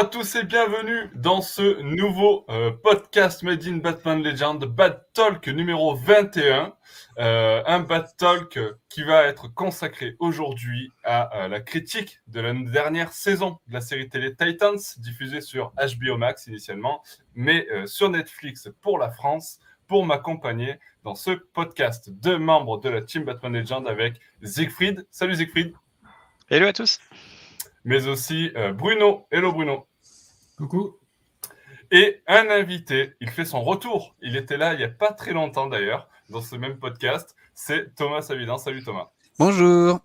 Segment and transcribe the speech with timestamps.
[0.00, 5.46] À tous et bienvenue dans ce nouveau euh, podcast Made in Batman Legend, Bad Talk
[5.48, 6.74] numéro 21.
[7.18, 8.58] Euh, un Bad Talk
[8.88, 14.08] qui va être consacré aujourd'hui à, la critique de la dernière saison de la série
[14.08, 17.02] télé Titans, diffusée sur HBO Max initialement,
[17.34, 22.08] mais euh, sur Netflix pour la France, pour m'accompagner dans ce podcast.
[22.08, 25.06] Deux membres de la team Batman Legend avec Siegfried.
[25.10, 25.74] Salut Siegfried.
[26.48, 27.00] Hello à tous
[27.84, 29.26] mais aussi euh, Bruno.
[29.30, 29.86] Hello Bruno.
[30.60, 30.98] Coucou.
[31.90, 34.14] Et un invité, il fait son retour.
[34.20, 37.34] Il était là il n'y a pas très longtemps d'ailleurs, dans ce même podcast.
[37.54, 38.58] C'est Thomas Savidan.
[38.58, 39.08] Salut Thomas.
[39.38, 40.00] Bonjour.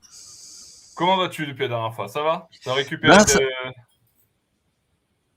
[0.95, 2.07] Comment vas-tu depuis la dernière fois?
[2.07, 2.47] Ça va?
[2.63, 3.17] T'as récupéré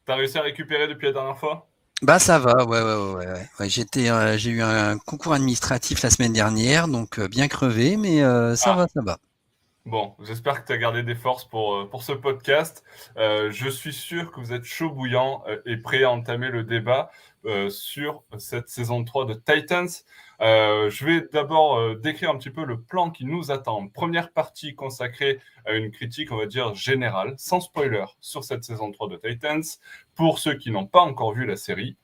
[0.06, 1.68] bah, réussi à récupérer depuis la dernière fois?
[2.00, 3.42] Bah ça va, ouais ouais ouais.
[3.58, 3.68] ouais.
[3.68, 8.20] J'étais, euh, j'ai eu un concours administratif la semaine dernière, donc euh, bien crevé, mais
[8.54, 8.76] ça ah.
[8.76, 9.18] va, ça va.
[9.88, 12.84] Bon, j'espère que tu as gardé des forces pour, euh, pour ce podcast.
[13.16, 16.62] Euh, je suis sûr que vous êtes chaud bouillant euh, et prêt à entamer le
[16.62, 17.10] débat
[17.70, 19.88] sur cette saison 3 de Titans.
[20.40, 23.88] je vais d'abord décrire un petit peu le plan qui nous attend.
[23.88, 28.90] Première partie consacrée à une critique, on va dire, générale, sans spoiler, sur cette saison
[28.90, 29.62] 3 de Titans,
[30.14, 31.96] pour ceux qui n'ont pas encore vu la série.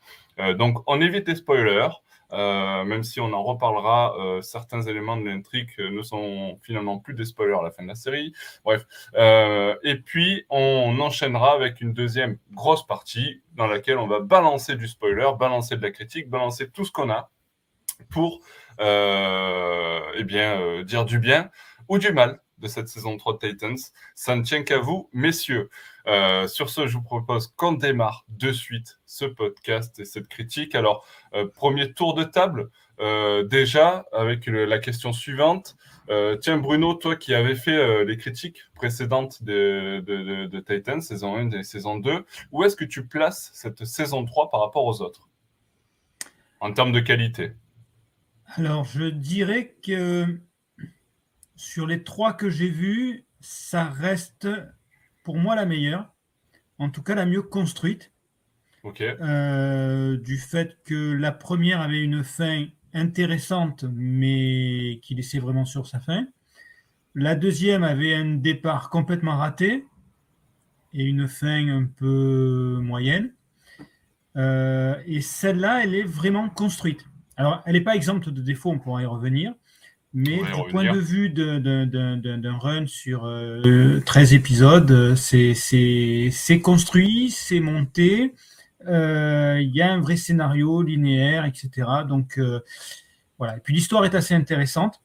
[0.57, 1.91] donc, on évite les spoilers.
[2.35, 7.15] Euh, même si on en reparlera, euh, certains éléments de l'intrigue ne sont finalement plus
[7.15, 8.33] des spoilers à la fin de la série.
[8.65, 8.87] Bref.
[9.15, 14.77] Euh, et puis, on enchaînera avec une deuxième grosse partie dans laquelle on va balancer
[14.77, 17.31] du spoiler, balancer de la critique, balancer tout ce qu'on a
[18.11, 18.41] pour
[18.81, 21.51] eh bien, dire du bien
[21.89, 23.77] ou du mal de cette saison 3 de Titans.
[24.15, 25.71] Ça ne tient qu'à vous, messieurs.
[26.07, 30.75] Euh, sur ce, je vous propose qu'on démarre de suite ce podcast et cette critique.
[30.75, 32.71] Alors, euh, premier tour de table,
[33.01, 35.77] euh, déjà avec la question suivante.
[36.43, 41.97] tiens, Bruno, toi qui avais fait les critiques précédentes de, Titans, saison 1 et saison
[41.97, 45.29] 2, où est-ce que tu places cette saison 3 par rapport aux autres?
[46.61, 47.53] En termes de qualité
[48.57, 50.39] Alors, je dirais que
[51.57, 54.49] sur les trois que j'ai vus, ça reste
[55.25, 56.13] pour moi la meilleure,
[56.79, 58.13] en tout cas la mieux construite.
[59.01, 65.87] Euh, du fait que la première avait une fin intéressante, mais qui laissait vraiment sur
[65.87, 66.27] sa fin.
[67.15, 69.87] La deuxième avait un départ complètement raté
[70.93, 73.33] et une fin un peu moyenne.
[74.37, 77.07] Euh, et celle-là, elle est vraiment construite.
[77.37, 79.55] Alors, elle n'est pas exempte de défauts, on pourra y revenir,
[80.15, 83.27] mais du point de vue d'un run sur 13
[83.67, 88.33] euh, épisodes, euh, c'est construit, c'est monté,
[88.87, 91.89] euh, il y a un vrai scénario linéaire, etc.
[92.09, 92.41] Donc
[93.39, 93.57] voilà.
[93.57, 95.03] Et puis l'histoire est assez intéressante.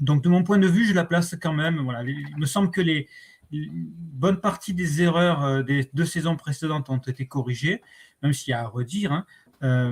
[0.00, 1.78] Donc de mon point de vue, je la place quand même.
[1.84, 2.02] Voilà.
[2.02, 3.08] Il me semble que les,
[3.52, 7.80] bonne partie des erreurs des deux saisons précédentes ont été corrigées,
[8.24, 9.12] même s'il y a à redire.
[9.12, 9.24] Hein.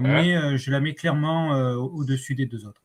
[0.01, 2.84] Mais je la mets clairement au-dessus des deux autres.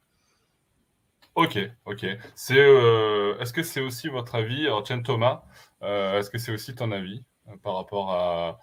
[1.40, 2.06] Ok, ok.
[2.36, 5.44] C'est, euh, est-ce que c'est aussi votre avis, alors tiens Thomas,
[5.84, 8.60] euh, est-ce que c'est aussi ton avis euh, par rapport à,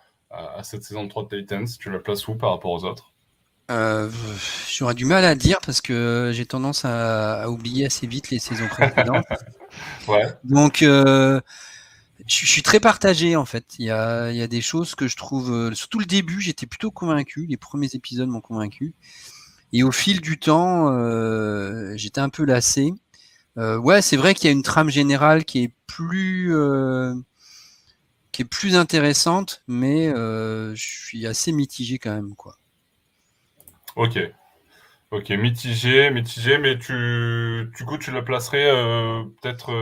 [0.62, 1.66] cette saison 3 de Titans?
[1.78, 3.14] Tu la places où par rapport aux autres?
[4.68, 8.68] J'aurais du mal à dire parce que j'ai tendance à, oublier assez vite les saisons
[8.68, 9.24] précédentes.
[10.08, 10.26] ouais.
[10.44, 11.40] Donc, je,
[12.26, 13.64] suis très partagé en fait.
[13.78, 16.66] Il y a, il y a des choses que je trouve, surtout le début, j'étais
[16.66, 17.46] plutôt convaincu.
[17.46, 18.94] Les premiers épisodes m'ont convaincu.
[19.72, 22.92] Et au fil du temps, euh, j'étais un peu lassé.
[23.58, 27.14] Euh, ouais, c'est vrai qu'il y a une trame générale qui est plus euh,
[28.32, 32.56] qui est plus intéressante, mais je suis assez mitigé quand même, quoi.
[33.96, 34.18] Ok.
[35.12, 38.70] Ok, mitigé, mitigé, mais tu, du coup, tu la placerais
[39.40, 39.72] peut-être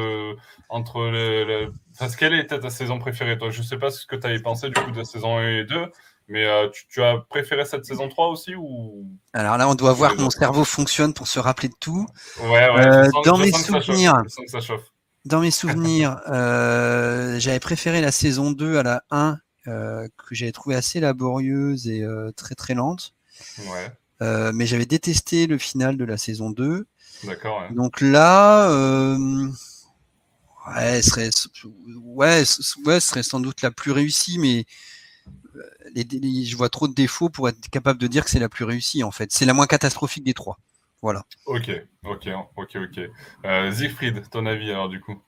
[0.68, 1.66] entre les,
[1.98, 3.50] Enfin, quelle était ta saison préférée, toi?
[3.50, 5.64] Je sais pas ce que tu avais pensé du coup de la saison 1 et
[5.64, 5.86] 2,
[6.28, 9.06] mais euh, tu, as préféré cette saison 3 aussi ou?
[9.34, 12.06] Alors là, on doit voir que mon cerveau fonctionne pour se rappeler de tout.
[12.40, 14.22] Ouais, ouais, euh, dans, mes souvenirs,
[15.26, 20.76] dans mes souvenirs, j'avais préféré la saison 2 à la 1, euh, que j'avais trouvé
[20.76, 22.06] assez laborieuse et
[22.36, 23.14] très très lente.
[23.58, 24.52] Ouais.
[24.52, 26.86] mais j'avais détesté le final de la saison 2.
[27.24, 27.60] D'accord.
[27.62, 27.74] Ouais.
[27.74, 28.66] Donc là,
[30.74, 31.28] ouais, serait,
[32.02, 32.44] ouais,
[32.86, 34.64] ouais, serait sans doute la plus réussie, mais
[35.54, 39.02] je vois trop de défauts pour être capable de dire que c'est la plus réussie
[39.02, 39.32] en fait.
[39.32, 40.58] C'est la moins catastrophique des trois.
[41.02, 41.24] Voilà.
[41.46, 41.70] Ok,
[42.04, 43.10] ok, ok, ok.
[43.44, 45.20] Euh, Siegfried, ton avis alors du coup?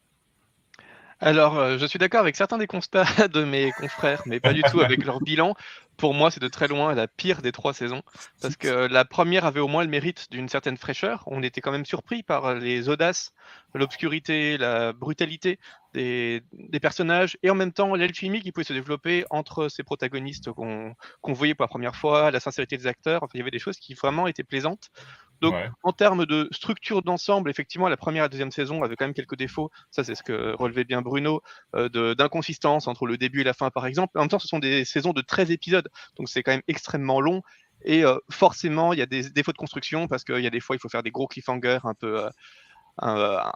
[1.19, 4.62] Alors, euh, je suis d'accord avec certains des constats de mes confrères, mais pas du
[4.62, 5.55] tout avec leur bilan.
[5.96, 8.02] Pour moi, c'est de très loin la pire des trois saisons.
[8.40, 11.25] Parce que la première avait au moins le mérite d'une certaine fraîcheur.
[11.26, 13.32] On était quand même surpris par les audaces,
[13.75, 15.58] l'obscurité, la brutalité
[15.94, 16.43] des,
[16.81, 20.94] personnages et en même temps l'alchimie qui pouvait se développer entre ces protagonistes qu'on
[21.32, 23.22] voyait pour la première fois, la sincérité des acteurs.
[23.22, 24.90] Enfin, il y avait des choses qui vraiment étaient plaisantes.
[25.40, 29.04] Donc, en termes de structure d'ensemble, effectivement, la première et la deuxième saison avaient quand
[29.04, 29.70] même quelques défauts.
[29.90, 31.42] Ça, c'est ce que relevait bien Bruno,
[31.74, 34.16] euh, d'inconsistance entre le début et la fin, par exemple.
[34.18, 37.20] En même temps, ce sont des saisons de 13 épisodes, donc c'est quand même extrêmement
[37.20, 37.42] long.
[37.84, 40.60] Et euh, forcément, il y a des défauts de construction parce qu'il y a des
[40.60, 42.24] fois, il faut faire des gros cliffhangers un peu.
[42.24, 42.30] Euh,
[42.98, 43.52] un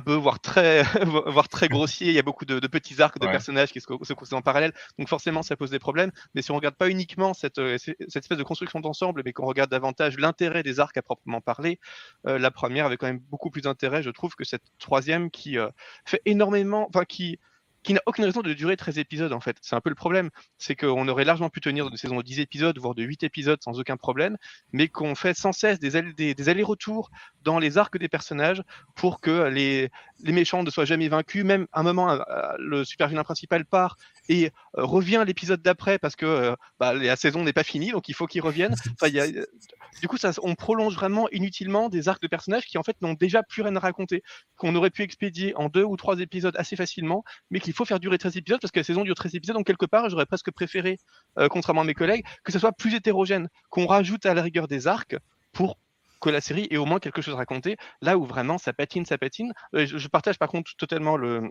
[0.00, 0.82] peu, voire très,
[1.26, 2.08] voire très grossier.
[2.08, 4.72] Il y a beaucoup de, petits arcs de personnages qui se, se construisent en parallèle.
[4.98, 6.12] Donc forcément, ça pose des problèmes.
[6.34, 9.46] Mais si on regarde pas uniquement cette, euh, cette espèce de construction d'ensemble, mais qu'on
[9.46, 11.80] regarde davantage l'intérêt des arcs à proprement parler,
[12.28, 15.58] euh, la première avait quand même beaucoup plus d'intérêt, je trouve, que cette troisième qui
[15.58, 15.68] euh,
[16.04, 17.40] fait énormément, enfin qui
[17.82, 19.56] qui n'a aucune raison de durer 13 épisodes en fait.
[19.62, 20.30] C'est un peu le problème.
[20.58, 23.58] C'est qu'on aurait largement pu tenir une saison de 10 épisodes, voire de 8 épisodes
[23.62, 24.36] sans aucun problème,
[24.72, 27.10] mais qu'on fait sans cesse des, allers-retours
[27.42, 28.62] dans les arcs des personnages
[28.94, 29.90] pour que les,
[30.22, 31.44] les méchants ne soient jamais vaincus.
[31.44, 32.18] Même à un moment, euh,
[32.58, 33.96] le super vilain principal part
[34.28, 34.46] et
[34.78, 38.14] euh, revient l'épisode d'après parce que euh, bah, la saison n'est pas finie, donc il
[38.14, 38.74] faut qu'il revienne.
[40.00, 43.14] du coup, ça, on prolonge vraiment inutilement des arcs de personnages qui en fait n'ont
[43.14, 44.22] déjà plus rien à raconter,
[44.56, 47.84] qu'on aurait pu expédier en deux ou trois épisodes assez facilement, mais qui il faut
[47.84, 49.54] faire durer 13 épisodes parce que la saison dure 13 épisodes.
[49.54, 50.98] Donc, quelque part, j'aurais presque préféré,
[51.38, 54.66] euh, contrairement à mes collègues, que ce soit plus hétérogène, qu'on rajoute à la rigueur
[54.66, 55.16] des arcs
[55.52, 55.78] pour
[56.20, 57.76] que la série ait au moins quelque chose à raconter.
[58.02, 59.52] Là où vraiment ça patine, ça patine.
[59.76, 61.48] Euh, je, partage par contre totalement le,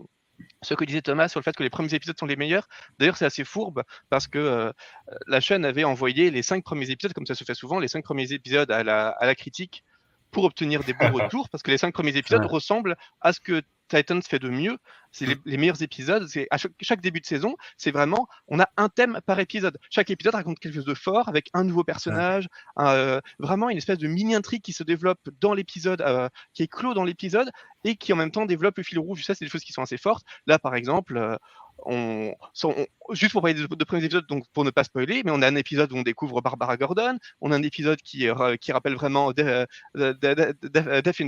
[0.60, 2.68] ce que disait Thomas sur le fait que les premiers épisodes sont les meilleurs.
[2.98, 4.72] D'ailleurs, c'est assez fourbe parce que euh,
[5.26, 8.04] la chaîne avait envoyé les cinq premiers épisodes, comme ça se fait souvent, les cinq
[8.04, 9.84] premiers épisodes à la, à la critique
[10.30, 13.62] pour obtenir des bons retours parce que les cinq premiers épisodes ressemblent à ce que
[13.90, 14.78] Titans fait de mieux.
[15.12, 16.26] C'est les, meilleurs épisodes.
[16.28, 19.78] C'est à chaque, début de saison, c'est vraiment, on a un thème par épisode.
[19.90, 22.48] Chaque épisode raconte quelque chose de fort avec un nouveau personnage,
[22.78, 26.68] euh, vraiment une espèce de mini intrigue qui se développe dans l'épisode, euh, qui est
[26.68, 27.50] clos dans l'épisode
[27.84, 29.24] et qui en même temps développe le fil rouge.
[29.24, 30.24] Ça, c'est des choses qui sont assez fortes.
[30.46, 31.16] Là, par exemple,
[31.86, 32.32] euh,
[33.12, 35.56] juste pour parler de, premiers épisodes, donc pour ne pas spoiler, mais on a un
[35.56, 40.16] épisode où on découvre Barbara Gordon, on a un épisode qui rappelle vraiment Death in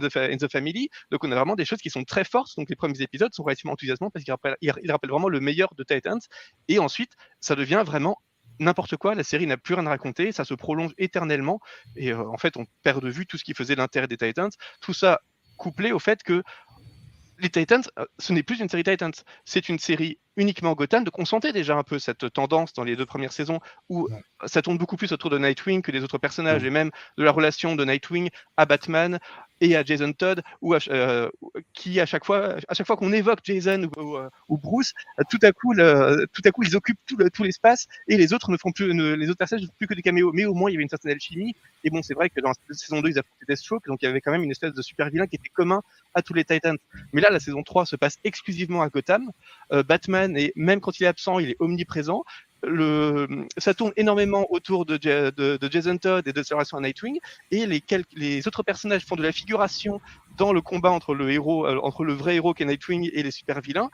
[0.00, 3.00] the, Family, donc on a vraiment des choses qui sont très fortes, donc les premiers
[3.00, 4.24] épisodes sont relativement enthousiasmants parce
[4.60, 6.20] ils rappellent vraiment le meilleur de Titans,
[6.69, 8.19] et ensuite ça devient vraiment
[8.58, 11.60] n'importe quoi, la série n'a plus rien à raconter, ça se prolonge éternellement,
[11.96, 14.50] et euh, en fait on perd de vue tout ce qui faisait l'intérêt des Titans,
[14.80, 15.20] tout ça
[15.56, 16.42] couplé au fait que
[17.38, 19.12] les Titans, euh, ce n'est plus une série Titans,
[19.44, 21.04] c'est une série uniquement Gotham.
[21.04, 23.58] Donc on sentait déjà un peu cette tendance dans les deux premières saisons
[23.88, 24.08] où
[24.46, 27.32] ça tourne beaucoup plus autour de Nightwing que des autres personnages et même de la
[27.32, 29.19] relation de Nightwing à Batman
[29.62, 31.30] et à Jason Todd ou euh,
[31.72, 34.92] qui à chaque fois à chaque fois qu'on évoque Jason ou, euh, Bruce
[35.30, 38.72] tout à coup tout à coup ils occupent tout, l'espace et les autres ne font
[38.72, 40.32] plus les autres personnages ne font plus que des caméos.
[40.34, 41.54] Mais au moins il y avait une certaine alchimie.
[41.84, 44.08] Et bon c'est vrai que dans la saison 2 ils affrontaient Deathstroke donc il y
[44.08, 45.82] avait quand même une espèce de super vilain qui était commun
[46.14, 46.76] à tous les Titans.
[47.12, 49.30] Mais là la saison 3 se passe exclusivement à Gotham.
[49.72, 52.24] Euh, Batman et même quand il est absent, il est omniprésent.
[53.58, 54.98] Ça tourne énormément autour de,
[55.70, 57.18] Jason Todd et de sa relation à Nightwing,
[57.50, 60.00] et les, autres personnages font de la figuration
[60.36, 63.90] dans le combat entre le euh, vrai héros qui est Nightwing et les super vilains,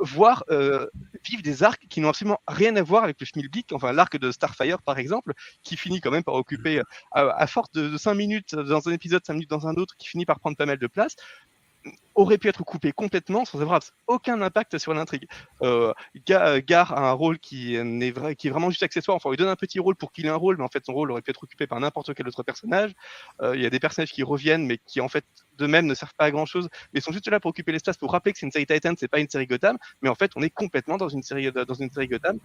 [0.00, 0.86] voire euh,
[1.28, 4.30] vivre des arcs qui n'ont absolument rien à voir avec le Schmilblick, enfin l'arc de
[4.30, 8.54] Starfire par exemple, qui finit quand même par occuper à, force de, de 5 minutes
[8.54, 10.86] dans un épisode, 5 minutes dans un autre, qui finit par prendre pas mal de
[10.86, 11.16] place
[12.20, 15.26] aurait pu être coupé complètement sans avoir aucun impact sur l'intrigue.
[15.62, 15.92] Euh,
[16.26, 19.16] Gar a un rôle qui est, vraiment juste accessoire.
[19.16, 20.84] Enfin, on lui donne un petit rôle pour qu'il ait un rôle, mais en fait,
[20.84, 22.92] son rôle aurait pu être occupé par n'importe quel autre personnage.
[23.40, 25.24] Euh, il y a des personnages qui reviennent, mais qui en fait
[25.58, 27.96] de même ne servent pas à grand chose, mais sont juste là pour occuper l'espace,
[27.96, 30.32] pour rappeler que c'est une série Titan, c'est pas une série Gotham, mais en fait,
[30.36, 32.38] on est complètement dans une série, dans une série Gotham.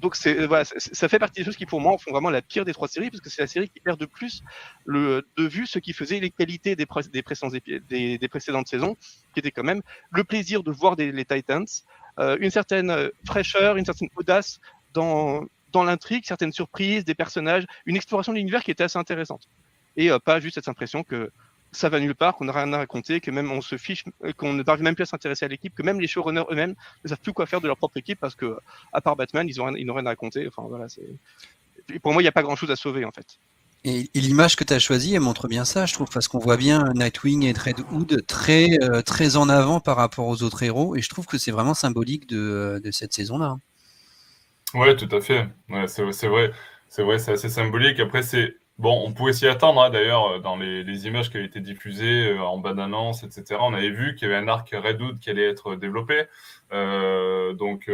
[0.00, 2.64] Donc, c'est, voilà, ça fait partie des choses qui, pour moi, font vraiment la pire
[2.64, 4.42] des trois séries, parce que c'est la série qui perd de plus
[4.86, 8.96] de vue ce qui faisait les qualités des précédentes saisons,
[9.32, 11.66] qui était quand même le plaisir de voir les Titans,
[12.18, 14.60] euh, une certaine euh, fraîcheur, une certaine audace
[14.92, 19.48] dans, dans l'intrigue, certaines surprises, des personnages, une exploration de l'univers qui était assez intéressante.
[19.96, 21.30] Et euh, pas juste cette impression que
[21.72, 24.04] ça va nulle part, qu'on n'a rien à raconter, que même on se fiche,
[24.36, 26.74] qu'on ne parvient même plus à s'intéresser à l'équipe, que même les showrunners eux-mêmes
[27.04, 28.58] ne savent plus quoi faire de leur propre équipe parce que,
[28.92, 30.48] à part Batman, ils n'ont rien, rien à raconter.
[30.48, 30.86] Enfin, voilà,
[32.02, 33.38] pour moi, il n'y a pas grand-chose à sauver en fait.
[33.84, 36.58] Et, l'image que tu as choisie, elle montre bien ça, je trouve, parce qu'on voit
[36.58, 40.96] bien Nightwing et Red Hood très, euh, très en avant par rapport aux autres héros,
[40.96, 43.56] et je trouve que c'est vraiment symbolique de, euh, cette saison-là.
[44.74, 45.48] Oui, tout à fait.
[45.70, 46.52] Ouais, c'est vrai,
[46.88, 47.98] c'est vrai, c'est assez symbolique.
[48.00, 49.82] Après, c'est bon, on pouvait s'y attendre.
[49.82, 53.56] Hein, d'ailleurs, euh, dans les, les, images qui avaient été diffusées en bas d'annonce, etc.,
[53.60, 56.26] on avait vu qu'il y avait un arc Red Hood qui allait être développé.
[56.70, 57.90] donc,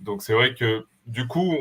[0.00, 1.56] donc c'est vrai que du coup,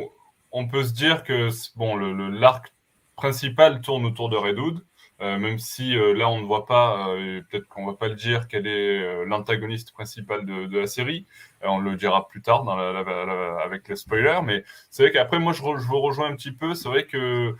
[0.51, 2.73] on peut se dire que bon, le l'arc
[3.19, 4.81] principal tourne autour de Redwood,
[5.21, 8.15] euh, même si euh, là on ne voit pas, euh, peut-être qu'on va pas le
[8.15, 11.25] dire, quel est l'antagoniste principal de, la série.
[11.61, 15.99] on le dira plus tard avec les spoilers, mais c'est vrai qu'après moi je, vous
[15.99, 16.73] rejoins un petit peu.
[16.73, 17.53] C'est vrai que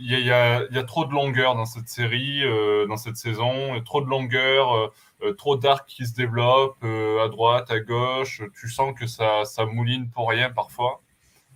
[0.00, 2.42] il y, a, trop de longueur dans cette série,
[2.88, 4.92] dans cette saison, trop de longueur,
[5.36, 8.42] trop d'arcs qui se développent à droite, à gauche.
[8.58, 11.02] Tu sens que ça mouline pour rien parfois.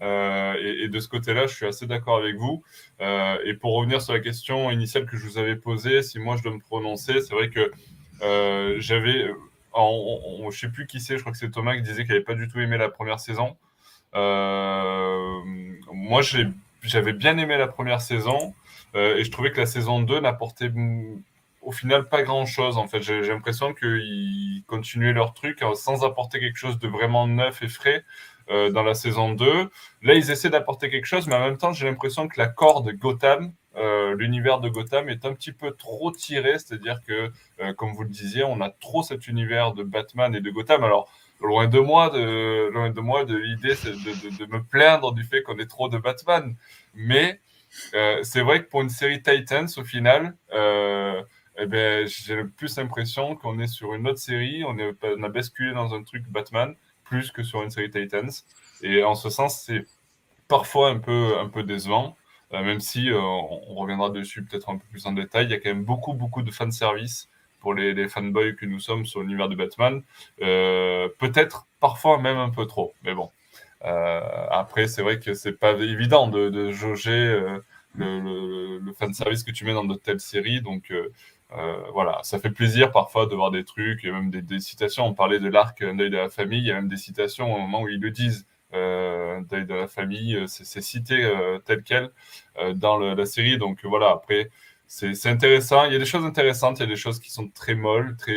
[0.03, 2.63] Euh, et, de ce côté-là, je suis assez d'accord avec vous.
[3.01, 6.37] Euh, et pour revenir sur la question initiale que je vous avais posée, si moi
[6.37, 7.71] je dois me prononcer, c'est vrai que
[8.23, 9.29] euh, j'avais,
[9.75, 12.25] je ne sais plus qui c'est, je crois que c'est Thomas qui disait qu'il n'avait
[12.25, 13.57] pas du tout aimé la première saison.
[14.13, 16.21] moi,
[16.83, 18.55] j'avais bien aimé la première saison
[18.95, 20.71] et je trouvais que la saison 2 n'apportait
[21.63, 26.41] au final pas grand chose en fait j'ai l'impression qu'ils continuaient leur truc sans apporter
[26.41, 28.05] quelque chose de vraiment neuf et frais
[28.53, 29.71] euh, dans la saison 2.
[30.03, 32.93] Là, ils essaient d'apporter quelque chose, mais en même temps, j'ai l'impression que la corde
[32.93, 37.95] Gotham, euh, l'univers de Gotham est un petit peu trop tiré, c'est-à-dire que, euh, comme
[37.95, 40.85] vous le disiez, on a trop cet univers de Batman et de Gotham.
[40.85, 45.25] Alors, loin de moi de, loin de, moi de l'idée de, de, me plaindre du
[45.25, 46.55] fait qu'on ait trop de Batman,
[46.95, 47.41] mais
[48.23, 50.37] c'est vrai que pour une série Titans, au final,
[51.59, 55.95] eh ben, j'ai plus l'impression qu'on est sur une autre série, on, a basculé dans
[55.95, 56.77] un truc Batman,
[57.13, 58.31] plus que sur une série Titans.
[58.83, 59.85] Et en ce sens, c'est
[60.49, 62.17] parfois un peu, un peu décevant,
[62.55, 65.45] euh, même si euh, on, reviendra dessus peut-être un peu plus en détail.
[65.45, 67.29] Il y a quand même beaucoup, beaucoup de fanservice
[67.61, 70.03] pour les, fanboys que nous sommes sur l'univers de Batman.
[70.41, 73.31] Euh, peut-être parfois même un peu trop, mais bon.
[74.51, 77.25] après, c'est vrai que c'est pas évident de, de jauger
[77.95, 80.63] le, le, le fanservice que tu mets dans de telles séries.
[80.63, 80.91] Donc,
[81.93, 85.07] voilà, ça fait plaisir parfois de voir des trucs, et même des, citations.
[85.07, 87.59] On parlait de l'arc Deuil de la famille, il y a même des citations au
[87.59, 88.47] moment où ils le disent.
[88.75, 91.31] Euh, Deuil de la famille, euh, c'est cité
[91.67, 92.11] tel quel
[92.75, 93.59] dans la série.
[93.59, 94.51] Donc voilà, après,
[94.87, 95.85] c'est intéressant.
[95.85, 98.17] Il y a des choses intéressantes, il y a des choses qui sont très molles,
[98.17, 98.37] très.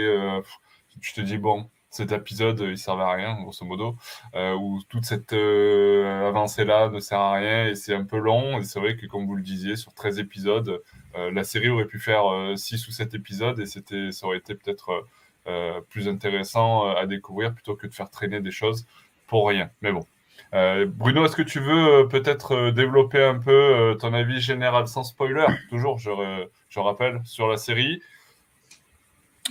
[1.01, 3.97] tu te dis, bon, cet épisode, il servait à rien, grosso modo,
[4.33, 8.59] ou toute cette avancée-là ne sert à rien et c'est un peu long.
[8.59, 10.83] Et c'est vrai que, comme vous le disiez, sur 13 épisodes, euh,
[11.31, 12.23] la série aurait pu faire
[12.55, 15.05] 6 euh, ou 7 épisodes et c'était, ça aurait été peut-être
[15.47, 18.85] euh, plus intéressant à découvrir plutôt que de faire traîner des choses
[19.27, 19.69] pour rien.
[19.81, 20.05] Mais bon.
[20.87, 25.97] Bruno, est-ce que tu veux peut-être développer un peu ton avis général sans spoiler, toujours,
[25.97, 26.11] je,
[26.69, 28.01] je rappelle, sur la série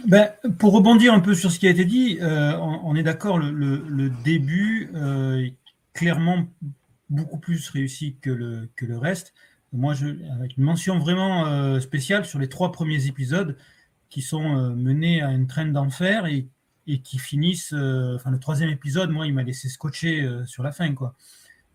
[0.06, 3.50] ben, pour rebondir un peu sur ce qui a été dit, on, est d'accord, le,
[3.50, 5.52] le, début est
[5.92, 6.46] clairement
[7.10, 9.34] beaucoup plus réussi que le, que le reste.
[9.74, 13.56] Moi, je, avec une mention vraiment euh, spéciale sur les trois premiers épisodes
[14.08, 16.46] qui sont euh, menés à une traîne d'enfer et,
[16.86, 17.72] et, qui finissent.
[17.72, 21.16] Euh, enfin, le troisième épisode, moi, il m'a laissé scotcher sur la fin, quoi.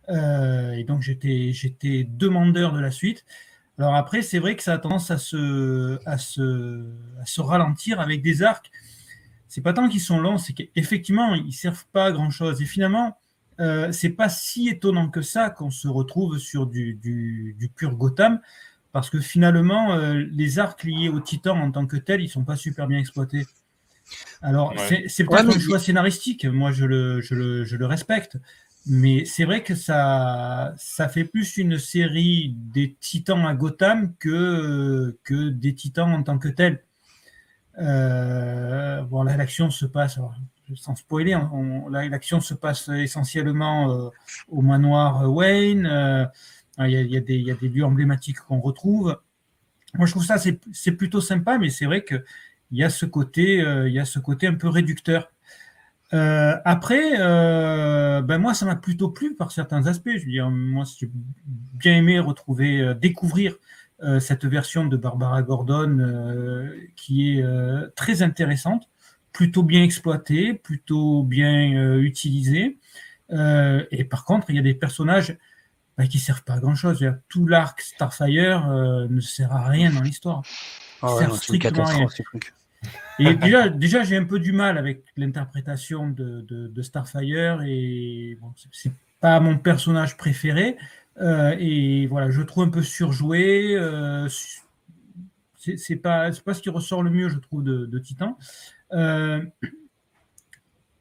[0.10, 3.26] et donc, j'étais, j'étais demandeur de la suite.
[3.78, 6.86] Alors après, c'est vrai que ça a tendance à se, à se,
[7.22, 8.72] à se ralentir avec des arcs.
[9.48, 12.62] C'est pas tant qu'ils sont longs, c'est qu'effectivement, ils servent pas à grand chose.
[12.62, 13.18] Et finalement,
[13.60, 18.40] euh, c'est pas si étonnant que ça qu'on se retrouve sur du, du, pur Gotham,
[18.92, 22.46] parce que finalement, euh, les arcs liés au Titan en tant que tels, ils sont
[22.46, 23.46] pas super bien exploités.
[24.42, 24.74] Alors,
[25.08, 28.38] c'est peut-être un choix scénaristique, moi je le, je le, je le respecte,
[28.88, 35.18] mais c'est vrai que ça, ça fait plus une série des Titans à Gotham que,
[35.24, 36.84] que des Titans en tant que tels.
[37.78, 40.18] Euh, bon, là, l'action se passe
[40.76, 41.38] sans spoiler,
[41.90, 44.10] l'action se passe essentiellement euh,
[44.50, 45.86] au manoir euh, Wayne.
[45.86, 46.26] Euh,
[46.80, 49.20] il y, a, des, lieux emblématiques qu'on retrouve.
[49.96, 52.24] Moi, je trouve ça c'est plutôt sympa, mais c'est vrai qu'il
[52.72, 55.30] y a ce côté, il y a ce côté un peu réducteur.
[56.12, 60.12] après, ben moi, ça m'a plutôt plu par certains aspects.
[60.16, 61.12] Je veux dire, moi, j'ai
[61.74, 63.58] bien aimé retrouver, découvrir
[64.22, 67.44] cette version de Barbara Gordon qui est
[67.96, 68.88] très intéressante
[69.40, 72.78] plutôt bien exploité, plutôt bien euh, utilisé.
[73.32, 75.38] Euh, et par contre, il y a des personnages
[75.98, 77.10] bah, qui ne servent pas à grand chose.
[77.30, 80.44] Tout l'arc Starfire euh, ne sert à rien dans l'histoire.
[81.02, 82.08] Ah strictement rien.
[83.18, 88.54] Et déjà, déjà j'ai un peu du mal avec l'interprétation de, de, Starfire et bon,
[88.74, 88.92] c'est
[89.22, 90.76] pas mon personnage préféré.
[91.22, 93.78] et voilà, je trouve un peu surjoué.
[95.56, 98.38] c'est pas, pas ce qui ressort le mieux, je trouve, de, de Titan.
[98.94, 99.42] Euh,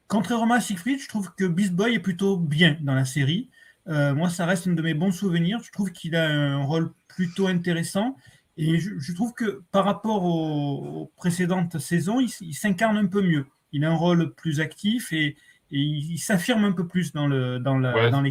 [0.07, 3.49] contrairement à Siegfried, je trouve que Beast Boy est plutôt bien dans la série.
[3.87, 5.59] Euh, moi, ça reste un de mes bons souvenirs.
[5.63, 8.15] Je trouve qu'il a un rôle plutôt intéressant.
[8.57, 13.45] Et je, trouve que par rapport aux, précédentes saisons, il, s'incarne un peu mieux.
[13.71, 15.37] Il a un rôle plus actif et,
[15.71, 17.63] il, s'affirme un peu plus dans l'équipe.
[18.11, 18.21] Dans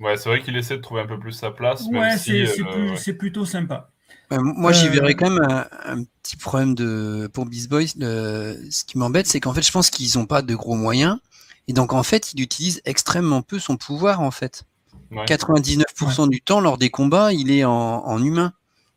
[0.00, 1.86] Ouais, c'est vrai qu'il essaie de trouver un peu plus sa place.
[1.86, 3.90] Ouais, c'est plutôt sympa.
[4.30, 7.88] Moi, j'y verrais quand même un, petit problème de pour Beast Boys.
[7.88, 11.18] ce qui m'embête, c'est qu'en fait, je pense qu'ils n'ont pas de gros moyens.
[11.68, 14.64] Et donc, en fait, il utilise extrêmement peu son pouvoir, en fait.
[15.12, 18.52] 99% du temps, lors des combats, il est en, humain.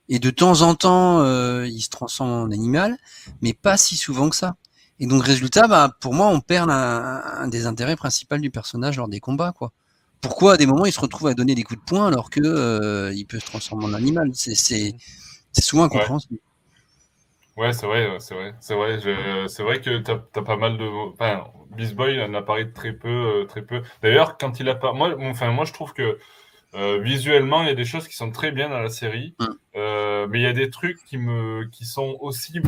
[0.09, 2.97] Et de temps en temps, euh, il se transforme en animal,
[3.41, 4.55] mais pas si souvent que ça.
[4.99, 9.07] Et donc, résultat, bah, pour moi, on perd un, des intérêts principaux du personnage lors
[9.07, 9.71] des combats, quoi.
[10.21, 12.41] Pourquoi à des moments il se retrouve à donner des coups de poing alors que
[12.43, 14.95] euh, il peut se transformer en animal C'est
[15.59, 16.39] souvent incompréhensible.
[17.57, 18.99] Ouais, c'est vrai, c'est vrai, c'est vrai.
[19.47, 20.85] C'est vrai que tu as, pas mal de.
[20.85, 21.45] Enfin,
[21.75, 23.81] Beast Boy n'apparaît très peu, euh, très peu.
[24.03, 26.19] D'ailleurs, quand il apparaît, moi, enfin, moi, je trouve que
[26.75, 29.45] euh, visuellement, il y a des choses qui sont très bien dans la série, mm.
[29.75, 32.61] euh, mais il y a des trucs qui me, qui sont aussi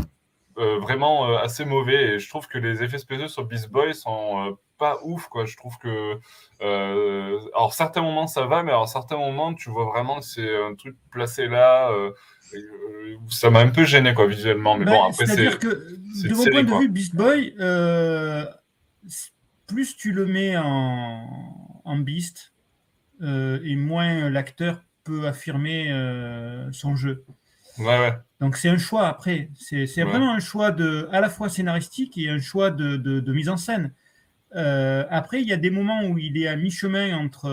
[0.55, 2.15] vraiment assez mauvais.
[2.15, 5.45] Et je trouve que les effets spéciaux sur Beast Boy sont pas ouf, quoi.
[5.45, 6.19] Je trouve que,
[6.59, 10.73] alors certains moments ça va, mais alors certains moments, tu vois vraiment que c'est un
[10.75, 11.91] truc placé là.
[12.53, 16.43] Euh, ça m'a un peu gêné quoi visuellement mais bon bah, après c'est de mon
[16.45, 18.45] point de vue Beast Boy euh,
[19.67, 22.53] plus tu le mets en, en Beast
[23.21, 25.89] euh, et moins l'acteur peut affirmer
[26.71, 27.23] son jeu
[27.77, 28.13] ouais, ouais.
[28.39, 32.29] donc c'est un choix après c'est vraiment un choix de à la fois scénaristique et
[32.29, 33.93] un choix de, de, mise en scène
[34.51, 37.49] après il y a des moments où il est à mi-chemin entre,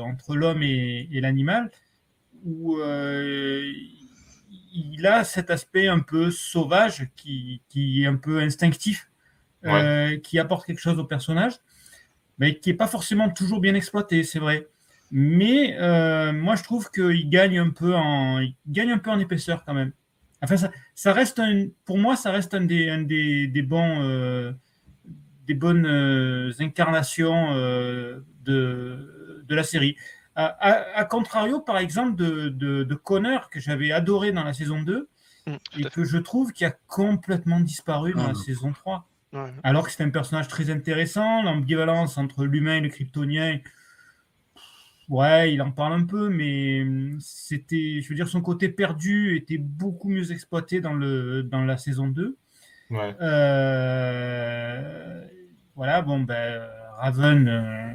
[0.00, 1.70] entre l'homme et, et l'animal
[2.44, 2.78] où
[4.78, 9.10] il a cet aspect un peu sauvage qui, est un peu instinctif,
[9.64, 11.54] euh, qui apporte quelque chose au personnage,
[12.38, 14.66] mais qui n'est pas forcément toujours bien exploité, c'est vrai.
[15.10, 19.64] Mais euh, moi, je trouve qu'il gagne un peu en, gagne un peu en épaisseur
[19.64, 19.92] quand même.
[20.42, 20.56] Enfin,
[20.94, 21.40] ça, reste
[21.84, 24.52] pour moi, ça reste un des, un des, bons, euh,
[25.48, 29.96] des bonnes incarnations de, de la série.
[30.36, 35.08] À, contrario, par exemple, de, de, Connor, que j'avais adoré dans la saison 2,
[35.46, 39.08] mm, et que je trouve qui a complètement disparu dans la saison 3.
[39.64, 43.58] Alors que c'est un personnage très intéressant, l'ambivalence entre l'humain et le kryptonien.
[45.08, 46.86] Ouais, il en parle un peu, mais
[47.18, 51.78] c'était, je veux dire, son côté perdu était beaucoup mieux exploité dans, le, dans la
[51.78, 52.36] saison 2.
[53.20, 55.24] Euh,
[55.78, 56.60] voilà, bon, ben,
[56.98, 57.92] Raven, euh,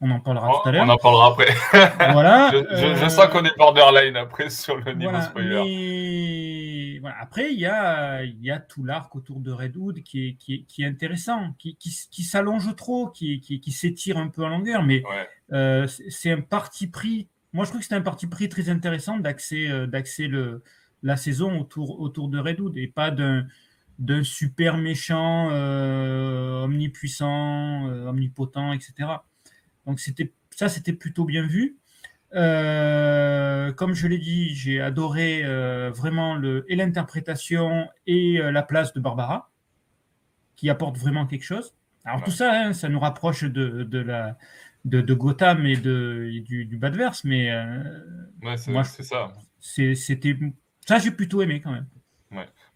[0.00, 0.84] on en parlera tout à l'heure.
[0.84, 1.54] On en parlera après.
[2.12, 2.50] voilà.
[2.72, 7.00] je, sens qu'on est borderline après sur le niveau spoiler.
[7.20, 10.82] Après, il y a, y a tout l'arc autour de Redwood qui est, qui qui
[10.82, 15.04] est intéressant, qui, qui, s'allonge trop, qui, qui, s'étire un peu en longueur, mais
[15.52, 17.28] euh, c'est un parti pris.
[17.52, 20.64] Moi, je trouve que c'était un parti pris très intéressant d'axer euh, le
[21.04, 23.46] la saison autour, autour de Redwood et pas d'un
[23.98, 29.08] d'un super méchant euh, omnipuissant, omnipotent, etc.
[29.86, 31.78] Donc c'était ça, c'était plutôt bien vu.
[32.34, 38.62] Euh, comme je l'ai dit, j'ai adoré euh, vraiment le, et l'interprétation et euh, la
[38.62, 39.50] place de Barbara,
[40.56, 41.74] qui apporte vraiment quelque chose.
[42.04, 44.36] Alors tout ça, hein, ça nous rapproche de, de la,
[44.84, 47.52] de, de, Gotham et, de, du, du Badverse, mais
[48.42, 49.32] ouais, c'est ça.
[49.58, 50.38] C'était
[50.86, 51.86] ça, j'ai plutôt aimé quand même.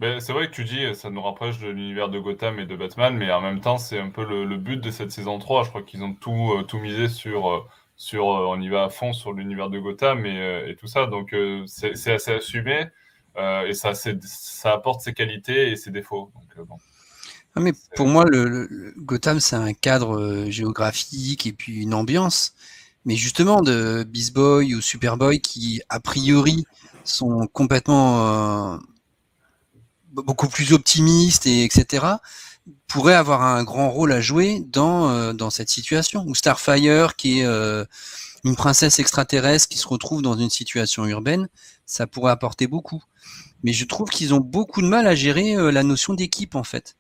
[0.01, 2.75] Ben, c'est vrai que tu dis, ça nous rapproche de l'univers de Gotham et de
[2.75, 5.65] Batman, mais en même temps, c'est un peu le, but de cette saison 3.
[5.65, 7.61] Je crois qu'ils ont tout, euh, tout misé sur, euh,
[7.97, 11.05] sur euh, on y va à fond sur l'univers de Gotham et, et tout ça.
[11.05, 11.37] Donc,
[11.67, 12.87] c'est assez assumé
[13.37, 16.33] et ça, ça apporte ses qualités et ses défauts.
[16.35, 16.77] Donc, bon.
[17.55, 22.55] Ah, mais pour moi, le, Gotham, c'est un cadre géographique et puis une ambiance.
[23.05, 26.65] Mais justement, de Beast Boy ou Superboy qui, a priori,
[27.05, 28.79] sont complètement
[30.11, 32.17] beaucoup plus optimiste et etc
[32.87, 36.25] pourrait avoir un grand rôle à jouer dans euh, dans cette situation.
[36.27, 37.85] Ou Starfire qui est euh,
[38.45, 41.49] une princesse extraterrestre qui se retrouve dans une situation urbaine
[41.87, 43.03] ça pourrait apporter beaucoup.
[43.63, 46.65] Mais je trouve qu'ils ont beaucoup de mal à gérer euh, la notion d'équipe en
[46.65, 46.97] fait.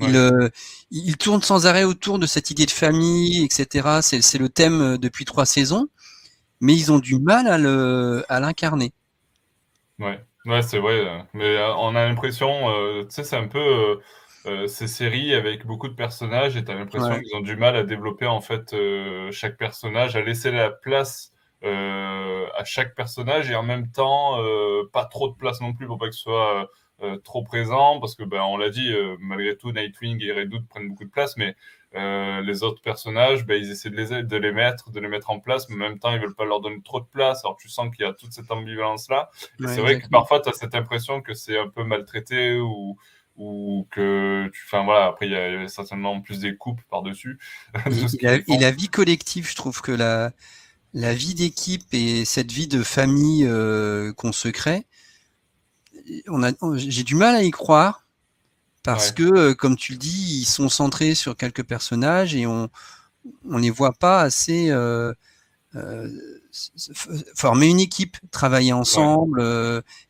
[0.00, 0.50] Ils,
[0.90, 5.24] ils tournent sans arrêt autour de cette idée de famille etc c'est le thème depuis
[5.24, 5.88] trois saisons.
[6.60, 8.92] Mais ils ont du mal à le à l'incarner.
[10.00, 11.06] Ouais Ouais, c'est vrai.
[11.06, 14.00] Euh, mais euh, on a l'impression, euh, tu sais, c'est un peu
[14.68, 17.82] ces séries avec beaucoup de personnages et tu as l'impression qu'ils ont du mal à
[17.82, 18.76] développer en fait
[19.30, 24.38] chaque personnage, à laisser la place à chaque personnage et en même temps
[24.92, 26.68] pas trop de place non plus pour pas que ce soit
[27.22, 31.06] trop présent parce que ben on l'a dit, malgré tout, Nightwing et Redwood prennent beaucoup
[31.06, 31.56] de place, mais
[31.96, 35.30] euh, les autres personnages, ben, ils essaient de les, de les mettre, de les mettre
[35.30, 37.44] en place, mais en même temps, ils veulent pas leur donner trop de place.
[37.44, 39.30] Alors, tu sens qu'il y a toute cette ambivalence-là.
[39.60, 42.96] c'est vrai que parfois, tu as cette impression que c'est un peu maltraité ou,
[43.36, 47.38] ou que tu enfin voilà après il y, a certainement plus des coupes par dessus
[48.20, 50.30] et, la vie collective je trouve que la
[50.92, 54.86] la vie d'équipe et cette vie de famille euh, qu'on se crée
[56.28, 58.03] on a j'ai du mal à y croire
[58.84, 62.68] parce que euh, comme tu le dis ils sont centrés sur quelques personnages et on
[63.48, 65.12] on les voit pas assez euh,
[67.34, 69.42] former une équipe travailler ensemble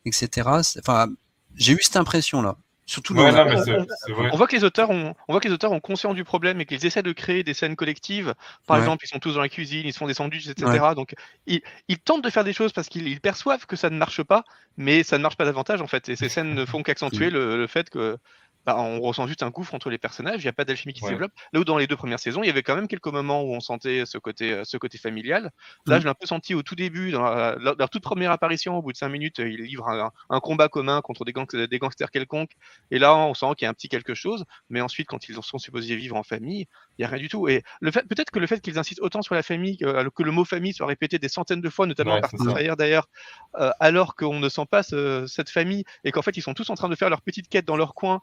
[0.05, 1.07] etc enfin
[1.55, 2.57] j'ai eu cette impression là
[2.87, 6.23] Surtout on voit que les auteurs ont, on voit que les auteurs ont conscience du
[6.23, 8.35] problème et qu'ils essaient de créer des scènes collectives.
[8.67, 10.93] Par exemple, ils sont tous dans la cuisine, ils se font des sandwichs, etc.
[10.95, 11.15] Donc,
[11.47, 11.61] ils,
[12.03, 14.43] tentent de faire des choses parce qu'ils perçoivent que ça ne marche pas,
[14.77, 16.09] mais ça ne marche pas davantage en fait.
[16.09, 18.19] Et ces scènes ne font qu'accentuer le, fait que
[18.65, 21.01] bah, on ressent juste un gouffre entre les personnages, il n'y a pas d'alchimie qui
[21.01, 21.31] se développe.
[21.53, 23.53] Là où dans les deux premières saisons, il y avait quand même quelques moments où
[23.53, 25.51] on sentait ce côté, euh, ce côté familial.
[25.85, 25.99] Là, mmh.
[25.99, 28.91] je l'ai un peu senti au tout début, dans leur, toute première apparition, au bout
[28.91, 29.87] de cinq minutes, ils livrent
[30.29, 31.33] un, combat commun contre des,
[31.67, 32.51] des, gangsters quelconques.
[32.91, 34.45] Et là, on sent qu'il y a un petit quelque chose.
[34.69, 37.47] Mais ensuite, quand ils sont supposés vivre en famille, il n'y a rien du tout.
[37.47, 40.09] Et le fait, peut-être que le fait qu'ils insistent autant sur la famille, que, euh,
[40.17, 43.07] le mot famille soit répété des centaines de fois, notamment par derrière d'ailleurs,
[43.59, 46.75] euh, alors qu'on ne sent pas cette famille et qu'en fait, ils sont tous en
[46.75, 48.21] train de faire leur petite quête dans leur coin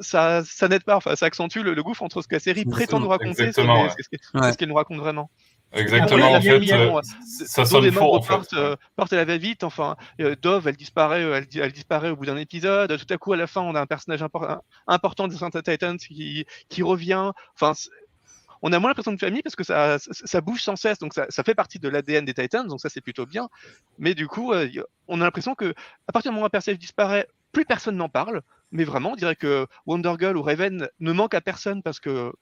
[0.00, 0.96] ça, ça n'aide pas.
[0.96, 4.56] Enfin, ça accentue le, gouffre entre ce que la série prétend nous raconter et ce
[4.56, 5.30] qu'elle nous raconte vraiment.
[5.74, 7.00] Exactement, en fait, euh,
[7.46, 8.14] ça sonne faux.
[8.14, 8.52] En fait.
[8.54, 9.64] Euh, à la va-vite.
[9.64, 12.96] Enfin, euh, Dove, elle disparaît, elle, elle, disparaît au bout d'un épisode.
[12.96, 14.22] Tout à coup, à la fin, on a un personnage
[14.86, 17.32] important de Santa Titans qui, qui revient.
[17.54, 17.72] Enfin,
[18.62, 21.26] on a moins l'impression de famille parce que ça, ça, bouge sans cesse, donc ça,
[21.28, 23.48] ça fait partie de l'ADN des Titans, donc ça c'est plutôt bien.
[23.98, 24.54] Mais du coup,
[25.08, 25.74] on a l'impression que
[26.08, 28.42] à partir du moment où un personnage disparaît, plus personne n'en parle
[28.74, 32.32] mais vraiment, on dirait que Wonder Girl ou Raven ne manquent à personne parce que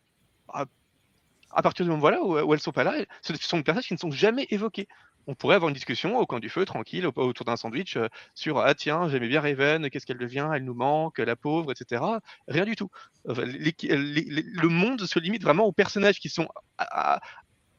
[0.49, 3.93] à, partir du moment voilà, où, elles sont pas là, ce sont des personnages qui
[3.93, 4.89] ne sont jamais évoqués.
[5.27, 8.59] On pourrait avoir une discussion au coin du feu, tranquille, autour d'un sandwich, euh, sur
[8.59, 12.03] Ah tiens, j'aimais bien Raven, qu'est-ce qu'elle devient, elle nous manque, la pauvre, etc.
[12.49, 12.89] Rien du tout.
[13.27, 16.49] le monde se limite vraiment aux personnages qui sont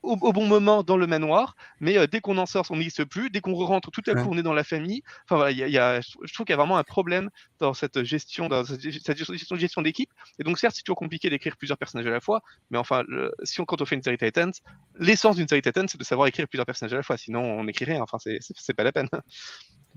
[0.04, 3.30] au, bon moment dans le manoir, mais euh, dès qu'on en sort, on n'existe plus.
[3.30, 5.02] Dès qu'on rentre, tout à coup, on est dans la famille.
[5.26, 8.50] Enfin voilà, y a, je trouve qu'il y a vraiment un problème dans cette gestion,
[8.50, 10.10] dans cette gestion, gestion d'équipe.
[10.40, 13.04] Et donc, certes, c'est toujours compliqué d'écrire plusieurs personnages à la fois, mais enfin,
[13.44, 14.52] si on, quand on fait une série Titans,
[15.00, 17.18] l'essence d'une série Titans, c'est de savoir écrire plusieurs personnages à la fois.
[17.18, 18.02] Sinon, on n'écrit rien.
[18.02, 19.10] Enfin, c'est pas la peine.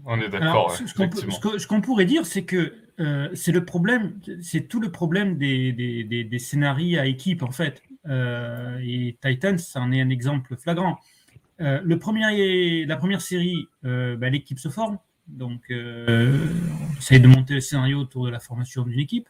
[0.04, 0.72] On est d'accord.
[0.72, 5.72] ce qu'on pourrait dire, c'est que euh, c'est le problème, c'est tout le problème des,
[5.72, 7.82] des, des, scénarios à équipe, en fait.
[8.08, 10.98] Euh, et Titans, c'en est un exemple flagrant.
[11.60, 14.98] Euh, le premier, la première série, bah, l'équipe se forme.
[15.26, 19.28] Donc, on essaye de monter le scénario autour de la formation d'une équipe.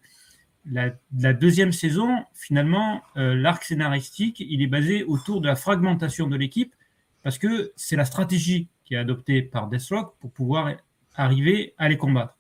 [0.69, 6.37] La, la, deuxième saison, finalement, l'arc scénaristique, il est basé autour de la fragmentation de
[6.37, 6.75] l'équipe
[7.23, 10.73] parce que c'est la stratégie qui est adoptée par Deathstroke pour pouvoir
[11.15, 12.37] arriver à les combattre.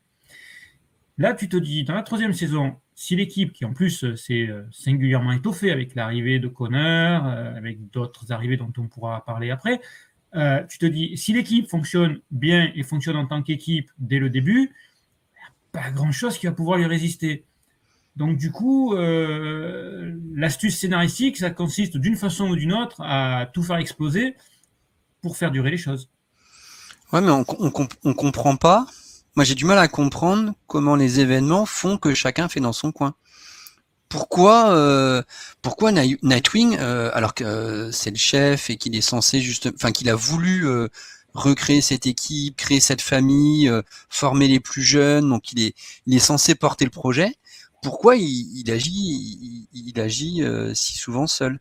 [1.18, 4.48] Là, tu te dis, dans la troisième saison, si l'équipe, qui en plus euh, s'est
[4.48, 9.50] euh, singulièrement étoffée avec l'arrivée de Connor, euh, avec d'autres arrivées dont on pourra parler
[9.50, 9.80] après,
[10.68, 14.60] tu te dis, si l'équipe fonctionne bien et fonctionne en tant qu'équipe dès le début,
[14.60, 17.46] il n'y a pas grand-chose qui va pouvoir lui résister.
[18.16, 18.94] Donc du coup,
[20.34, 24.34] l'astuce scénaristique, ça consiste d'une façon ou d'une autre à tout faire exploser
[25.22, 26.10] pour faire durer les choses.
[27.12, 27.44] Ouais, mais on,
[28.04, 28.86] on, comprend pas.
[29.36, 32.90] Moi, j'ai du mal à comprendre comment les événements font que chacun fait dans son
[32.90, 33.14] coin.
[34.08, 35.22] Pourquoi, euh,
[35.62, 39.92] pourquoi Nightwing, euh, alors que euh, c'est le chef et qu'il est censé juste, enfin
[39.92, 40.66] qu'il a voulu
[41.34, 43.70] recréer cette équipe, créer cette famille,
[44.08, 45.74] former les plus jeunes, donc il est,
[46.06, 47.34] il est censé porter le projet.
[47.82, 50.42] Pourquoi il, agit, il agit
[50.74, 51.60] si souvent seul?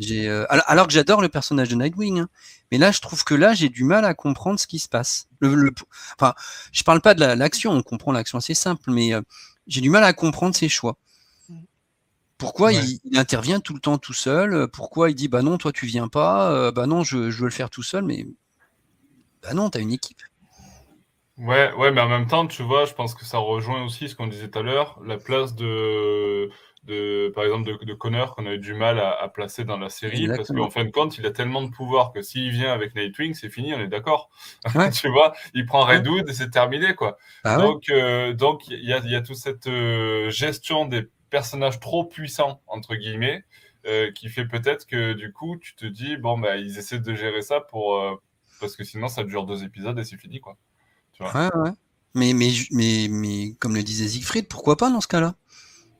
[0.00, 2.28] Euh, alors, que j'adore le personnage de Nightwing, hein.
[2.70, 5.28] mais là je trouve que là j'ai du mal à comprendre ce qui se passe.
[5.40, 5.72] Le,
[6.18, 6.34] enfin,
[6.72, 9.22] je parle pas de l'action, on comprend l'action assez simple, mais euh,
[9.66, 10.96] j'ai du mal à comprendre ses choix.
[12.38, 15.86] Pourquoi il, intervient tout le temps tout seul Pourquoi il dit bah non toi tu
[15.86, 18.26] viens pas euh, Bah non je, veux le faire tout seul, mais
[19.42, 20.20] bah non t'as une équipe.
[21.38, 24.14] Ouais, ouais, mais en même temps, tu vois, je pense que ça rejoint aussi ce
[24.14, 26.50] qu'on disait tout à l'heure, la place de,
[26.86, 29.88] de, par exemple, de, de Connor qu'on a eu du mal à, placer dans la
[29.88, 32.94] série parce qu'en fin de compte, il a tellement de pouvoir que s'il vient avec
[32.94, 34.30] Nightwing, c'est fini, on est d'accord.
[34.94, 37.18] tu vois, il prend Redwood et c'est terminé, quoi.
[37.44, 41.80] Ah donc, euh, donc il y a, y a toute cette euh, gestion des personnages
[41.80, 43.44] trop puissants entre guillemets
[43.86, 47.14] euh, qui fait peut-être que du coup, tu te dis bon bah ils essaient de
[47.14, 48.00] gérer ça pour
[48.60, 50.56] parce que sinon ça dure deux épisodes et c'est fini, quoi.
[51.12, 51.70] Tu vois ouais, ouais.
[52.14, 55.34] Mais, mais, mais, mais comme le disait Siegfried, pourquoi pas dans ce cas-là?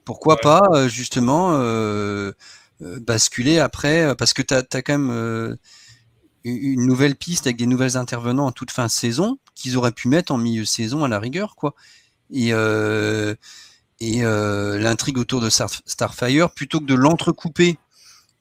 [0.06, 2.32] Pourquoi pas euh, justement euh,
[2.80, 5.58] euh, basculer après Parce que tu as, quand même
[6.44, 10.08] une nouvelle piste avec des nouvelles intervenants en toute fin de saison qu'ils auraient pu
[10.08, 11.74] mettre en milieu de saison à la rigueur, quoi.
[12.32, 12.50] Et,
[14.00, 17.78] et l'intrigue autour de Starfire, plutôt que de l'entrecouper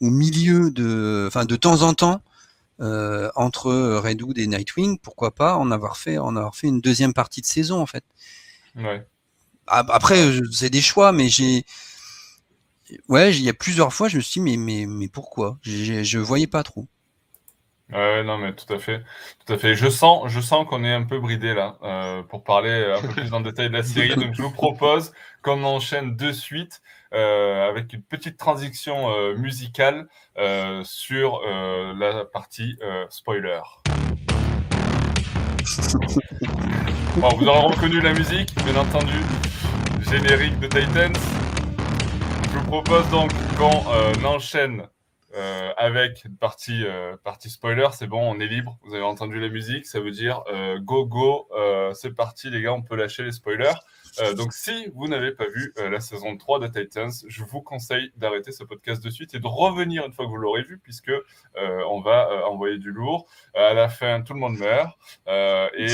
[0.01, 2.21] au milieu de, enfin de temps en temps
[2.79, 7.41] entre Redwood et Nightwing, pourquoi pas en avoir fait, en avoir fait une deuxième partie
[7.41, 8.03] de saison en fait.
[8.75, 9.07] Ouais.
[9.67, 10.17] Après,
[10.51, 11.65] c'est des choix, mais j'ai,
[13.09, 15.57] ouais, il y a plusieurs fois, je me suis dit, mais, mais, mais pourquoi?
[15.63, 16.87] Je voyais pas trop.
[17.91, 19.03] Ouais, non, mais tout à fait,
[19.45, 19.75] tout à fait.
[19.75, 23.09] Je sens, je sens qu'on est un peu bridé là euh, pour parler un peu
[23.09, 24.15] plus en détail de la série.
[24.15, 26.81] Donc, je vous propose qu'on enchaîne de suite
[27.13, 30.07] euh, avec une petite transition euh, musicale
[30.83, 32.75] sur la partie
[33.09, 33.61] spoiler.
[37.17, 39.15] Bon, vous aurez reconnu la musique, bien entendu,
[40.01, 41.15] générique de Titans.
[42.51, 44.83] Je vous propose donc qu'on enchaîne
[45.35, 48.77] euh, avec une partie, euh, partie spoiler, c'est bon, on est libre.
[48.83, 51.47] Vous avez entendu la musique, ça veut dire euh, go, go,
[51.93, 53.73] c'est parti les gars, on peut lâcher les spoilers.
[54.35, 58.51] Donc si vous n'avez pas vu la saison 3 de Titans, je vous conseille d'arrêter
[58.51, 61.11] ce podcast de suite et de revenir une fois que vous l'aurez vu, puisque
[61.55, 63.27] on va envoyer du lourd.
[63.55, 64.97] à la fin, tout le monde meurt.
[65.27, 65.87] et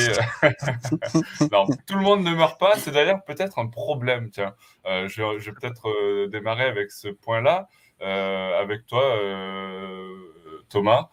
[1.52, 4.30] non, tout le monde ne meurt pas, c'est d'ailleurs peut-être un problème.
[4.30, 4.56] Tiens,
[4.86, 5.08] je,
[5.40, 7.68] je vais peut-être démarrer avec ce point-là.
[8.02, 10.08] Euh, avec toi, euh,
[10.70, 11.10] Thomas.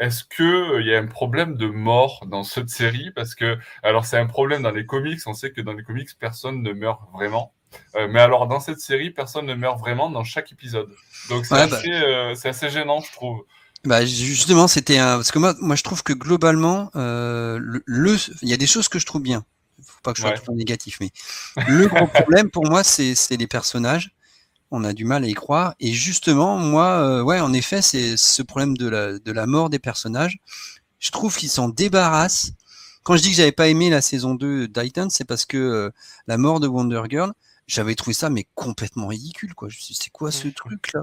[0.00, 3.10] Euh, est-ce qu'il y a un problème de mort dans cette série?
[3.14, 5.20] Parce que, alors, c'est un problème dans les comics.
[5.26, 7.52] On sait que dans les comics, personne ne meurt vraiment.
[7.94, 10.90] mais alors, dans cette série, personne ne meurt vraiment dans chaque épisode.
[11.28, 13.44] Donc, c'est bah assez, assez, gênant, je trouve.
[13.84, 18.52] Bah justement, c'était un parce que moi, moi, je trouve que globalement, le, il y
[18.52, 19.44] a des choses que je trouve bien.
[19.82, 21.10] Faut pas que je sois tout négatif, mais
[21.66, 24.10] le gros problème pour moi, c'est les personnages
[24.70, 25.74] on a du mal à y croire.
[25.80, 29.70] Et justement, moi, euh, ouais, en effet, c'est ce problème de la, de la mort
[29.70, 30.38] des personnages.
[30.98, 32.52] Je trouve qu'ils s'en débarrassent.
[33.02, 35.90] Quand je dis que j'avais pas aimé la saison 2 d'Itan, c'est parce que euh,
[36.26, 37.32] la mort de Wonder Girl,
[37.66, 39.68] j'avais trouvé ça mais complètement ridicule, quoi.
[39.68, 41.02] Je me suis c'est quoi ce truc là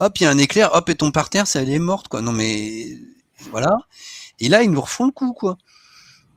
[0.00, 2.08] Hop, il y a un éclair, hop, et tombe par terre, ça elle est morte,
[2.08, 2.22] quoi.
[2.22, 2.98] Non mais
[3.50, 3.78] voilà.
[4.40, 5.58] Et là, ils nous refont le coup, quoi.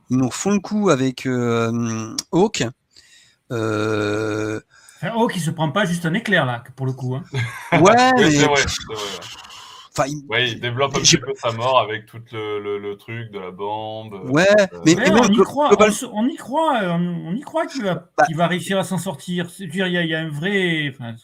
[0.09, 2.63] Ils nous refont le coup avec euh, Hawk.
[3.51, 4.59] Euh,
[5.15, 7.15] oh, qui se prend pas juste un éclair là, pour le coup.
[7.15, 7.23] Hein.
[7.79, 8.31] Ouais, mais...
[8.31, 8.63] c'est vrai.
[9.93, 10.23] Enfin, il...
[10.29, 13.51] Ouais, il développe un petit peu sa mort avec tout le, le, truc de la
[13.51, 14.13] bande.
[14.29, 15.69] Ouais, euh, mais, on, y croit,
[16.13, 19.47] on, y croit, on, y croit qu'il va, bah va réussir à s'en sortir.
[19.59, 20.89] Il y, a, il y a un vrai.
[20.93, 21.15] Enfin,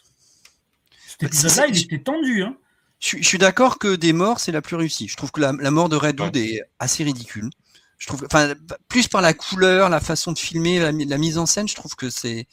[1.07, 2.43] cet bah, épisode-là, il était tendu.
[2.43, 2.57] Hein.
[2.99, 5.07] Je, je suis d'accord que des morts, c'est la plus réussie.
[5.07, 7.49] Je trouve que la, la mort de Redwood est assez ridicule.
[7.97, 8.53] Je trouve, enfin,
[8.89, 11.95] plus par la couleur, la façon de filmer, la, la mise en scène, je trouve
[11.95, 12.47] que c'est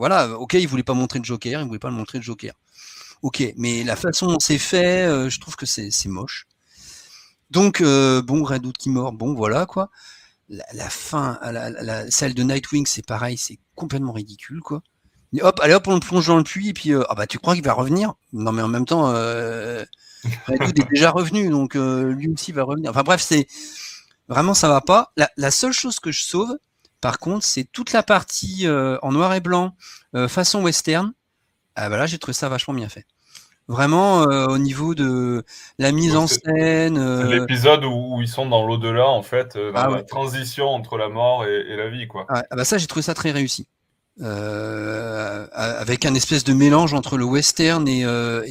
[0.00, 2.54] voilà, ok, il voulait pas montrer le Joker, il voulait pas le montrer le Joker.
[3.20, 6.46] Ok, mais la façon dont c'est fait, euh, je trouve que c'est moche.
[7.50, 9.90] Donc, euh, bon, Redwood qui mort, bon, voilà quoi.
[10.48, 14.82] La, fin, la, celle de Nightwing, c'est pareil, c'est complètement ridicule quoi.
[15.42, 17.38] hop, allez hop, on le plonge dans le puits, et puis, euh, ah bah tu
[17.38, 18.14] crois qu'il va revenir?
[18.32, 22.90] Non, mais en même temps, Redwood est déjà revenu, donc lui aussi va revenir.
[22.90, 23.46] Enfin bref, c'est
[24.28, 25.12] vraiment ça va pas.
[25.36, 26.56] la seule chose que je sauve,
[27.00, 29.74] par contre, c'est toute la partie euh, en noir et blanc,
[30.14, 31.12] euh, façon western.
[31.76, 33.06] Ah bah là, j'ai trouvé ça vachement bien fait.
[33.68, 35.44] Vraiment, euh, au niveau de
[35.78, 37.22] la mise en scène.
[37.28, 41.44] L'épisode où, ils sont dans l'au-delà, en fait, dans ah la transition entre la mort
[41.44, 42.08] et, la vie.
[42.08, 42.26] Quoi.
[42.28, 43.68] Ah, bah ça, j'ai trouvé ça très réussi.
[44.20, 48.04] avec un espèce de mélange entre le western et,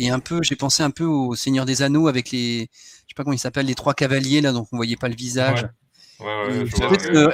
[0.10, 3.24] un peu, j'ai pensé un peu au Seigneur des Anneaux avec les, je sais pas
[3.24, 5.68] comment ils s'appellent, les trois cavaliers là, donc on voyait pas le visage.
[6.21, 7.32] Euh,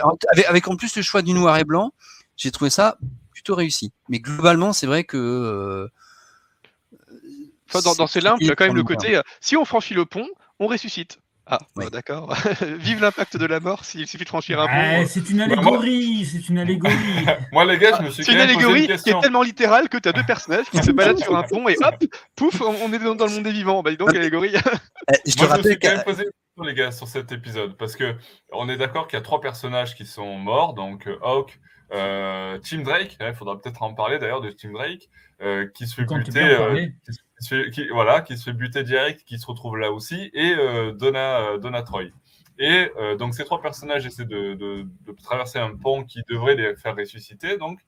[0.48, 1.94] avec, en plus le choix du noir et blanc,
[2.38, 2.98] j'ai trouvé ça
[3.32, 3.92] plutôt réussi.
[4.10, 5.18] Mais globalement, c'est vrai que.
[5.18, 5.88] Euh,
[7.98, 10.06] dans, ces limbes, il y a quand même le côté euh, si on franchit le
[10.06, 10.28] pont,
[10.60, 11.20] on ressuscite.
[11.48, 12.34] Ah, bah, d'accord.
[12.80, 15.08] Vive l'impact de la mort s'il suffit de franchir un pont.
[15.08, 16.96] c'est une allégorie, c'est une allégorie.
[17.52, 20.10] moi, les gars, je me suis C'est une allégorie qui est tellement littérale que tu
[20.10, 21.96] as deux personnages qui se baladent sur un pont et hop,
[22.36, 23.84] pouf, on est dans, le monde des vivants.
[23.84, 24.54] Bah, dis donc, allégorie.
[24.56, 26.26] Eh, je te moi, rappelle je me suis quand même posé
[26.64, 28.16] les gars sur cet épisode parce que
[28.52, 31.60] on est d'accord qu'il y a trois personnages qui sont morts, donc euh, Hawk,
[31.92, 35.10] euh, Tim Drake, il faudra peut-être en parler d'ailleurs de Tim Drake,
[35.42, 36.58] euh, qui se fait buter,
[37.74, 40.56] qui, voilà, qui se fait buter direct, qui se retrouve là aussi, et
[40.94, 42.06] Donna, Donna Troy.
[42.58, 42.90] Et
[43.20, 44.88] donc ces trois personnages essaient de,
[45.22, 47.82] traverser un pont qui devrait les faire ressusciter, donc,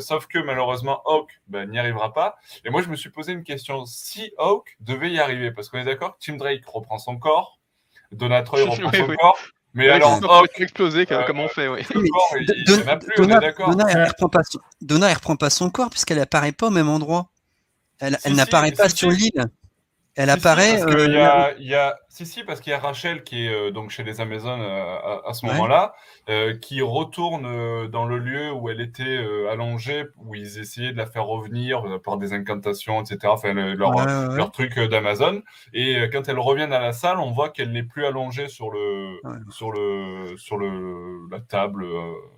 [0.00, 2.36] sauf que malheureusement Hawk ben, n'y arrivera pas.
[2.66, 5.78] Et moi je me suis posé une question si Hawk devait y arriver, parce qu'on
[5.78, 7.58] est d'accord que Tim Drake reprend son corps,
[8.14, 9.38] Donatroy reprend son corps.
[9.74, 11.82] Mais alors, oh, exploser, comment on fait oui.
[13.16, 14.42] Donna, elle reprend pas
[14.80, 17.28] Donna, elle reprend pas son corps puisqu'elle apparaît pas au même endroit.
[17.98, 19.46] Elle, elle n'apparaît pas sur l'île.
[20.16, 20.78] Elle apparaît.
[20.78, 23.90] Si, euh, y a, si, si, parce qu'il y a Rachel qui est euh, donc
[23.90, 25.94] chez les Amazones euh, à, ce moment-là,
[26.60, 29.18] qui retourne dans le lieu où elle était
[29.50, 33.18] allongée, où ils essayaient de la faire revenir par des incantations, etc.
[33.26, 33.92] Enfin, leur,
[34.30, 35.42] leur, truc d'Amazon.
[35.72, 39.20] Et quand elle revient à la salle, on voit qu'elle n'est plus allongée sur le,
[39.50, 41.86] sur le, sur le, la table.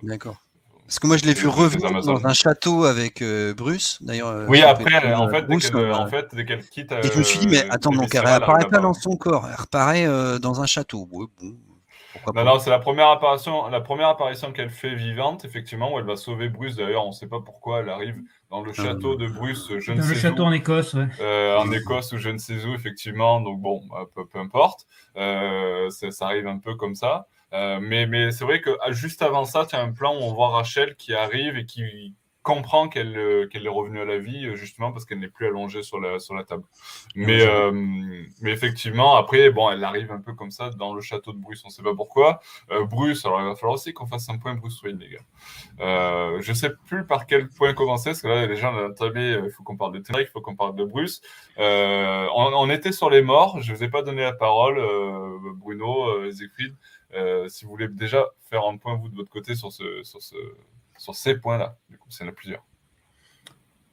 [0.01, 0.46] D'accord.
[0.87, 3.97] Parce que moi, je l'ai vu revenir dans un château avec euh, Bruce.
[4.01, 4.29] D'ailleurs.
[4.29, 6.93] Euh, oui, après, en, fait, Bruce, dès en fait, dès qu'elle quitte.
[6.93, 9.59] et je me suis dit, mais attends, donc elle apparaît pas dans son corps, elle
[9.59, 10.07] reparaît
[10.39, 11.05] dans un château.
[11.05, 11.27] bon,
[12.33, 16.05] non, non, c'est la première apparition, la première apparition qu'elle fait vivante, effectivement, où elle
[16.05, 16.77] va sauver Bruce.
[16.77, 19.97] D'ailleurs, on ne sait pas pourquoi elle arrive dans le château de Bruce, je ne
[19.97, 21.55] dans sais le château en Écosse, ouais.
[21.57, 23.41] en Écosse ou je ne sais où, effectivement.
[23.41, 24.87] Donc bon, bah, peu, peu importe.
[25.15, 27.27] ça arrive un peu comme ça.
[27.57, 30.21] Euh, mais mais c'est vrai que ah, juste avant ça, tu as un plan où
[30.21, 34.45] on voit Rachel qui arrive et qui comprend qu'elle euh, est revenue à la vie
[34.45, 36.63] euh, justement parce qu'elle n'est plus allongée sur la sur la table.
[37.15, 37.45] Mais
[38.41, 41.63] mais effectivement après bon elle arrive un peu comme ça dans le château de Bruce
[41.65, 42.39] on sait pas pourquoi.
[42.89, 46.39] Bruce alors il va falloir aussi qu'on fasse un point Bruce Wayne les gars.
[46.39, 49.51] je sais plus par quel point commencer parce que là les gens ont entamé il
[49.51, 51.21] faut qu'on parle de Terry, il faut qu'on parle de Bruce.
[51.57, 54.77] On, on, était sur les morts je vous ai pas donné la parole
[55.59, 56.75] Bruno Siegfried.
[57.13, 60.21] Euh, si vous voulez déjà faire un point, vous, de votre côté, sur, ce, sur,
[60.21, 60.35] ce,
[60.97, 62.65] sur ces points-là, du coup, c'est en a plusieurs.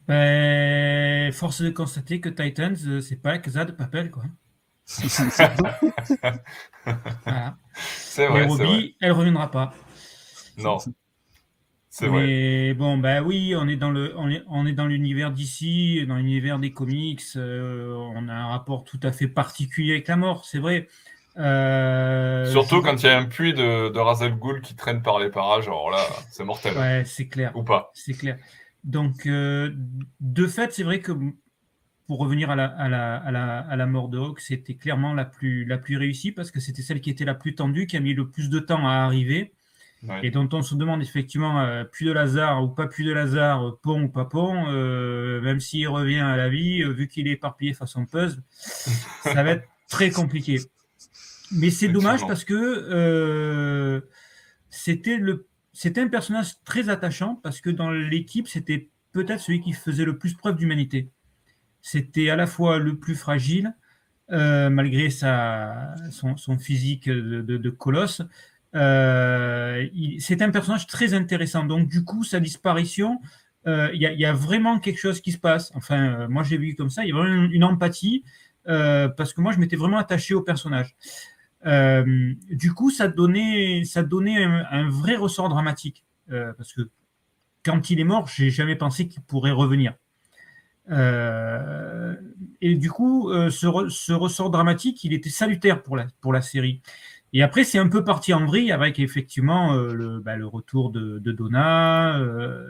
[0.07, 4.25] Ben, force de constater que Titans, euh, c'est pas la casa de Papel, quoi.
[7.25, 7.57] voilà.
[7.75, 8.47] C'est vrai.
[8.47, 9.75] Ruby, elle reviendra pas.
[10.59, 10.79] Non.
[11.89, 12.27] C'est vrai.
[12.27, 16.05] Mais bon, ben oui, on est dans le, on est, on est dans l'univers d'ici,
[16.07, 17.23] dans l'univers des comics.
[17.37, 20.89] Euh, on a un rapport tout à fait particulier avec la mort, c'est vrai.
[21.37, 25.19] Euh, Surtout quand il y a un puits de, de Razel Ghoul qui traîne par
[25.19, 25.99] les parages, alors là,
[26.31, 26.77] c'est mortel.
[26.77, 27.57] Ouais, c'est clair.
[27.57, 27.91] Ou pas.
[27.95, 28.39] C'est clair.
[28.85, 29.73] Donc, euh,
[30.21, 31.13] de fait, c'est vrai que
[32.07, 35.15] pour revenir à la, à la, à la, à la mort de Hawk, c'était clairement
[35.15, 37.97] la plus, la plus réussie parce que c'était celle qui était la plus tendue, qui
[37.97, 39.53] a mis le plus de temps à arriver.
[40.23, 43.79] Et dont on se demande effectivement, euh, plus de Lazare ou pas plus de Lazare,
[43.83, 48.05] pont ou pas pont, même s'il revient à la vie, vu qu'il est éparpillé façon
[48.05, 50.59] puzzle, ça va être très compliqué.
[51.55, 54.01] Mais c'est dommage parce que euh,
[54.71, 59.73] c'était le c'était un personnage très attachant parce que dans l'équipe, c'était peut-être celui qui
[59.73, 61.11] faisait le plus preuve d'humanité.
[61.83, 63.75] C'était à la fois le plus fragile,
[64.31, 68.23] euh, malgré sa, son, physique de, colosse.
[68.77, 69.87] Euh,
[70.21, 71.65] c'est un personnage très intéressant.
[71.65, 73.21] Donc, du coup, sa disparition,
[73.67, 75.73] il y, y, a vraiment quelque chose qui se passe.
[75.75, 77.03] Enfin, moi, j'ai vu comme ça.
[77.05, 78.25] Il y a vraiment une, une empathie
[78.65, 80.95] parce que moi, je m'étais vraiment attaché au personnage.
[81.67, 86.05] Euh, du coup, ça donnait, ça donnait un, vrai ressort dramatique.
[86.31, 86.83] Euh, parce que
[87.65, 89.95] quand il est mort, j'ai jamais pensé qu'il pourrait revenir.
[90.91, 92.15] Euh,
[92.61, 96.83] et du coup, ce, ressort dramatique, il était salutaire pour la, pour la série.
[97.33, 101.19] Et après, c'est un peu parti en vrille avec effectivement le, bah, le, retour de,
[101.19, 102.61] de Donna, la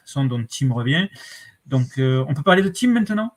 [0.00, 1.08] façon dont Tim revient.
[1.66, 3.34] Donc, on peut parler de Tim maintenant?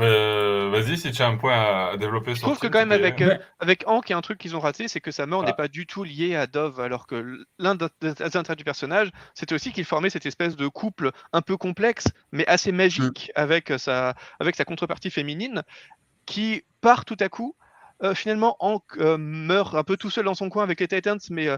[0.00, 2.34] Euh, vas-y, si tu as un point à développer.
[2.34, 4.56] Je trouve que quand même avec, euh, avec Hank, il y a un truc qu'ils
[4.56, 5.54] ont raté, c'est que sa mort n'est ah.
[5.54, 9.72] pas du tout liée à Dove, alors que l'un des intérêts du personnage, c'était aussi
[9.72, 13.40] qu'il formait cette espèce de couple un peu complexe, mais assez magique mm.
[13.40, 15.62] avec, sa, avec sa contrepartie féminine,
[16.26, 17.54] qui part tout à coup.
[18.02, 21.48] Euh, finalement, Hank meurt un peu tout seul dans son coin avec les Titans, mais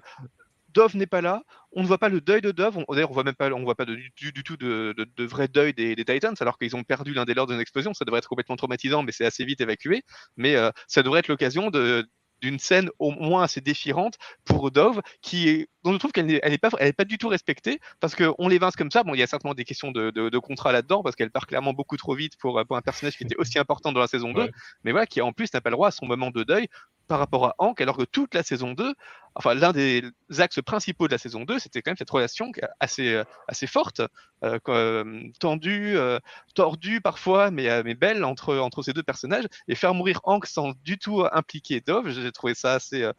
[0.76, 3.24] Dove n'est pas là, on ne voit pas le deuil de Dove, d'ailleurs on voit
[3.24, 4.12] même pas, on voit pas du,
[4.44, 7.94] tout de, vrai deuil des, Titans, alors qu'ils ont perdu l'un des leurs d'une explosion,
[7.94, 10.02] ça devrait être complètement traumatisant, mais c'est assez vite évacué,
[10.36, 12.06] mais euh, ça devrait être l'occasion de,
[12.42, 16.58] d'une scène au moins assez défirante pour Dove, qui est, dont je trouve qu'elle n'est
[16.58, 19.02] pas, elle est pas du tout respectée, parce qu'on l'évince comme ça.
[19.02, 21.72] Bon, il y a certainement des questions de, de, contrat là-dedans, parce qu'elle part clairement
[21.72, 24.50] beaucoup trop vite pour, pour, un personnage qui était aussi important dans la saison 2,
[24.84, 26.68] mais voilà, qui en plus n'a pas le droit à son moment de deuil
[27.06, 28.94] par rapport à Hank, alors que toute la saison 2,
[29.34, 30.02] enfin l'un des
[30.38, 34.00] axes principaux de la saison 2, c'était quand même cette relation assez, assez forte,
[34.44, 36.18] euh, euh, tendue, euh,
[36.54, 39.44] tordue parfois, mais, mais belle entre, entre ces deux personnages.
[39.68, 43.10] Et faire mourir Hank sans du tout impliquer Dove, j'ai trouvé ça assez.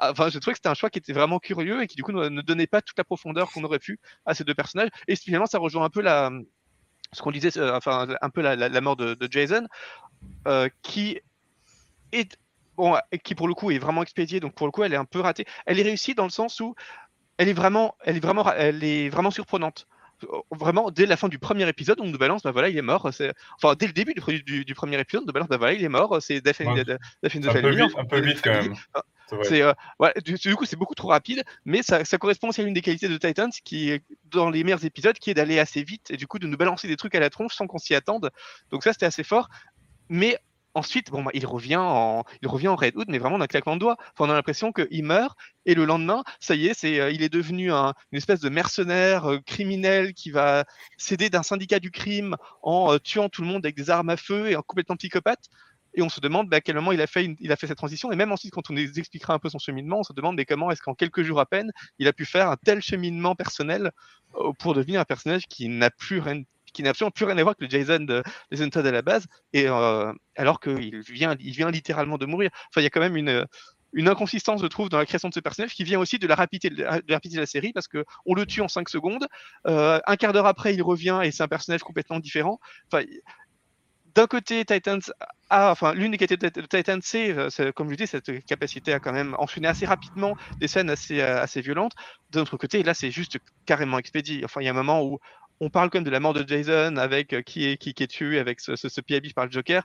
[0.00, 2.12] enfin, j'ai trouvé que c'était un choix qui était vraiment curieux et qui du coup
[2.12, 4.90] ne, donnait pas toute la profondeur qu'on aurait pu à ces deux personnages.
[5.08, 6.30] Et finalement, ça rejoint un peu la,
[7.12, 9.66] ce qu'on disait, enfin un peu la, la, mort de Jason,
[10.82, 11.20] qui
[12.12, 12.38] est
[12.76, 15.04] bon, qui pour le coup est vraiment expédiée, donc pour le coup elle est un
[15.04, 15.44] peu ratée.
[15.66, 16.74] Elle est réussie dans le sens où
[17.38, 19.86] elle est vraiment, elle est vraiment, elle est vraiment surprenante.
[20.50, 23.10] Vraiment, dès la fin du premier épisode, on nous balance, bah voilà, il est mort.
[23.56, 25.88] Enfin, dès le début du, du, premier épisode, on nous balance, bah voilà, il est
[25.88, 26.16] mort.
[26.22, 26.80] C'est Daphne, ouais.
[26.80, 28.74] Un, peu vite, un peu vite quand même.
[29.42, 29.72] C'est euh,
[30.24, 33.08] du, coup, c'est beaucoup trop rapide, mais ça, ça, correspond aussi à une des qualités
[33.08, 36.26] de Titans qui est dans les meilleurs épisodes, qui est d'aller assez vite et du
[36.26, 38.30] coup de nous balancer des trucs à la tronche sans qu'on s'y attende.
[38.70, 39.48] Donc ça, c'était assez fort.
[40.08, 40.38] Mais
[40.74, 43.74] ensuite, bon, bah, il, revient en, il revient en Red Hood, mais vraiment d'un claquement
[43.74, 43.96] de doigts.
[44.18, 47.28] on a l'impression qu'il meurt et le lendemain, ça y est, c'est, euh, il est
[47.28, 50.64] devenu un, une espèce de mercenaire euh, criminel qui va
[50.98, 54.16] céder d'un syndicat du crime en euh, tuant tout le monde avec des armes à
[54.16, 55.48] feu et en complètement psychopathe.
[55.96, 57.78] Et on se demande bah, à quel moment il a, fait il a fait cette
[57.78, 58.10] transition.
[58.10, 60.82] Et même ensuite, quand on expliquera un peu son cheminement, on se demande comment est-ce
[60.82, 61.70] qu'en quelques jours à peine,
[62.00, 63.92] il a pu faire un tel cheminement personnel
[64.58, 66.42] pour devenir un personnage qui n'a plus rien,
[66.74, 69.00] qui n'a absolument plus rien à voir que le Jason de Jason Todd à la
[69.00, 72.50] base, et euh, alors qu'il vient, il vient littéralement de mourir.
[72.68, 73.46] Enfin, il y a quand même une,
[73.94, 76.34] une inconsistance, je trouve, dans la création de ce personnage qui vient aussi de la
[76.34, 79.26] rapidité de la, série parce que on le tue en 5 secondes,
[79.66, 82.58] euh, un quart d'heure après il revient et c'est un personnage complètement différent.
[82.92, 83.04] Enfin,
[84.14, 85.00] d'un côté, Titans
[85.50, 89.00] a, enfin, l'une des qualités de Titans, c'est, euh, comme je dis, cette capacité à
[89.00, 91.92] quand même enchaîner assez rapidement des scènes assez, assez violentes.
[92.30, 94.44] De l'autre côté, là, c'est juste carrément expédié.
[94.44, 95.18] Enfin, il y a un moment où
[95.60, 98.06] on parle quand même de la mort de Jason avec euh, qui est, qui, est
[98.06, 99.00] tué avec ce, ce, ce
[99.34, 99.82] par le Joker.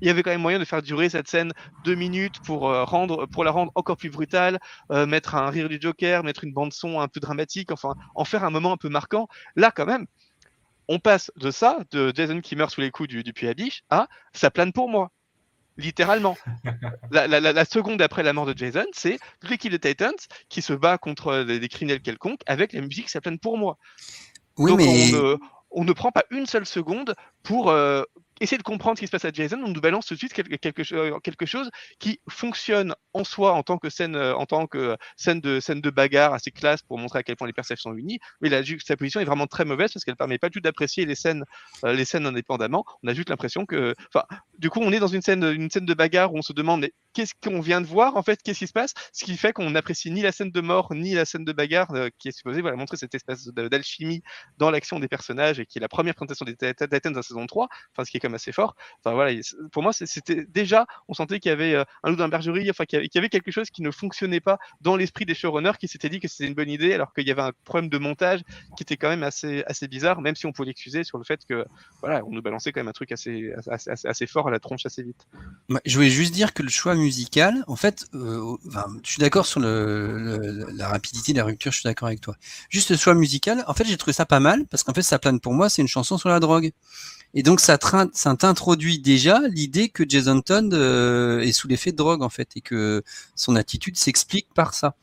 [0.00, 1.52] Il y avait quand même moyen de faire durer cette scène
[1.84, 4.58] deux minutes pour, euh, rendre, pour la rendre encore plus brutale,
[4.90, 8.24] euh, mettre un rire du Joker, mettre une bande son un peu dramatique, enfin en
[8.24, 9.28] faire un moment un peu marquant.
[9.54, 10.06] Là quand même,
[10.88, 13.54] on passe de ça, de Jason qui meurt sous les coups du, du puits à
[13.54, 15.10] biche, à ça plane pour moi
[15.78, 16.36] littéralement.
[17.10, 20.12] la, la, la, seconde après la mort de Jason, c'est l'équipe de Titans
[20.50, 23.78] qui se bat contre des, des criminels quelconques avec la musique ça plane pour moi.
[24.58, 25.12] Oui, mais...
[25.70, 28.02] on, ne, prend pas une seule seconde pour euh,
[28.40, 29.60] essayer de comprendre ce qui se passe à Jason.
[29.64, 33.90] On nous balance tout de suite quelque, chose qui fonctionne en soi en tant que
[33.90, 37.22] scène, euh, en tant que scène de, scène de bagarre assez classe pour montrer à
[37.22, 38.18] quel point les personnages sont unis.
[38.40, 41.04] Mais la sa position est vraiment très mauvaise parce qu'elle permet pas du tout d'apprécier
[41.04, 41.44] les scènes,
[41.84, 42.84] euh, les scènes indépendamment.
[43.02, 43.94] On a juste l'impression que,
[44.58, 46.88] du coup, on est dans une scène, une scène de bagarre où on se demande
[47.12, 49.70] qu'est-ce qu'on vient de voir en fait, qu'est-ce qui se passe, ce qui fait qu'on
[49.70, 52.60] n'apprécie ni la scène de mort ni la scène de bagarre euh, qui est supposée
[52.60, 54.22] voilà, montrer cette espèce d'alchimie
[54.58, 58.04] dans l'action des personnages et qui est la première présentation des Titans saison 3, enfin
[58.04, 58.76] ce qui est quand même assez fort.
[59.00, 59.38] Enfin voilà,
[59.70, 63.18] pour moi c'était déjà, on sentait qu'il y avait un loup d'imbergerie, enfin qu'il y,
[63.18, 66.28] avait quelque chose qui ne fonctionnait pas dans l'esprit des showrunners qui s'étaient dit que
[66.28, 68.40] c'était une bonne idée alors qu'il y avait un problème de montage
[68.76, 71.40] qui était quand même assez assez bizarre, même si on pouvait l'excuser sur le fait
[71.48, 71.64] que
[72.00, 75.02] voilà, on nous balançait quand même un truc assez assez, fort à la tronche assez
[75.02, 75.26] vite.
[75.84, 78.56] Je voulais juste dire que le choix musical, en fait, euh,
[79.04, 82.36] je suis d'accord sur la rapidité, la rupture, je suis d'accord avec toi.
[82.68, 85.18] Juste le choix musical, en fait, j'ai trouvé ça pas mal parce qu'en fait, ça
[85.18, 86.72] plane pour moi, c'est une chanson sur la drogue.
[87.34, 87.78] Et donc, ça,
[88.12, 92.50] ça t'introduit déjà l'idée que Jason Todd euh, est sous l'effet de drogue, en fait,
[92.56, 93.02] et que
[93.34, 94.96] son attitude s'explique par ça.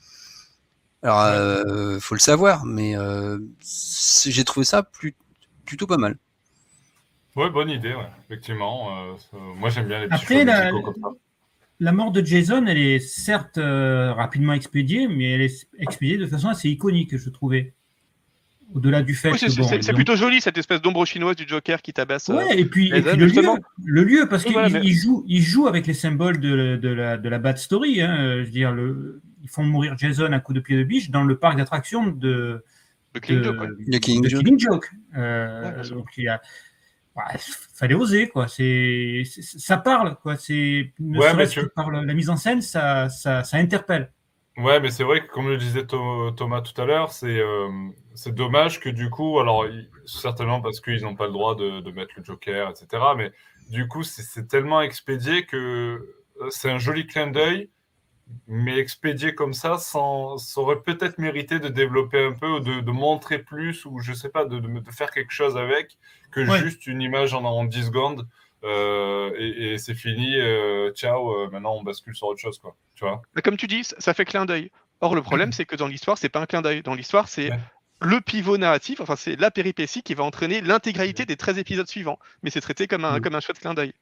[1.01, 3.39] Alors, euh, faut le savoir, mais euh,
[4.25, 4.89] j'ai trouvé ça
[5.65, 6.17] plutôt pas mal.
[7.36, 8.09] Ouais, bonne idée, ouais.
[8.25, 8.97] effectivement.
[8.97, 9.13] Euh,
[9.55, 11.09] moi, j'aime bien les petits Après, la, comme ça.
[11.80, 16.27] La mort de Jason, elle est certes euh, rapidement expédiée, mais elle est expédiée de
[16.27, 17.73] façon assez iconique, je trouvais.
[18.74, 19.32] Au-delà du fait.
[19.32, 19.39] Oui,
[19.82, 22.30] c'est plutôt joli cette espèce d'ombre chinoise du Joker qui tabasse.
[22.30, 23.41] Euh, ouais, et puis, et puis le, lieu,
[23.84, 27.39] le, lieu, parce qu'il joue, il joue avec les symboles de, de, la, de la
[27.39, 28.01] bad story.
[28.01, 31.09] Hein, je veux dire, le, ils font mourir Jason à coup de pied de biche
[31.09, 32.63] dans le parc d'attractions de,
[33.15, 33.67] de, Killing Joke.
[33.88, 34.91] De Killing Joke.
[35.17, 36.39] Euh, donc il y a,
[37.74, 38.47] fallait oser quoi.
[38.47, 40.36] C'est, ça parle quoi.
[40.36, 44.11] C'est ne par la mise en scène, ça, ça, ça interpelle.
[44.58, 47.70] Ouais, mais c'est vrai que comme le disait Thomas tout à l'heure, c'est euh,
[48.28, 49.66] dommage que du coup, alors
[50.06, 53.04] certainement parce qu'ils n'ont pas le droit de, de, mettre le Joker, etc.
[53.16, 53.32] Mais
[53.70, 55.58] du coup, c'est tellement expédié que
[56.41, 57.70] euh, c'est un joli clin d'œil
[58.47, 62.91] mais expédié comme ça, sans, ça aurait peut-être mérité de développer un peu, de, de,
[62.91, 65.97] montrer plus, ou je sais pas, de, de, faire quelque chose avec,
[66.32, 68.28] que juste une image en, en 10 secondes.
[68.64, 72.76] Euh, et, et c'est fini, euh, ciao, euh, maintenant on bascule sur autre chose, quoi.
[72.95, 73.22] Tu vois?
[73.36, 74.72] Mais comme tu dis, ça fait clin d'œil.
[75.01, 76.82] Or, le problème, c'est que dans l'histoire, c'est pas un clin d'œil.
[76.82, 77.51] Dans l'histoire, c'est
[78.01, 82.20] le pivot narratif, enfin, c'est la péripétie qui va entraîner l'intégralité des 13 épisodes suivants.
[82.43, 83.93] Mais c'est traité comme un, comme un chouette clin d'œil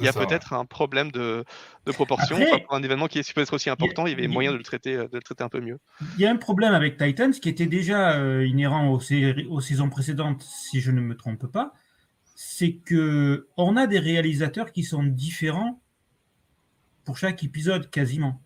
[0.00, 1.44] il y a peut-être un problème de,
[1.86, 2.36] de proportion.
[2.66, 4.62] pour un événement qui est supposé être aussi important, il y avait moyen de le,
[4.62, 5.78] traiter, de le traiter un peu mieux.
[6.16, 9.00] Il y a un problème avec Titans qui était déjà euh, inhérent aux,
[9.50, 11.74] aux, saisons précédentes, si je ne me trompe pas.
[12.34, 15.80] C'est que on a des réalisateurs qui sont différents
[17.04, 18.40] pour chaque épisode quasiment.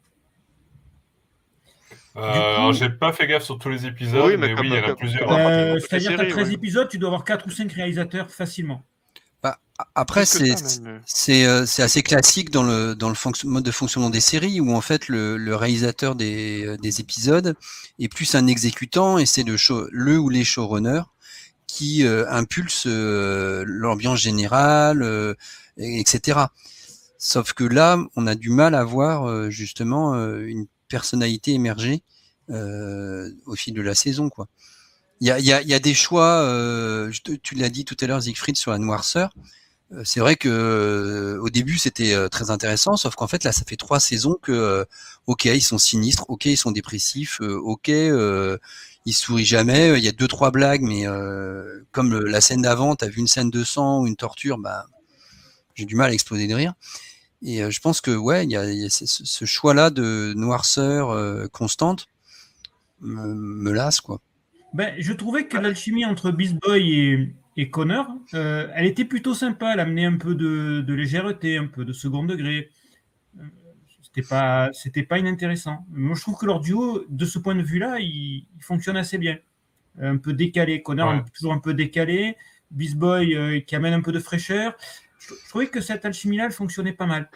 [2.17, 4.89] Euh, j'ai pas fait gaffe sur tous les épisodes, oui, mais, oui, il y en
[4.89, 5.31] a plusieurs.
[5.31, 8.83] Euh, C'est-à-dire que 13 épisodes, tu dois avoir 4 ou 5 réalisateurs facilement.
[9.43, 9.61] Bah,
[9.95, 13.15] après, c'est euh, assez classique dans le, dans le
[13.45, 17.55] mode de fonctionnement des séries où en fait le, le réalisateur des, euh, des, épisodes
[18.01, 19.57] est plus un exécutant et c'est le,
[19.93, 21.03] le ou les showrunners
[21.69, 25.37] qui euh, impulse euh, l'ambiance générale,
[25.77, 26.41] etc.
[27.19, 32.03] Sauf que là, on a du mal à voir justement une personnalité émerger
[32.49, 34.49] au fil de la saison, quoi.
[35.21, 37.11] Il y a, y, y a, des choix, euh,
[37.43, 39.35] tu l'as dit tout à l'heure, Siegfried, sur la noirceur.
[40.05, 43.99] c'est vrai que au début c'était très intéressant, sauf qu'en fait là ça fait trois
[43.99, 44.87] saisons que
[45.27, 47.91] ok ils sont sinistres, ok ils sont dépressifs, ok
[49.09, 51.05] ils sourient jamais, il y a deux trois blagues, mais
[51.93, 54.87] comme la scène d'avant, t'as vu une scène de sang ou une torture, bah
[55.75, 56.75] j'ai du mal à exploser de rire.
[57.43, 62.07] Et je pense que ouais, il y a, ce, choix-là de noirceur constante
[63.01, 64.21] me, lasse quoi.
[64.75, 69.73] Ben, je trouvais que l'alchimie entre Beast Boy et, Connor, euh, elle était plutôt sympa.
[69.73, 72.71] Elle amenait un peu de, légèreté, un peu de second degré.
[74.19, 75.85] C'était pas, c'était pas inintéressant.
[75.91, 79.39] Moi, je trouve que leur duo, de ce point de vue-là, il, fonctionne assez bien.
[80.01, 80.83] Un peu décalé.
[80.83, 82.37] Connor, toujours un peu décalé.
[82.71, 84.75] Beast Boy euh, qui amène un peu de fraîcheur.
[85.19, 87.31] Je, trouvais que cette alchimie-là, elle fonctionnait pas mal.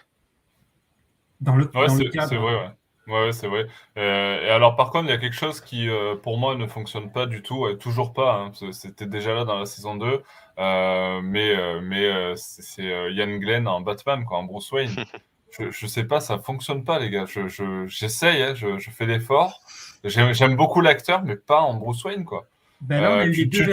[1.41, 2.29] Dans le, dans le cadre.
[2.29, 2.71] C'est vrai, ouais.
[3.09, 3.67] Ouais, c'est vrai.
[3.99, 6.67] Euh, et alors, par contre, il y a quelque chose qui, euh, pour moi, ne
[6.67, 8.35] fonctionne pas du tout, et toujours pas.
[8.35, 10.23] Hein, c'était déjà là dans la saison 2,
[10.59, 14.95] euh, mais, mais c'est Ian Glenn en Batman, quoi, en Bruce Wayne.
[15.59, 17.27] Je, je sais pas, ça fonctionne pas, les gars.
[17.27, 19.61] Je, j'essaye, hein, je, je fais l'effort.
[20.05, 22.47] J'aime beaucoup l'acteur, mais pas en Bruce Wayne, quoi.
[22.81, 23.71] Ben deux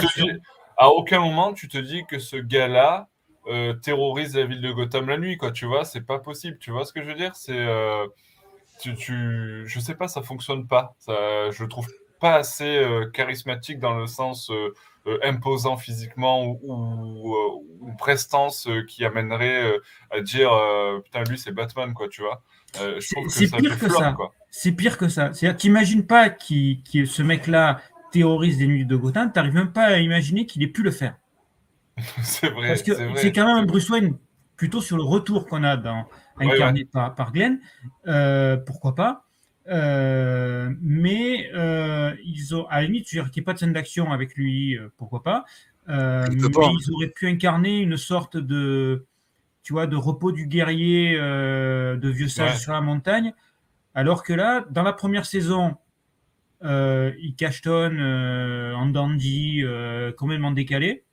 [0.78, 3.08] à aucun moment, tu te dis que ce gars-là
[3.82, 5.52] terrorise la ville de Gotham la nuit, quoi.
[5.52, 6.58] Tu vois, c'est pas possible.
[6.60, 7.36] Tu vois ce que je veux dire?
[7.36, 7.66] C'est
[8.80, 10.96] tu, tu, je sais pas, ça fonctionne pas.
[11.00, 11.88] Ça, je trouve
[12.20, 14.74] pas assez euh, charismatique dans le sens euh,
[15.08, 16.60] euh, imposant physiquement ou,
[17.82, 19.74] ou, prestance qui amènerait
[20.12, 20.52] à dire
[21.04, 22.44] putain lui c'est Batman quoi, tu vois.
[23.30, 24.16] c'est pire que ça.
[24.52, 25.34] C'est pire que ça.
[25.34, 29.98] C'est-à-dire, t'imagines pas qui ce mec-là théorise des nuits de Gotham, t'arrives même pas à
[29.98, 31.16] imaginer qu'il ait pu le faire.
[32.24, 32.70] c'est vrai.
[32.70, 34.18] Parce que c'est quand même un Bruce Wayne
[34.56, 36.06] plutôt sur le retour qu'on a dans,
[36.38, 37.60] incarné Par, par, Glenn,
[38.08, 39.29] euh, pourquoi pas.
[39.70, 44.12] Euh, mais euh, ils ont, à la limite, qu'il n'y ait pas de scène d'action
[44.12, 45.46] avec lui, pourquoi pas.
[45.88, 49.06] mais ils auraient pu incarner une sorte de,
[49.64, 53.34] tu vois, de repos du guerrier, de vieux sage sur la montagne.
[53.96, 55.76] Alors que là, dans la première saison,
[56.64, 59.64] il cachetonne en dandy,
[60.18, 61.04] complètement décalé.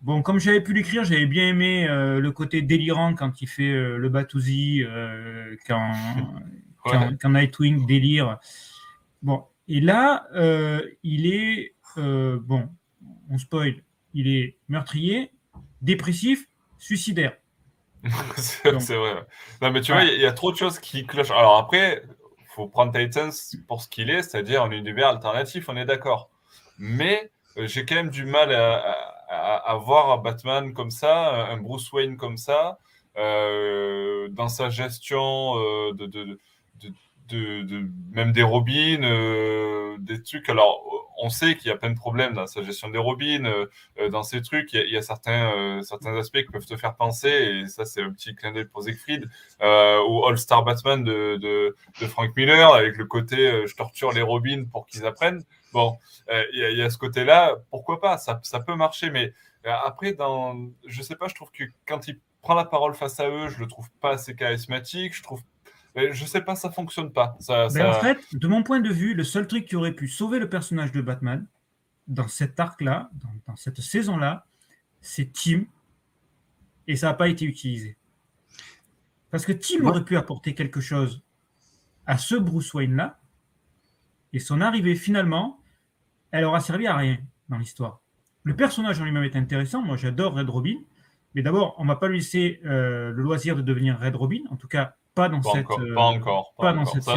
[0.00, 3.72] Bon, comme j'avais pu l'écrire, j'avais bien aimé euh, le côté délirant quand il fait
[3.72, 4.84] euh, le Batouzi,
[6.94, 8.38] euh, quand, Nightwing délire.
[9.22, 10.26] Bon, et là,
[11.02, 12.68] il est, bon,
[13.30, 13.82] on spoil,
[14.14, 15.32] il est meurtrier,
[15.82, 17.36] dépressif, suicidaire.
[18.36, 19.26] c'est vrai.
[19.60, 21.32] Non, mais tu vois, il y, a trop de choses qui clochent.
[21.32, 22.04] Alors après,
[22.54, 23.32] faut prendre Titans
[23.66, 26.30] pour ce qu'il est, c'est-à-dire un univers alternatif, on est d'accord.
[26.78, 31.92] Mais j'ai quand même du mal à à, voir un Batman comme ça, un Bruce
[31.92, 32.78] Wayne comme ça,
[33.16, 36.38] euh, dans sa gestion euh, de, de,
[37.28, 40.48] de, même des Robins, euh, des trucs.
[40.48, 40.82] Alors,
[41.20, 43.66] on sait qu'il y a plein de problèmes dans sa gestion des Robins,
[44.12, 44.72] dans ces trucs.
[44.72, 48.12] Il y a, certains, certains aspects qui peuvent te faire penser, et ça, c'est un
[48.12, 49.28] petit clin d'œil pour Siegfried,
[49.60, 54.86] ou All-Star Batman de, de, Frank Miller, avec le côté je torture les Robins pour
[54.86, 55.42] qu'ils apprennent.
[55.72, 55.98] Bon,
[56.30, 59.32] euh, il y, a ce côté-là, pourquoi pas, ça, peut marcher, mais
[59.66, 60.56] euh, après, dans,
[60.86, 63.58] je sais pas, je trouve que quand il prend la parole face à eux, je
[63.58, 65.42] le trouve pas assez charismatique, je trouve
[65.96, 67.36] je sais pas, ça fonctionne pas.
[67.40, 70.38] Ça, En fait, de mon point de vue, le seul truc qui aurait pu sauver
[70.38, 71.46] le personnage de Batman
[72.06, 73.10] dans cet arc-là,
[73.46, 74.46] dans, cette saison-là,
[75.00, 75.64] c'est Tim.
[76.86, 77.96] Et ça n'a pas été utilisé.
[79.30, 81.22] Parce que Tim aurait pu apporter quelque chose
[82.06, 83.18] à ce Bruce Wayne-là.
[84.32, 85.60] Et son arrivée, finalement,
[86.30, 87.18] elle aura servi à rien
[87.48, 88.00] dans l'histoire.
[88.44, 89.82] Le personnage en lui-même est intéressant.
[89.82, 90.76] Moi, j'adore Red Robin.
[91.34, 94.40] Mais d'abord, on ne va pas lui laisser euh, le loisir de devenir Red Robin.
[94.50, 96.54] En tout cas, pas dans cette, encore, pas encore.
[96.56, 97.16] Pas, dans cette ça,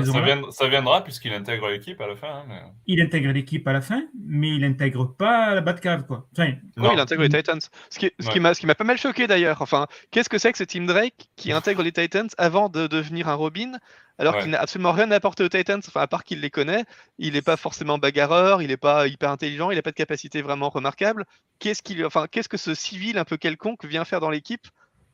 [0.49, 2.45] ça, viendra puisqu'il intègre l'équipe à la fin.
[2.49, 6.07] Hein, il intègre l'équipe à la fin, mais il n'intègre pas la Batcave.
[6.07, 6.27] Quoi.
[6.35, 7.59] Enfin, oui, il intègre les Titans.
[7.91, 9.61] Ce qui, ce qui m'a pas mal choqué d'ailleurs.
[9.61, 13.27] Enfin, qu'est-ce que c'est que ce Team Drake qui intègre les Titans avant de devenir
[13.29, 13.73] un Robin
[14.17, 16.85] alors qu'il n'a absolument rien à apporter aux Titans, enfin, à part qu'il les connaît.
[17.17, 20.43] Il n'est pas forcément bagarreur, il n'est pas hyper intelligent, il n'a pas de capacité
[20.43, 21.25] vraiment remarquable.
[21.57, 24.67] Qu'est-ce qu'il, enfin, qu'est-ce que ce civil un peu quelconque vient faire dans l'équipe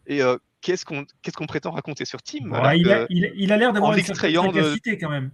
[0.08, 4.04] Et euh, qu'est-ce qu'on prétend raconter sur Team il, a, il, a l'air d'avoir une
[4.04, 5.32] capacité quand même.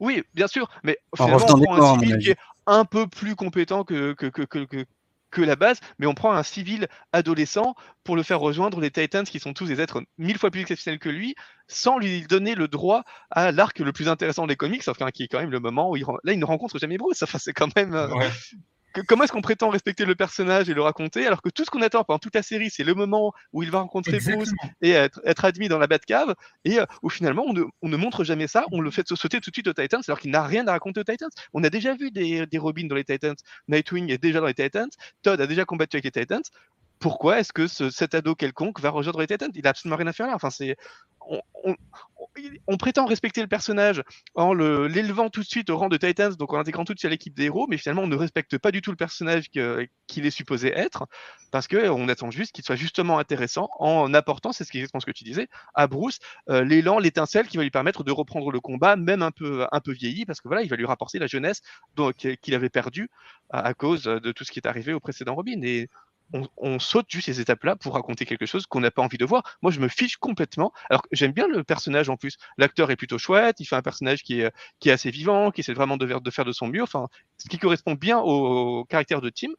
[0.00, 3.84] Oui, bien sûr, mais finalement, on prend un civil qui est un peu plus compétent
[3.84, 4.84] que, que, que, que,
[5.30, 9.24] que la base, mais on prend un civil adolescent pour le faire rejoindre les Titans
[9.24, 11.34] qui sont tous des êtres mille fois plus exceptionnels que lui,
[11.68, 15.28] sans lui donner le droit à l'arc le plus intéressant des comics, enfin, qui est
[15.28, 17.22] quand même le moment où il, là, il ne rencontre jamais Bruce.
[17.22, 17.94] Enfin, c'est quand même.
[19.06, 21.82] Comment est-ce qu'on prétend respecter le personnage et le raconter alors que tout ce qu'on
[21.82, 25.44] attend pendant toute la série, c'est le moment où il va rencontrer Bruce et être,
[25.44, 26.34] admis dans la Batcave
[26.64, 29.54] et euh, où finalement on ne, montre jamais ça, on le fait sauter tout de
[29.54, 31.30] suite aux Titans alors qu'il n'a rien à raconter aux Titans.
[31.52, 33.36] On a déjà vu des, des Robins dans les Titans,
[33.68, 34.90] Nightwing est déjà dans les Titans,
[35.22, 36.42] Todd a déjà combattu avec les Titans
[37.04, 39.50] pourquoi est-ce que cet ado quelconque va rejoindre les Titans?
[39.54, 40.34] Il a absolument rien à faire là.
[40.34, 40.74] Enfin, c'est
[42.66, 44.02] on, prétend respecter le personnage
[44.34, 47.08] en l'élevant tout de suite au rang de Titans, donc en intégrant tout de suite
[47.08, 50.26] à l'équipe des héros, mais finalement on ne respecte pas du tout le personnage qu'il
[50.26, 51.06] est supposé être,
[51.50, 55.10] parce qu'on attend juste qu'il soit justement intéressant en apportant, c'est ce, qui, ce que
[55.10, 58.96] tu disais, à Bruce euh, l'élan, l'étincelle qui va lui permettre de reprendre le combat,
[58.96, 61.60] même un peu, un peu vieilli, parce que voilà, il va lui rapporter la jeunesse
[62.16, 63.10] qu'il avait perdue
[63.50, 65.60] à, à, cause de tout ce qui est arrivé au précédent Robin.
[65.62, 65.90] Et
[66.32, 69.42] on, saute juste ces étapes-là pour raconter quelque chose qu'on n'a pas envie de voir.
[69.62, 70.72] Moi, je me fiche complètement.
[70.90, 72.36] Alors, j'aime bien le personnage en plus.
[72.58, 73.60] L'acteur est plutôt chouette.
[73.60, 76.30] Il fait un personnage qui est, qui est assez vivant, qui essaie vraiment de, de
[76.30, 76.82] faire de son mieux.
[76.82, 77.08] Enfin,
[77.38, 79.52] ce qui correspond bien au, caractère de Tim.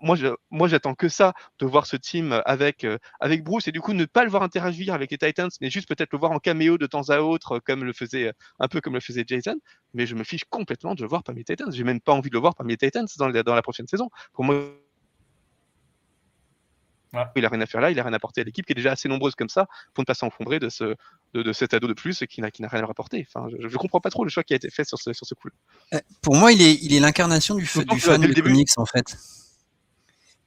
[0.00, 0.16] Moi,
[0.50, 3.94] moi, j'attends que ça, de voir ce team avec, euh, avec Bruce et du coup
[3.94, 6.78] ne pas le voir interagir avec les Titans, mais juste peut-être le voir en caméo
[6.78, 9.56] de temps à autre, comme le faisait un peu comme le faisait Jason.
[9.94, 11.72] Mais je me fiche complètement de le voir parmi les Titans.
[11.72, 14.08] J'ai même pas envie de le voir parmi les Titans dans, dans la prochaine saison.
[14.32, 14.62] Pour moi,
[17.36, 18.74] il a rien à faire là, il a rien à apporter à l'équipe qui est
[18.74, 20.94] déjà assez nombreuse comme ça pour ne pas s'enfombrer de, ce,
[21.34, 23.26] de, cet ado de plus qui n'a rien à rapporter.
[23.28, 25.26] Enfin, je, ne comprends pas trop le choix qui a été fait sur ce, sur
[25.26, 25.48] ce coup.
[25.94, 29.16] Euh, pour moi, il est, il est l'incarnation du, du fan de comics en fait.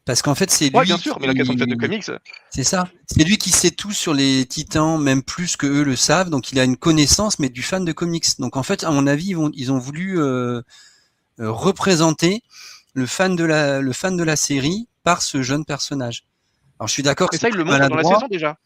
[0.06, 0.80] Parce qu'en fait, c'est lui.
[0.84, 2.12] bien sûr, mais l'incarnation de comics.
[2.50, 2.88] C'est ça.
[3.06, 6.30] C'est lui qui sait tout sur les titans, même plus que eux le savent.
[6.30, 8.26] Donc, il a une connaissance, mais du fan de comics.
[8.40, 10.62] Donc, en fait, à mon avis, ils, vont, ils ont voulu euh,
[11.40, 12.42] euh, représenter
[12.94, 16.24] le fan de la, le fan de la série par ce jeune personnage.
[16.82, 17.30] Alors je suis d'accord.
[17.32, 18.58] Et ça, il le montre dans la saison déjà.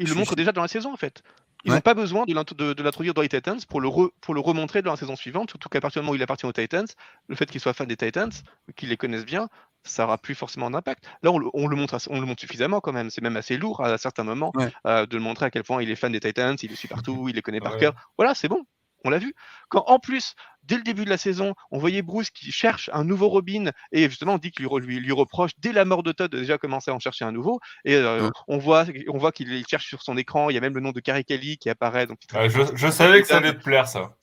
[0.00, 1.22] Il le montre déjà dans la saison en fait.
[1.64, 3.88] Ils n'ont pas besoin de l'introduire dans les Titans pour le,
[4.20, 6.46] pour le remontrer dans la saison suivante, surtout qu'à partir du moment où il appartient
[6.46, 6.86] aux Titans,
[7.28, 8.32] le fait qu'il soit fan des Titans,
[8.74, 9.48] qu'il les connaisse bien,
[9.84, 11.04] ça aura plus forcément d'impact.
[11.22, 13.08] Là, on le, montre, on le montre suffisamment quand même.
[13.10, 14.52] C'est même assez lourd à certains moments
[14.86, 16.88] euh, de le montrer à quel point il est fan des Titans, il les suit
[16.88, 17.94] partout, il les connaît par cœur.
[18.18, 18.64] Voilà, c'est bon
[19.04, 19.34] on l'a vu.
[19.68, 20.34] Quand en plus,
[20.64, 24.08] dès le début de la saison, on voyait Bruce qui cherche un nouveau Robin, et
[24.08, 26.90] justement on dit qu'il lui, lui, reproche dès la mort de Todd de déjà commencer
[26.90, 30.16] à en chercher un nouveau, et euh, on voit, on voit qu'il cherche sur son
[30.16, 32.06] écran, il y a même le nom de Carrie Kelly qui apparaît.
[32.06, 34.16] Donc, je, savais que ça allait te plaire ça.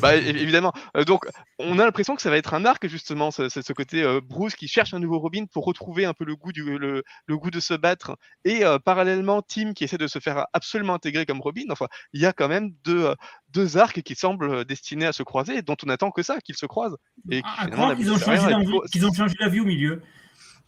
[0.00, 0.72] Bah, évidemment.
[0.96, 1.26] Euh, donc,
[1.58, 4.54] on a l'impression que ça va être un arc, justement, ce, ce côté euh, Bruce
[4.54, 7.60] qui cherche un nouveau Robin pour retrouver un peu le goût, du, le, goût de
[7.60, 8.16] se battre.
[8.44, 11.64] Et euh, parallèlement, Tim qui essaie de se faire absolument intégrer comme Robin.
[11.70, 13.14] Enfin, il y a quand même deux,
[13.50, 16.66] deux arcs qui semblent destinés à se croiser, dont on attend que ça, qu'ils se
[16.66, 16.96] croisent.
[17.30, 17.66] Et ah,
[17.96, 20.02] qu'ils ont, ont changé la vie au milieu.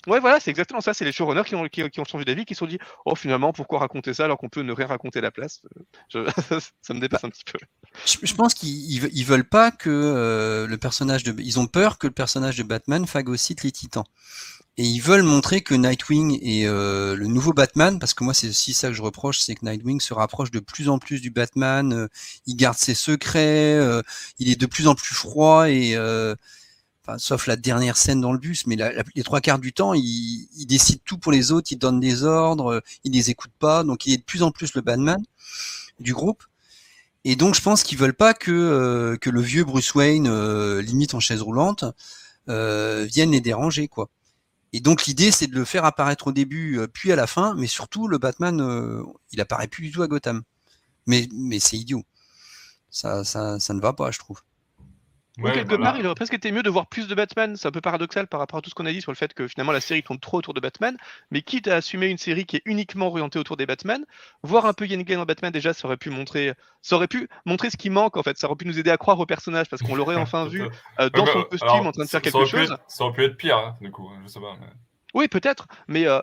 [0.09, 0.94] Ouais, voilà, c'est exactement ça.
[0.94, 1.54] C'est les showrunners qui
[2.00, 4.62] ont, changé d'avis, qui se sont dit Oh, finalement, pourquoi raconter ça alors qu'on peut
[4.62, 5.61] ne rien raconter la place?
[6.82, 7.59] Ça me dépasse un petit peu.
[8.06, 11.34] Je, pense qu'ils ils veulent pas que euh, le personnage de.
[11.42, 14.04] Ils ont peur que le personnage de Batman phagocyte les titans.
[14.78, 18.48] Et ils veulent montrer que Nightwing est euh, le nouveau Batman, parce que moi c'est
[18.48, 21.30] aussi ça que je reproche, c'est que Nightwing se rapproche de plus en plus du
[21.30, 22.09] Batman, euh,
[22.46, 23.76] il garde ses secrets,
[24.38, 25.96] il est de plus en plus froid et
[27.16, 28.76] sauf la dernière scène dans le bus, mais
[29.14, 32.82] les trois quarts du temps, il, décide tout pour les autres, il donne des ordres,
[33.04, 35.22] il les écoute pas, donc il est de plus en plus le Batman
[36.00, 36.44] du groupe.
[37.24, 40.82] Et donc je pense qu'ils veulent pas que, euh, que le vieux Bruce Wayne, euh,
[40.82, 41.84] limite en chaise roulante,
[42.48, 44.09] euh, vienne les déranger, quoi.
[44.72, 47.66] Et donc l'idée c'est de le faire apparaître au début, puis à la fin, mais
[47.66, 49.02] surtout le Batman,
[49.32, 50.42] il apparaît plus du tout à Gotham.
[51.06, 52.04] Mais, mais c'est idiot.
[52.90, 54.42] Ça, ça, ça ne va pas, je trouve
[55.43, 57.57] quelque part, il aurait presque été mieux de voir plus de Batman.
[57.57, 59.34] C'est un peu paradoxal par rapport à tout ce qu'on a dit sur le fait
[59.34, 60.97] que finalement la série tourne trop autour de Batman.
[61.30, 64.05] Mais quitte à assumer une série qui est uniquement orientée autour des Batman,
[64.43, 67.70] voir un peu Yen en Batman déjà, ça aurait pu montrer, ça aurait pu montrer
[67.70, 68.39] ce qui manque en fait.
[68.39, 70.62] Ça aurait pu nous aider à croire au personnage parce qu'on l'aurait enfin vu
[71.01, 72.76] euh, dans son costume en train de faire quelque chose.
[72.89, 74.11] ça aurait pu être pire, hein, du coup.
[74.22, 74.57] Je sais pas.
[75.14, 75.66] Oui, peut-être.
[75.86, 76.20] Mais euh,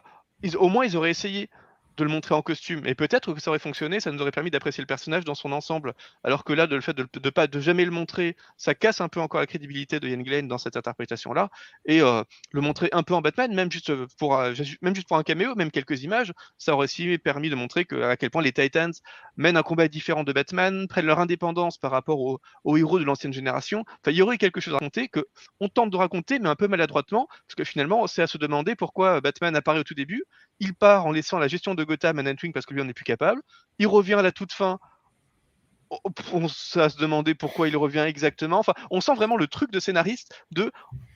[0.58, 1.50] au moins ils auraient essayé
[1.98, 2.86] de le montrer en costume.
[2.86, 5.52] Et peut-être que ça aurait fonctionné, ça nous aurait permis d'apprécier le personnage dans son
[5.52, 5.94] ensemble.
[6.24, 9.02] Alors que là, de le fait de, de, pas de jamais le montrer, ça casse
[9.02, 11.50] un peu encore la crédibilité de Ian Glenn dans cette interprétation-là.
[11.86, 15.18] Et euh, le montrer un peu en Batman, même juste pour euh, même juste pour
[15.18, 18.42] un caméo, même quelques images, ça aurait aussi permis de montrer que, à quel point
[18.42, 18.94] les Titans
[19.38, 23.34] mènent un combat différent de Batman, prennent leur indépendance par rapport aux, héros de l'ancienne
[23.34, 23.84] génération.
[23.88, 25.26] Enfin, il y aurait quelque chose à raconter que
[25.60, 28.76] on tente de raconter, mais un peu maladroitement, parce que finalement, c'est à se demander
[28.76, 30.24] pourquoi Batman apparaît au tout début.
[30.60, 32.94] Il part en laissant la gestion de Gotham à Nightwing parce que lui on n'est
[32.94, 33.42] plus capable.
[33.80, 34.80] Il revient à la toute fin.
[35.90, 38.60] On à se demander pourquoi il revient exactement.
[38.60, 40.72] Enfin, on sent vraiment le truc de scénariste de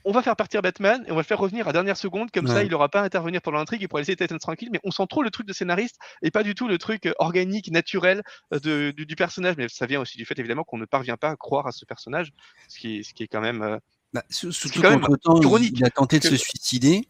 [0.05, 2.47] on va faire partir Batman et on va le faire revenir à dernière seconde, comme
[2.47, 4.91] ça il n'aura pas à intervenir pendant l'intrigue, il pourra laisser Titans tranquille, mais on
[4.91, 8.23] sent trop le truc de scénariste et pas du tout le truc euh, organique, naturel
[8.53, 9.55] euh, du, personnage.
[9.57, 11.85] Mais ça vient aussi du fait évidemment qu'on ne parvient pas à croire à ce
[11.85, 12.31] personnage,
[12.67, 13.61] ce qui, ce qui est quand même.
[13.61, 13.77] Euh,
[14.13, 17.05] bah, surtout temps, il, a tenté de se suicider.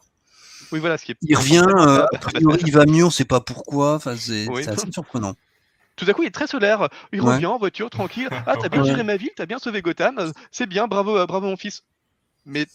[0.72, 1.18] Oui, voilà, ce qui est...
[1.22, 3.95] Il revient, euh, a priori, il va mieux, on ne sait pas pourquoi.
[3.95, 5.36] Enfin, c'est assez surprenant.
[6.00, 6.88] Tout à coup, il est très solaire.
[7.12, 8.30] Il revient en voiture, tranquille.
[8.47, 10.32] Ah, t'as bien géré ma ville, t'as bien sauvé Gotham.
[10.50, 11.84] C'est bien, bravo, euh, bravo mon fils.
[12.45, 12.66] mais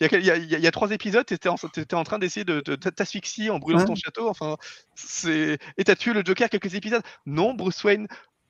[0.00, 3.94] il y, a, trois épisodes, tu étais, en train d'essayer de, t'asphyxier en brûlant ton
[3.94, 4.28] château.
[4.28, 4.56] Enfin,
[4.94, 7.02] c'est et t'as tué le Joker quelques épisodes.
[7.24, 8.06] Non, Bruce Wayne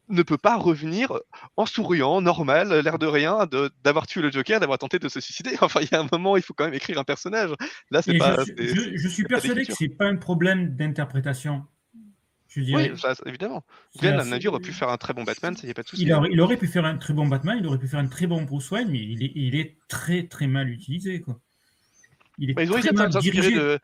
[0.08, 1.12] ne peut pas revenir
[1.56, 3.46] en souriant, normal, l'air de rien,
[3.84, 5.56] d'avoir tué le Joker, d'avoir tenté de se suicider.
[5.62, 7.50] Enfin, il y a un moment, il faut quand même écrire un personnage.
[7.90, 8.36] Là, c'est pas.
[8.58, 11.64] Je, suis persuadé que c'est pas un problème d'interprétation.
[12.56, 12.90] Oui,
[13.26, 13.62] évidemment.
[13.98, 16.02] Glenn, à aurait pu faire un très bon Batman, ça y a pas de souci.
[16.02, 18.26] Il, il, aurait pu faire un très bon Batman, il aurait pu faire un très
[18.26, 21.20] bon Bruce Wayne, mais il est, il est très très mal utilisé.
[21.20, 21.38] Quoi.
[22.38, 23.78] Il est bah, ils ont très mal dirigé.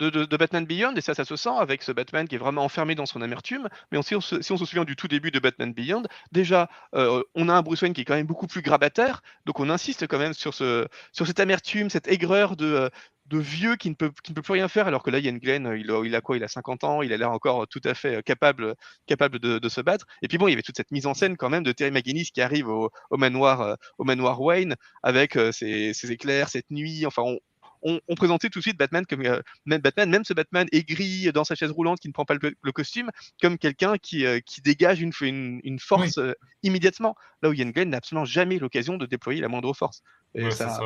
[0.00, 2.64] De, de, Batman Beyond, et ça, ça se sent avec ce Batman qui est vraiment
[2.64, 3.68] enfermé dans son amertume.
[3.90, 7.54] Mais si on se, souvient du tout début de Batman Beyond, déjà, euh, on a
[7.54, 10.34] un Bruce Wayne qui est quand même beaucoup plus grabataire, donc on insiste quand même
[10.34, 12.88] sur, ce, sur cette amertume, cette aigreur de, euh,
[13.28, 15.34] de vieux qui ne, peut, qui ne peut plus rien faire, alors que là, Ian
[15.34, 16.36] Glenn, euh, il a, il a quoi?
[16.36, 18.74] Il a 50 ans, il a l'air encore tout à fait capable,
[19.06, 20.06] capable de, se battre.
[20.22, 21.90] Et puis bon, il y avait toute cette mise en scène quand même de Terry
[21.90, 27.04] McGinnis qui arrive au, manoir, au manoir Wayne avec ses, ses, éclairs, cette nuit.
[27.04, 27.38] Enfin, on,
[27.82, 31.44] on, présentait tout de suite Batman comme euh, même Batman, même ce Batman aigri dans
[31.44, 33.10] sa chaise roulante qui ne prend pas le, costume,
[33.40, 37.14] comme quelqu'un qui, euh, qui dégage une, une, force euh, immédiatement.
[37.42, 40.02] Là où Ian Glenn n'a absolument jamais l'occasion de déployer la moindre force.
[40.50, 40.78] Ça,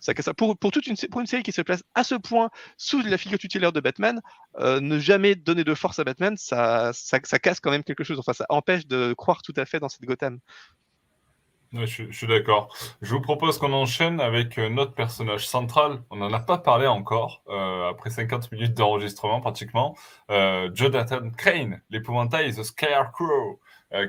[0.00, 3.00] ça, pour, pour, toute une, pour une série qui se place à ce point sous
[3.02, 4.20] la figure tutélaire de Batman,
[4.58, 8.18] ne jamais donner de force à Batman, ça, ça, casse quand même quelque chose.
[8.18, 10.40] Enfin, ça empêche de croire tout à fait dans cette Gotham
[11.72, 12.74] je, suis d'accord.
[13.00, 16.02] Je vous propose qu'on enchaîne avec euh, notre personnage central.
[16.10, 19.96] On n'en a pas parlé encore, euh, après 50 minutes d'enregistrement pratiquement.
[20.30, 23.56] Euh, Jonathan Crane, l'épouvantail The Scarecrow, euh,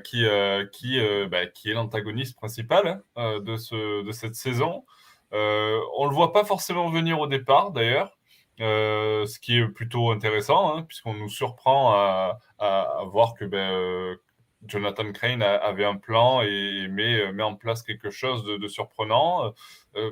[0.04, 0.26] qui,
[0.72, 4.86] qui, bah, qui est l'antagoniste principal hein, de, ce, de cette saison.
[5.32, 8.18] on le voit pas forcément venir au départ, d'ailleurs.
[8.60, 14.18] ce qui est plutôt intéressant, hein, puisqu'on nous surprend à, à, voir que, ben,
[14.68, 19.54] Jonathan Crane avait un plan et met, met en place quelque chose de, surprenant.
[19.96, 20.12] Euh,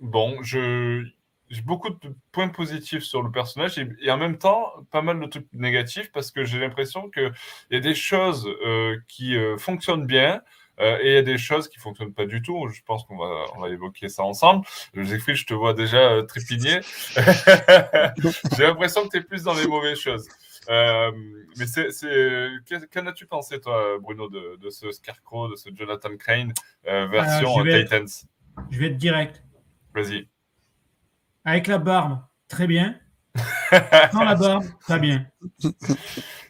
[0.00, 1.04] bon, je,
[1.50, 5.26] j'ai beaucoup de points positifs sur le personnage et, en même temps pas mal de
[5.26, 7.32] trucs négatifs parce que j'ai l'impression qu'il
[7.70, 10.42] y a des choses euh, qui euh, fonctionnent bien.
[10.78, 12.68] et il y a des choses qui fonctionnent pas du tout.
[12.68, 14.66] Je pense qu'on va, on va évoquer ça ensemble.
[14.94, 16.80] Jeffrey, je te vois déjà trépigner.
[18.56, 20.28] j'ai l'impression que tu es plus dans les mauvaises choses.
[20.68, 21.12] Euh,
[21.58, 21.88] mais c'est,
[22.92, 26.52] qu'en as-tu pensé, toi, Bruno, de, de, ce Scarecrow, de ce Jonathan Crane
[26.86, 28.08] euh, version Titans?
[28.70, 29.42] Je vais être direct.
[29.94, 30.28] Vas-y.
[31.46, 32.18] Avec la barbe,
[32.48, 32.96] très bien.
[34.12, 35.26] Sans la barbe, très bien.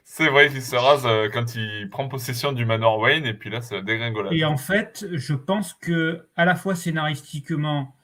[0.04, 3.50] C'est vrai qu'il se rase euh, quand il prend possession du Manor Wayne et puis
[3.50, 4.32] là, c'est la dégringolade.
[4.32, 7.94] Et en fait, je pense que à la fois scénaristiquement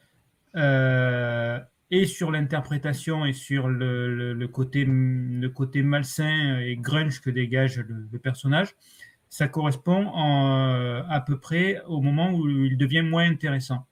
[0.54, 1.58] euh,
[1.90, 8.18] et sur l'interprétation et sur le, côté, le côté malsain et grunge que dégage le,
[8.18, 8.74] personnage,
[9.30, 13.86] ça correspond en, à peu près au moment où il devient moins intéressant.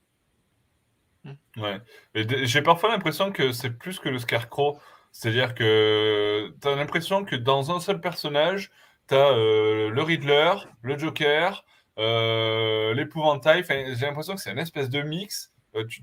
[1.56, 1.80] Ouais.
[2.14, 4.78] J'ai parfois l'impression que c'est plus que le Scarecrow.
[5.12, 8.70] C'est-à-dire que tu as l'impression que dans un seul personnage,
[9.08, 11.64] tu as euh, le Riddler, le Joker,
[11.98, 13.64] euh, l'épouvantail.
[13.68, 15.52] J'ai l'impression que c'est une espèce de mix.
[15.74, 16.02] Euh, tu,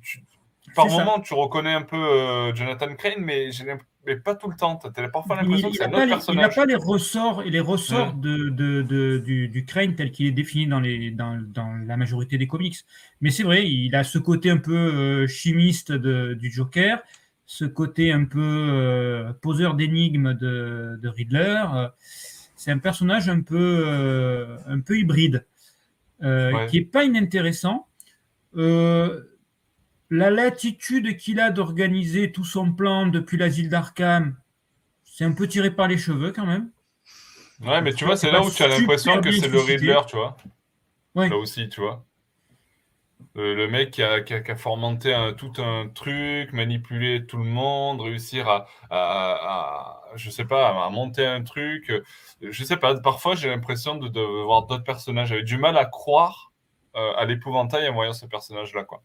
[0.75, 3.49] par moment, tu reconnais un peu Jonathan Crane, mais,
[4.07, 4.77] mais, pas tout le temps.
[4.77, 6.35] Tu as parfois l'impression que c'est un autre personnage.
[6.35, 10.25] Il n'a pas les ressorts, et les ressorts de, de, du, du, Crane tel qu'il
[10.25, 12.77] est défini dans, les, dans, dans, la majorité des comics.
[13.21, 17.01] Mais c'est vrai, il a ce côté un peu euh, chimiste du Joker,
[17.45, 21.65] ce côté un peu euh, poseur d'énigmes de, Riddler.
[22.55, 25.45] C'est un personnage un peu, un peu hybride,
[26.21, 27.87] qui n'est pas inintéressant.
[28.55, 29.21] Euh,
[30.09, 34.35] la latitude qu'il a d'organiser tout son plan depuis l'asile d'Arkham,
[35.03, 36.69] c'est un peu tiré par les cheveux quand même.
[37.61, 40.15] Ouais, mais tu vois, c'est là où tu as l'impression que c'est le Riddler, tu
[40.15, 40.37] vois.
[41.15, 42.05] Là aussi, tu vois.
[43.37, 44.33] Euh, le mec qui a, qui
[45.37, 51.25] tout un truc, manipulé tout le monde, réussir à, à, je sais pas, à monter
[51.25, 51.91] un truc.
[52.41, 55.29] Je sais pas, parfois j'ai l'impression de, voir d'autres personnages.
[55.29, 56.51] J'avais du mal à croire
[56.95, 59.03] euh, à l'épouvantail en voyant ce personnage-là, quoi.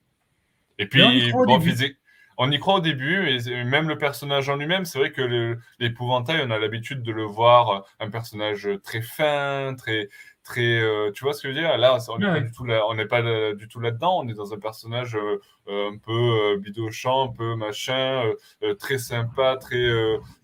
[0.78, 1.02] Et puis,
[1.34, 1.96] on physique,
[2.38, 6.42] on y croit au début, et même le personnage en lui-même, c'est vrai que l'épouvantail,
[6.44, 10.08] on a l'habitude de le voir euh, un personnage très fin, très,
[10.42, 11.76] très, euh, tu vois ce que je veux dire?
[11.76, 13.22] Là, on n'est pas, du tout là, on n'est pas
[13.54, 14.20] du tout là-dedans.
[14.20, 18.24] On est dans un personnage euh, un peu bidochant, un peu machin,
[18.78, 19.86] très sympa, très,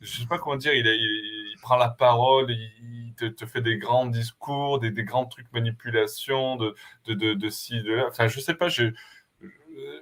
[0.01, 0.75] je sais pas comment dire.
[0.75, 5.53] Il, il, prend la parole, il, te, fait des grands discours, des, des grands trucs
[5.53, 6.77] manipulation, de,
[7.07, 8.07] de, de, de ci, de là.
[8.09, 8.69] Enfin, je sais pas.
[8.69, 8.93] Je,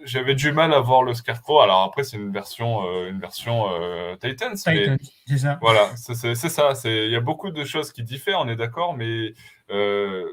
[0.04, 1.60] j'avais du mal à voir le Scarecrow.
[1.60, 4.56] Alors après, c'est une version, euh, une version euh, Titans.
[4.56, 5.58] ça.
[5.60, 6.72] Voilà, c'est ça.
[6.84, 9.34] Il y a beaucoup de choses qui diffèrent, on est d'accord, mais
[9.70, 10.24] euh,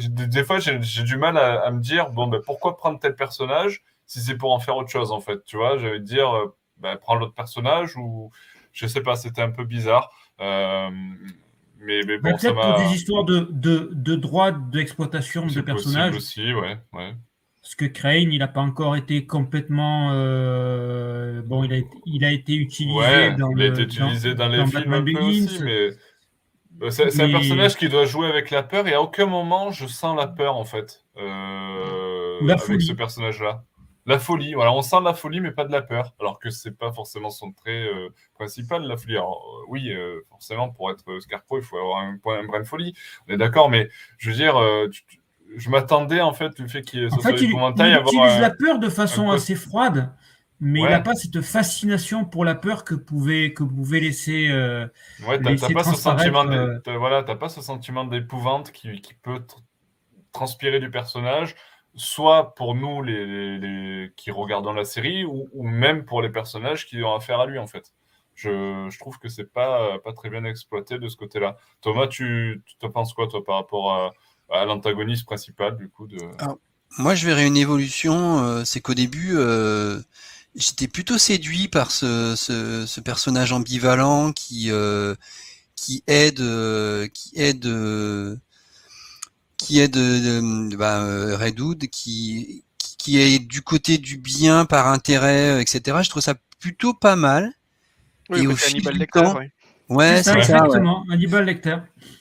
[0.00, 4.20] des fois, j'ai du mal à, me dire bon, ben, pourquoi prendre tel personnage si
[4.20, 5.42] c'est pour en faire autre chose, en fait.
[5.44, 6.30] Tu vois, j'allais dire,
[6.76, 8.30] bah, prends l'autre personnage ou
[8.72, 10.10] je sais pas, c'était un peu bizarre.
[10.38, 10.90] mais,
[11.80, 16.14] mais bon, Peut-être pour des histoires de, de, de droits d'exploitation de personnages.
[16.14, 17.14] aussi, ouais, ouais.
[17.66, 20.12] Parce que Crane, il n'a pas encore été complètement.
[20.12, 24.46] Euh, bon, il a, été, il a été utilisé dans il a été utilisé dans,
[24.46, 25.88] les films un peu aussi, mais
[26.70, 29.88] bah, c'est un personnage qui doit jouer avec la peur et à aucun moment je
[29.88, 33.64] sens la peur en fait euh, avec ce personnage-là.
[34.06, 36.78] La folie, voilà, on sent la folie mais pas de la peur, alors que c'est
[36.78, 39.16] pas forcément son trait euh, principal, la folie.
[39.16, 39.92] Alors, oui,
[40.30, 42.94] forcément, pour être Scarecrow, il faut avoir un, un brin de folie,
[43.26, 43.88] on est d'accord, mais
[44.18, 44.56] je veux dire,
[44.92, 45.02] tu,
[45.56, 48.88] je m'attendais en fait le fait qu'il en fait, il, il utilise la peur de
[48.88, 50.12] façon assez froide,
[50.60, 54.48] mais il n'a pas cette fascination pour la peur que pouvait que pouvait laisser.
[54.48, 54.86] Euh,
[55.26, 59.42] ouais, t'as pas ce sentiment, euh, voilà, pas ce sentiment d'épouvante qui, qui, peut
[60.32, 61.54] transpirer du personnage,
[61.94, 66.86] soit pour nous les, les, qui regardons la série, ou, ou, même pour les personnages
[66.86, 67.92] qui ont affaire à lui en fait.
[68.34, 71.56] Je, je trouve que c'est pas pas très bien exploité de ce côté-là.
[71.80, 74.12] Thomas, tu, tu te penses quoi toi par rapport à
[74.50, 76.18] à l'antagoniste principal du coup de.
[76.98, 78.44] moi, je verrais une évolution.
[78.44, 80.00] Euh, c'est qu'au début, euh,
[80.54, 85.14] j'étais plutôt séduit par ce, ce, ce personnage ambivalent qui euh,
[85.74, 86.42] qui aide
[87.12, 88.40] qui aide
[89.58, 89.98] qui aide
[90.76, 95.98] bah, Redwood, qui qui est du côté du bien par intérêt, etc.
[96.02, 97.52] Je trouve ça plutôt pas mal.
[98.28, 99.52] Oui, et au fil du temps, Ouais,
[99.88, 101.04] c'est ça, exactement.
[101.10, 101.76] Hannibal Lecter.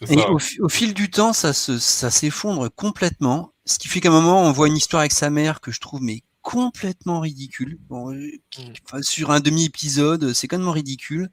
[0.10, 3.54] Et au, fil du temps, ça se, ça s'effondre complètement.
[3.66, 5.80] Ce qui fait qu'à un moment, on voit une histoire avec sa mère que je
[5.80, 7.80] trouve mais complètement ridicule.
[7.90, 9.02] Bon, euh, mm.
[9.02, 11.30] sur un demi-épisode, c'est complètement ridicule.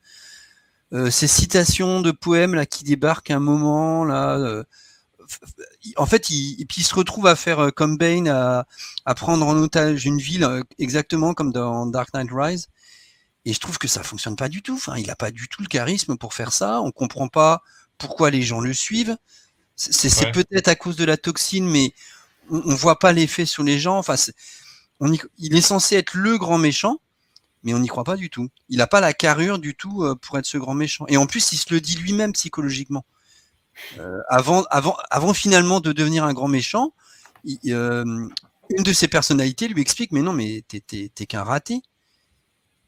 [0.92, 4.36] Euh, ces citations de poèmes là qui débarquent à un moment là.
[4.38, 4.62] Euh,
[5.96, 8.66] en fait, il, et puis il se retrouve à faire euh, comme Bane, à,
[9.04, 12.68] à prendre en otage une ville euh, exactement comme dans Dark Knight Rise.
[13.44, 14.74] Et je trouve que ça fonctionne pas du tout.
[14.74, 16.80] Enfin, il a pas du tout le charisme pour faire ça.
[16.80, 17.62] On comprend pas
[17.98, 19.16] pourquoi les gens le suivent.
[19.74, 21.92] C'est peut-être à cause de la toxine, mais
[22.50, 23.98] on, on voit pas l'effet sur les gens.
[23.98, 24.14] Enfin,
[25.00, 27.00] on il est censé être le grand méchant,
[27.62, 28.48] mais on n'y croit pas du tout.
[28.68, 31.04] Il n'a pas la carrure du tout euh, pour être ce grand méchant.
[31.08, 33.04] Et en plus, il se le dit lui-même psychologiquement.
[33.98, 36.92] Euh, avant, avant, avant finalement de devenir un grand méchant,
[37.66, 38.28] euh,
[38.70, 41.82] une de ses personnalités lui explique mais non, mais t'es qu'un raté.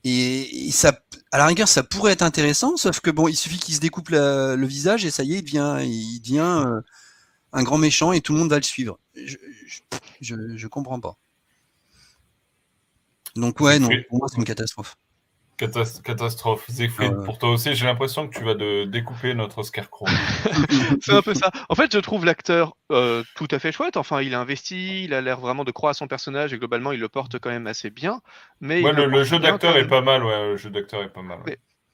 [0.04, 1.00] Et, ça,
[1.32, 4.10] à la rigueur, ça pourrait être intéressant, sauf que bon, il suffit qu'il se découpe
[4.10, 6.80] le visage et ça y est, il devient, il devient euh,
[7.52, 8.98] un grand méchant et tout le monde va le suivre.
[9.14, 9.36] Je,
[10.20, 11.16] je, je comprends pas.
[13.36, 14.96] Donc ouais, non, pour moi c'est une catastrophe
[15.56, 16.64] catastrophe.
[16.68, 20.06] Siegfried, pour toi aussi, j'ai l'impression que tu vas de découper notre Scarecrow.
[21.00, 21.50] c'est un peu ça.
[21.68, 23.96] En fait, je trouve l'acteur euh, tout à fait chouette.
[23.96, 26.92] Enfin, il est investi, il a l'air vraiment de croire à son personnage et globalement,
[26.92, 28.20] il le porte quand même assez bien.
[28.60, 30.24] Mais le, jeu d'acteur est pas mal.
[30.24, 31.38] Ouais, le jeu d'acteur est pas mal.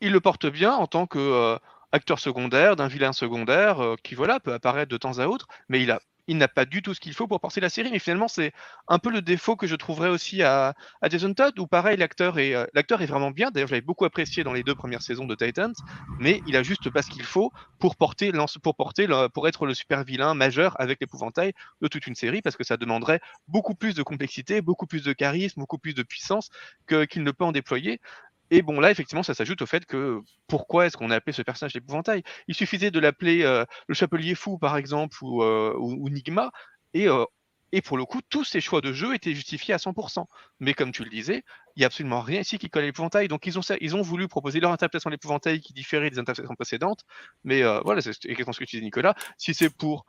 [0.01, 1.57] il le porte bien en tant que euh,
[1.93, 5.83] acteur secondaire d'un vilain secondaire euh, qui voilà peut apparaître de temps à autre, mais
[5.83, 6.01] il a
[6.31, 7.91] il n'a pas du tout ce qu'il faut pour porter la série.
[7.91, 8.53] Mais finalement, c'est
[8.87, 10.75] un peu le défaut que je trouverais aussi à,
[11.11, 13.51] Jason Todd, où pareil, l'acteur est, euh, l'acteur est vraiment bien.
[13.51, 15.75] D'ailleurs, je l'avais beaucoup apprécié dans les deux premières saisons de Titans,
[16.21, 17.51] mais il a juste pas ce qu'il faut
[17.81, 21.53] pour porter, pour porter, pour être le super vilain majeur avec l'épouvantail
[21.83, 25.13] de toute une série, parce que ça demanderait beaucoup plus de complexité, beaucoup plus de
[25.13, 26.51] charisme, beaucoup plus de puissance
[26.89, 28.01] qu'il ne peut en déployer.
[28.51, 31.43] Et bon, là, effectivement, ça s'ajoute au fait que pourquoi est-ce qu'on a appelé ce
[31.43, 35.75] personnage l'épouvantail Il suffisait de l'appeler euh, le Chapelier Fou, par exemple, ou, euh,
[36.11, 36.51] Nigma,
[36.93, 37.25] et, euh,
[37.73, 40.27] et pour le coup, tous ces choix de jeu étaient justifiés à 100%.
[40.59, 41.45] Mais comme tu le disais,
[41.77, 43.29] il n'y a absolument rien ici qui colle à l'épouvantail.
[43.29, 46.57] Donc, ils ont, ils ont voulu proposer leur interprétation de l'épouvantail qui différait des interprétations
[46.57, 47.05] précédentes.
[47.45, 49.15] Mais voilà, c'est exactement ce que tu disais, Nicolas.
[49.39, 50.05] Si c'est pour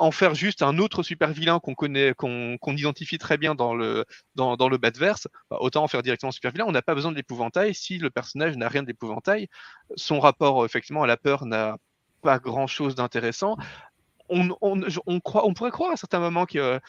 [0.00, 4.06] en faire juste un autre super vilain qu'on connaît, qu'on identifie très bien dans le,
[4.34, 6.64] dans, le Batverse, bah, autant en faire directement super vilain.
[6.66, 9.48] On n'a pas besoin de l'épouvantail si le personnage n'a rien d'épouvantail.
[9.96, 11.76] Son rapport effectivement à la peur n'a
[12.22, 13.56] pas grand chose d'intéressant.
[14.30, 16.80] On, on, on, croit, on pourrait croire à certains moments que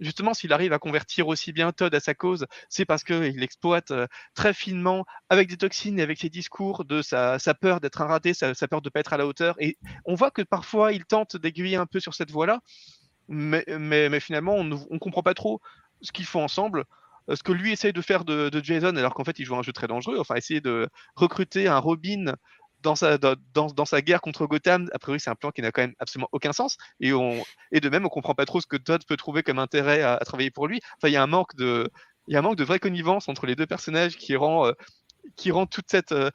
[0.00, 3.90] justement, s'il arrive à convertir aussi bien Todd à sa cause, c'est parce qu'il exploite
[3.90, 8.06] euh, très finement, avec des toxines et avec ses discours, de sa, peur d'être un
[8.06, 9.56] raté, sa, peur de ne pas être à la hauteur.
[9.58, 12.60] Et on voit que parfois, il tente d'aiguiller un peu sur cette voie-là,
[13.28, 15.60] mais, finalement, on ne comprend pas trop
[16.02, 16.84] ce qu'ils font ensemble
[17.28, 19.56] euh, ce que lui essaye de faire de, de Jason, alors qu'en fait il joue
[19.56, 22.34] un jeu très dangereux, enfin essayer de recruter un Robin
[22.82, 25.72] dans sa, dans, dans, sa guerre contre Gotham, a priori, c'est un plan qui n'a
[25.72, 26.76] quand même absolument aucun sens.
[27.00, 29.58] Et, on, et de même, on comprend pas trop ce que Todd peut trouver comme
[29.58, 30.80] intérêt à, travailler pour lui.
[30.96, 31.90] Enfin, il y a un manque de,
[32.26, 34.72] il y a un manque de vraie connivence entre les deux personnages qui rend, euh,
[35.36, 36.30] qui rend toute cette, euh,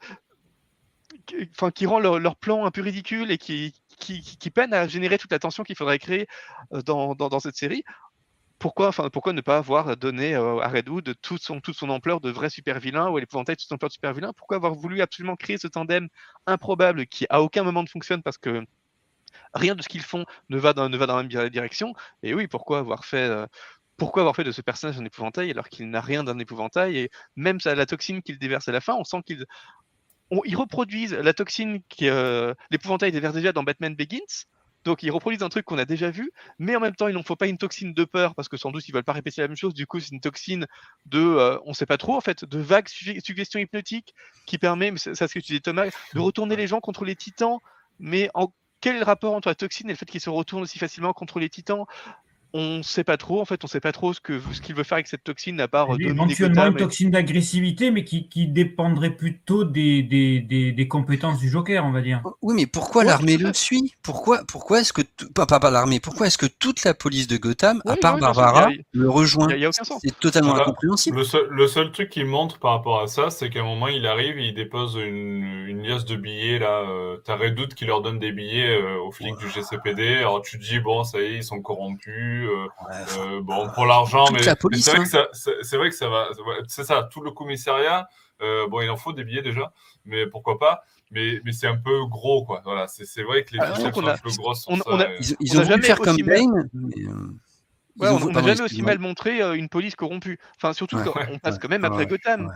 [1.74, 5.32] qui rend leur, leur, plan un peu ridicule et qui, qui, peine à générer toute
[5.32, 6.26] la tension qu'il faudrait créer
[6.72, 7.82] euh, dans, dans, cette série
[8.66, 12.30] pourquoi, enfin, pourquoi ne pas avoir donné à Redwood toute son, toute son ampleur de
[12.30, 15.36] vrai super vilain ou l'épouvantail toute son ampleur de super vilain Pourquoi avoir voulu absolument
[15.36, 16.08] créer ce tandem
[16.48, 18.66] improbable qui à aucun moment ne fonctionne parce que
[19.54, 21.94] rien de ce qu'ils font ne va dans, la même direction?
[22.24, 23.30] Et oui, pourquoi avoir fait
[23.98, 27.10] pourquoi avoir fait de ce personnage un épouvantail alors qu'il n'a rien d'un épouvantail et
[27.36, 29.46] même la toxine qu'il déverse à la fin, on sent qu'ils
[30.44, 34.48] ils reproduisent la toxine qui euh, l'épouvantail déverse déjà dans Batman Begins.
[34.86, 36.30] Donc ils reproduisent un truc qu'on a déjà vu,
[36.60, 38.70] mais en même temps il n'en faut pas une toxine de peur parce que sans
[38.70, 39.74] doute ils veulent pas répéter la même chose.
[39.74, 40.66] Du coup c'est une toxine
[41.06, 44.14] de, euh, on sait pas trop en fait, de vagues suggestions hypnotiques
[44.46, 47.58] qui permet, c'est ce que tu dis Thomas, de retourner les gens contre les titans.
[47.98, 50.62] Mais en, quel est le rapport entre la toxine et le fait qu'ils se retournent
[50.62, 51.86] aussi facilement contre les titans?
[52.56, 54.62] On ne sait pas trop, en fait, on ne sait pas trop ce qu'il ce
[54.62, 55.88] qu'il veut faire avec cette toxine, à part.
[56.00, 62.00] éventuellement une toxine d'agressivité, mais qui, dépendrait plutôt des, des, compétences du Joker, on va
[62.00, 62.22] dire.
[62.40, 63.94] Oui, mais pourquoi l'armée le suit?
[64.02, 65.02] Pourquoi, pourquoi est-ce que.
[65.34, 69.10] Pas, pas, l'armée, pourquoi est-ce que toute la police de Gotham, à part Barbara, le
[69.10, 69.48] rejoint?
[70.00, 71.22] C'est totalement incompréhensible.
[71.50, 74.38] Le seul, truc qui montre par rapport à ça, c'est qu'à un moment, il arrive,
[74.38, 76.84] il dépose une, une liasse de billets, là.
[76.88, 80.16] Euh, T'as Redoute qui leur donne des billets euh, aux flics du GCPD.
[80.16, 82.45] Alors tu te dis, bon, ça y est, ils sont corrompus.
[82.46, 82.68] Euh,
[83.18, 85.78] euh, bon, pour l'argent, mais, c'est vrai, hein.
[85.78, 86.28] vrai, que ça va.
[86.68, 88.08] C'est ça, tout le commissariat.
[88.42, 89.72] Euh, bon, il en faut des billets déjà,
[90.04, 92.62] mais pourquoi pas mais, mais c'est un peu gros, quoi.
[92.64, 94.66] Voilà, c'est vrai que les ah, sont un peu grosses.
[94.68, 95.06] On, a,
[95.38, 96.68] ils, ont jamais faire comme Bane.
[98.00, 100.38] on n'a jamais aussi mal montré une police corrompue.
[100.56, 102.52] Enfin, surtout quand on passe quand même après Gotham.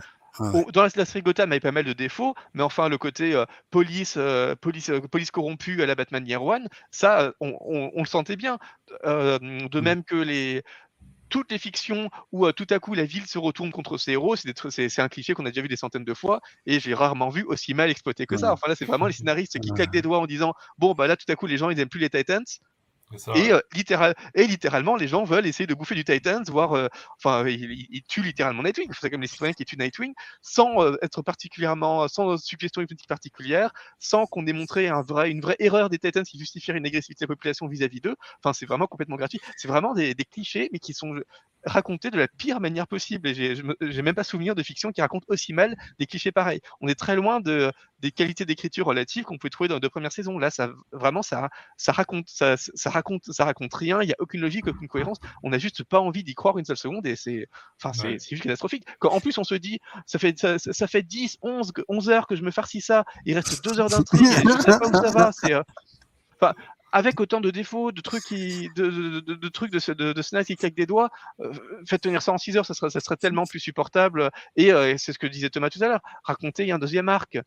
[0.73, 3.33] Dans la, série Gotham, il y avait pas mal de défauts, mais enfin, le côté
[3.33, 8.05] euh, police, euh, police, euh, police corrompue à la Batman Year One, ça, on, le
[8.05, 8.57] sentait bien.
[9.03, 9.83] de mm.
[9.83, 10.63] même que les,
[11.29, 14.99] toutes les fictions où tout à coup la ville se retourne contre ses héros, c'est
[14.99, 17.73] un cliché qu'on a déjà vu des centaines de fois et j'ai rarement vu aussi
[17.73, 18.51] mal exploité que ça.
[18.51, 21.15] Enfin là, c'est vraiment les scénaristes qui claquent des doigts en disant bon bah là
[21.15, 22.43] tout à coup les gens ils aiment plus les Titans,
[23.35, 26.87] et, euh, littéral, et littéralement, les gens veulent essayer de bouffer du Titans, voire, euh,
[27.17, 28.89] enfin, ils, tuent littéralement Nightwing.
[28.99, 33.71] C'est comme les citoyens qui tuent Nightwing, sans euh, être particulièrement, sans suggestion hypnotique particulière,
[33.99, 37.25] sans qu'on ait montré un vrai, une vraie erreur des Titans qui justifierait une agressivité
[37.25, 38.15] de la population vis-à-vis d'eux.
[38.43, 39.39] Enfin, c'est vraiment complètement gratuit.
[39.57, 41.15] C'est vraiment des, des, clichés, mais qui sont
[41.65, 43.27] racontés de la pire manière possible.
[43.27, 46.61] Et j'ai même pas souvenir de fiction qui raconte aussi mal des clichés pareils.
[46.79, 49.89] On est très loin de, des qualités d'écriture relatives qu'on pouvait trouver dans les deux
[49.89, 50.37] premières saisons.
[50.37, 54.01] Là, ça, vraiment, ça, ça raconte, ça, ça raconte, ça raconte rien.
[54.01, 55.17] Il n'y a aucune logique, aucune cohérence.
[55.43, 57.47] On n'a juste pas envie d'y croire une seule seconde et c'est,
[57.81, 58.85] enfin, c'est juste catastrophique.
[58.99, 62.27] Quand, en plus, on se dit, ça fait, ça, ça, fait 10, 11, 11 heures
[62.27, 63.05] que je me farcis ça.
[63.25, 64.25] Il reste deux heures d'intrigue.
[64.25, 65.31] je sais pas où ça va.
[65.31, 65.63] C'est, euh,
[66.39, 66.53] enfin,
[66.91, 70.85] avec autant de défauts, de trucs de, de, trucs de, de, de qui claquent des
[70.85, 71.51] doigts, euh,
[71.87, 74.29] faites tenir ça en 6 heures, ça serait, tellement plus supportable.
[74.55, 77.39] Et euh, c'est ce que disait Thomas tout à l'heure, raconter un deuxième arc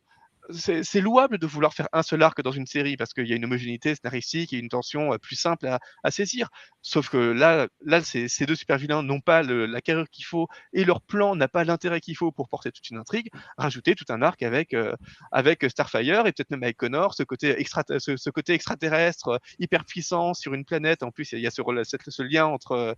[0.51, 3.35] c'est louable de vouloir faire un seul arc dans une série parce qu'il y a
[3.35, 6.49] une homogénéité scénaristique et une tension euh, plus simple à, saisir.
[6.81, 10.85] Sauf que là, là ces, deux super vilains n'ont pas la carrière qu'il faut et
[10.85, 13.29] leur plan n'a pas l'intérêt qu'il faut pour porter toute une intrigue.
[13.57, 14.95] Rajouter tout un arc avec, euh,
[15.31, 19.85] avec Starfire et peut-être même avec Connor, ce côté, extra, ce, côté extraterrestre euh, hyper
[19.85, 21.03] puissant sur une planète.
[21.03, 22.95] En plus, il y a ce lien entre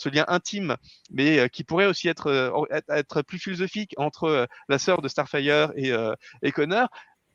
[0.00, 0.76] ce lien intime,
[1.12, 2.50] mais euh, qui pourrait aussi être, euh,
[2.88, 5.92] être, plus philosophique entre euh, la sœur de Starfire et,
[6.42, 6.88] et Connor.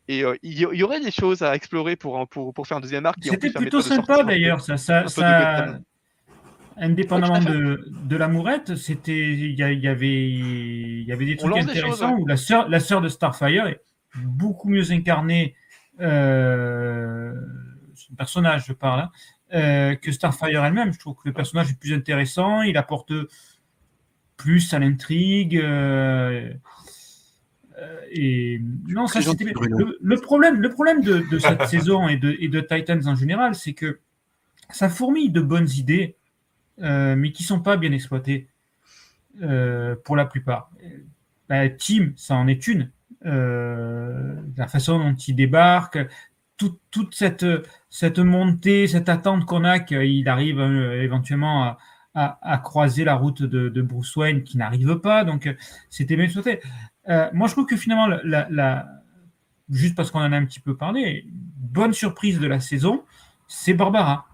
[0.07, 3.17] Et il y, aurait des choses à explorer pour, pour, pour faire un deuxième arc.
[3.23, 4.61] C'était plutôt sympa d'ailleurs.
[4.61, 5.79] Ça, ça,
[6.77, 12.27] indépendamment de, de l'amourette, c'était il y, avait il y avait des trucs intéressants où
[12.27, 13.81] la sœur la sœur de Starfire est
[14.15, 15.55] beaucoup mieux incarnée.
[16.01, 17.33] Euh,
[18.17, 19.01] personnage, je parle.
[19.01, 19.11] Hein,
[19.53, 20.91] euh, que Starfire elle-même.
[20.91, 23.13] Je trouve que le personnage est plus intéressant, il apporte
[24.37, 25.57] plus à l'intrigue.
[25.57, 26.51] Euh,
[27.77, 30.61] euh, et non, ça le, problème.
[30.61, 33.99] Le problème de, cette saison et de, et de, Titans en général, c'est que
[34.71, 36.15] ça fourmille de bonnes idées,
[36.79, 38.49] mais qui sont pas bien exploitées
[40.03, 40.71] pour la plupart.
[41.49, 42.89] Bah, Team, ça en est une.
[43.21, 45.99] la façon dont il débarque,
[46.57, 47.45] toute cette,
[47.89, 51.75] cette montée, cette attente qu'on a qu'il arrive euh, éventuellement
[52.13, 55.25] à, croiser la route de, Bruce Wayne qui n'arrive pas.
[55.25, 55.53] Donc,
[55.89, 56.61] c'était bien sauté.
[57.09, 58.87] Euh, moi, je trouve que finalement, la,
[59.69, 63.03] juste parce qu'on en a un petit peu parlé, bonne surprise de la saison,
[63.47, 64.27] c'est Barbara.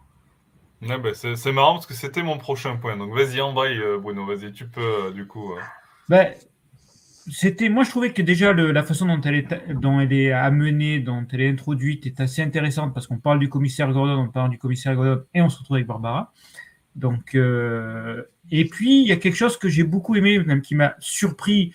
[0.81, 2.97] Bah, c'est marrant parce que c'était mon prochain point.
[2.97, 4.27] Donc, vas-y, embraye, euh, Bruno.
[4.27, 5.53] Vas-y, tu peux, du coup.
[6.07, 6.35] Ben,
[7.29, 10.99] c'était, moi, je trouvais que déjà la façon dont elle est, dont elle est amenée,
[10.99, 14.49] dont elle est introduite, est assez intéressante parce qu'on parle du commissaire Gordon, on parle
[14.49, 16.33] du commissaire Gordon et on se retrouve avec Barbara.
[16.95, 20.75] Donc, euh, et puis il y a quelque chose que j'ai beaucoup aimé, même qui
[20.75, 21.73] m'a surpris,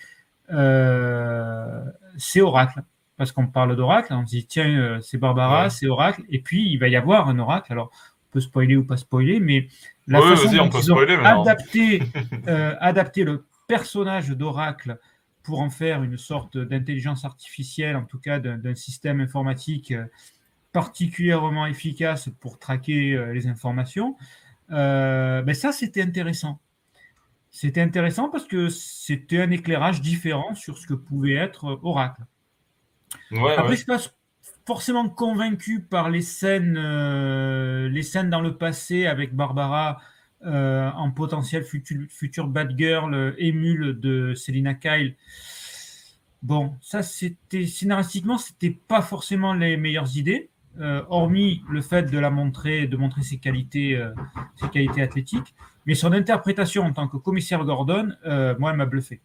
[0.51, 1.83] euh,
[2.17, 2.83] c'est Oracle,
[3.15, 6.69] parce qu'on parle d'Oracle, on se dit tiens, euh, c'est Barbara, c'est Oracle, et puis
[6.69, 7.71] il va y avoir un Oracle.
[7.71, 7.91] Alors
[8.31, 9.69] peux spoiler ou pas spoiler, mais
[10.07, 12.03] la façon dont ils ont adapté,
[12.79, 14.99] adapté le personnage d'Oracle
[15.47, 19.93] pour en faire une sorte d'intelligence artificielle, en tout cas d'un système informatique
[20.73, 24.17] particulièrement efficace pour traquer les informations,
[24.67, 26.59] ben ça c'était intéressant.
[27.49, 32.23] C'était intéressant parce que c'était un éclairage différent sur ce que pouvait être Oracle.
[33.31, 33.99] Après, je ne suis pas
[34.67, 40.01] forcément convaincu par les scènes, euh, les scènes dans le passé avec Barbara
[40.45, 45.15] euh, en potentiel futur, bad girl euh, émule de Selina Kyle.
[46.43, 50.49] Bon, ça c'était scénaristiquement, c'était pas forcément les meilleures idées,
[51.09, 53.99] hormis le fait de la montrer, de montrer ses qualités,
[54.55, 55.55] ses qualités athlétiques.
[55.87, 58.13] Mais son interprétation en tant que commissaire Gordon,
[58.59, 59.19] moi, elle m'a bluffé.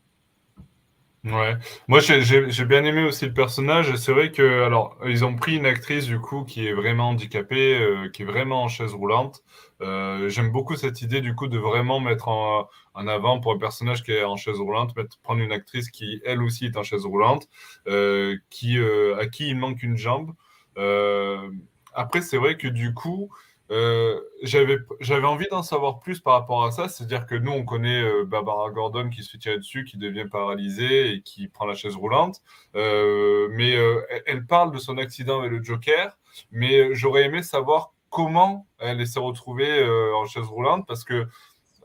[1.25, 1.55] Ouais,
[1.87, 3.95] moi j'ai bien aimé aussi le personnage.
[3.95, 7.79] C'est vrai que alors ils ont pris une actrice du coup qui est vraiment handicapée,
[7.79, 9.41] euh, qui est vraiment en chaise roulante.
[9.83, 12.67] Euh, j'aime beaucoup cette idée du coup de vraiment mettre en,
[12.97, 16.43] avant pour un personnage qui est en chaise roulante, mettre, prendre une actrice qui elle
[16.43, 17.47] aussi est en chaise roulante,
[17.87, 20.33] euh, qui à qui il manque une jambe.
[21.95, 23.31] après c'est vrai que du coup
[23.73, 24.77] euh, j'avais,
[25.25, 26.89] envie d'en savoir plus par rapport à ça.
[26.89, 30.27] C'est-à-dire que nous, on connaît euh, Barbara Gordon qui se fait tirer dessus, qui devient
[30.31, 32.43] paralysée et qui prend la chaise roulante.
[32.77, 33.75] Euh, mais
[34.27, 36.19] elle parle de son accident avec le Joker.
[36.51, 41.27] Mais j'aurais aimé savoir comment elle s'est retrouvée en chaise roulante parce que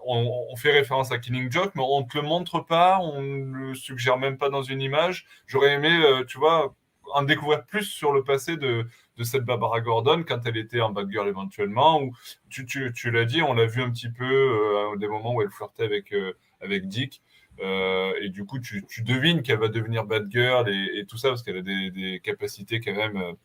[0.10, 3.58] on, fait référence à Killing Joke, mais on ne te le montre pas, on ne
[3.58, 5.26] le suggère même pas dans une image.
[5.48, 6.76] J'aurais aimé, tu vois,
[7.14, 10.92] en découvrir plus sur le passé de, de cette Barbara Gordon quand elle était en
[10.92, 12.02] bad girl éventuellement.
[12.02, 12.16] Ou
[12.50, 15.42] tu, tu, tu l'as dit, on l'a vu un petit peu euh, des moments où
[15.42, 17.22] elle flirtait avec, euh, avec Dick.
[17.60, 21.18] Euh, et du coup, tu, tu devines qu'elle va devenir bad girl et, et tout
[21.18, 23.36] ça parce qu'elle a des, des, capacités quand même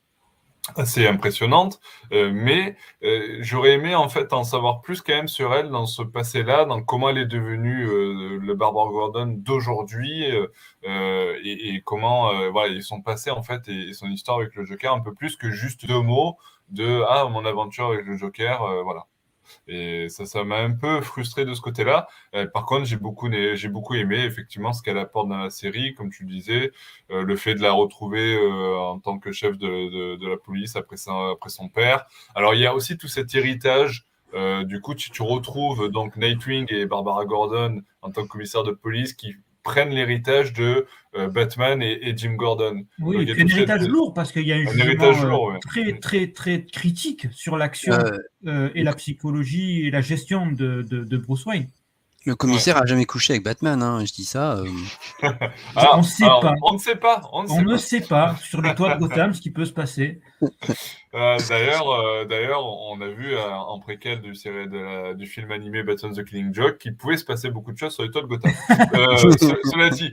[0.77, 1.81] assez impressionnante,
[2.13, 5.87] euh, mais euh, j'aurais aimé en fait en savoir plus quand même sur elle dans
[5.87, 12.51] ce passé-là, dans comment elle est devenue euh, le Barbara Gordon d'aujourd'hui et, et, comment
[12.51, 15.37] voilà ils sont passés en fait et, son histoire avec le Joker un peu plus
[15.37, 16.37] que juste deux mots
[16.69, 19.07] de ah mon aventure avec le Joker, voilà.
[19.69, 22.09] Et ça, ça m'a un peu frustré de ce côté-là.
[22.35, 25.95] Euh, par contre, j'ai beaucoup, j'ai beaucoup aimé effectivement ce qu'elle apporte dans la série,
[25.95, 26.73] comme tu le disais,
[27.11, 30.77] euh, le fait de la retrouver euh, en tant que chef de, de, la police
[30.77, 30.97] après,
[31.33, 32.07] après son père.
[32.35, 34.07] Alors, il y a aussi tout cet héritage.
[34.65, 38.73] du coup, tu, tu retrouves donc Nightwing et Barbara Gordon en tant que commissaire de
[38.73, 42.85] police qui prennent l'héritage de euh, Batman et, Jim Gordon.
[43.01, 47.27] Oui, un héritage lourd parce qu'il y a un héritage lourd, très, très, très critique
[47.33, 47.97] sur l'action
[48.47, 51.69] euh, et la psychologie et la gestion de, de Bruce Wayne.
[52.25, 54.59] Le commissaire a jamais couché avec Batman, hein, je dis ça.
[54.59, 54.69] Euh.
[55.77, 56.55] on ne sait pas.
[56.63, 57.21] On ne sait pas.
[57.33, 58.37] On, ne sait, pas.
[58.41, 60.21] sur les toits de Gotham ce qui peut se passer.
[61.15, 66.25] Euh, d'ailleurs, euh, d'ailleurs, on a vu en préquel du, du film animé Batman the
[66.25, 68.51] Killing Joke qu'il pouvait se passer beaucoup de choses sur les toits de Gotham.
[68.71, 70.11] cela dit,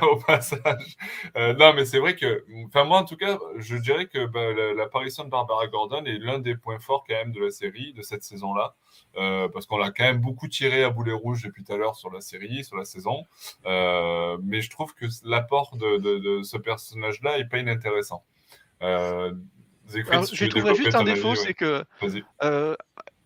[0.00, 0.96] au passage.
[1.36, 5.24] non, mais c'est vrai que, enfin moi en tout cas, je dirais que bah, l'apparition
[5.24, 8.22] de Barbara Gordon est l'un des points forts quand même de la série de cette
[8.22, 8.74] saison-là.
[9.16, 11.94] Euh, parce qu'on l'a quand même beaucoup tiré à boulet rouge depuis tout à l'heure
[11.94, 13.24] sur la série, sur la saison.
[13.64, 18.24] Euh, mais je trouve que l'apport de, ce personnage-là est pas inintéressant.
[18.84, 19.32] Euh,
[19.92, 21.84] je trouverais juste un défaut, c'est que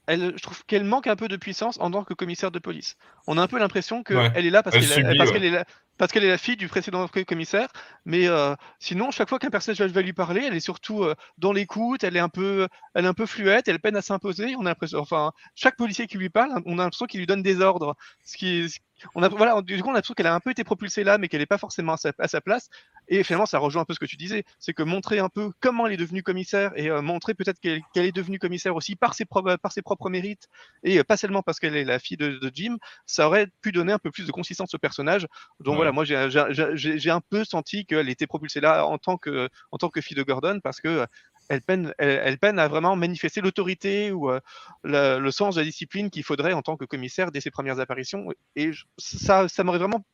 [0.08, 2.96] elle, je trouve qu'elle manque un peu de puissance en tant que commissaire de police.
[3.26, 5.64] On a un peu l'impression qu'elle est là parce qu'elle est,
[5.98, 7.68] parce qu'elle est la fille du précédent commissaire.
[8.06, 11.52] Mais euh, sinon, chaque fois qu'un personnage va, lui parler, elle est surtout euh, dans
[11.52, 14.54] l'écoute, elle est un peu, elle est un peu fluette, elle peine à s'imposer.
[14.56, 17.42] On a l'impression, enfin, chaque policier qui lui parle, on a l'impression qu'il lui donne
[17.42, 17.94] des ordres.
[18.24, 18.66] Ce qui,
[19.14, 21.18] on a, voilà, du coup, on a l'impression qu'elle a un peu été propulsée là,
[21.18, 22.70] mais qu'elle n'est pas forcément à sa, place.
[23.08, 25.50] Et finalement, ça rejoint un peu ce que tu disais, c'est que montrer un peu
[25.60, 29.14] comment elle est devenue commissaire et euh, montrer peut-être qu'elle est devenue commissaire aussi par
[29.14, 30.48] ses, par ses propres mérites
[30.82, 32.76] et pas seulement parce qu'elle est la fille de, Jim,
[33.06, 35.26] ça aurait pu donner un peu plus de consistance au personnage.
[35.60, 39.78] Donc voilà, moi j'ai un peu senti qu'elle était propulsée là en tant que, en
[39.78, 41.06] tant que fille de Gordon parce que
[41.48, 44.40] elle peine, elle, peine à vraiment manifester l'autorité ou euh,
[44.84, 48.28] le, sens de la discipline qu'il faudrait en tant que commissaire dès ses premières apparitions.
[48.54, 50.04] Et ça, ça m'aurait vraiment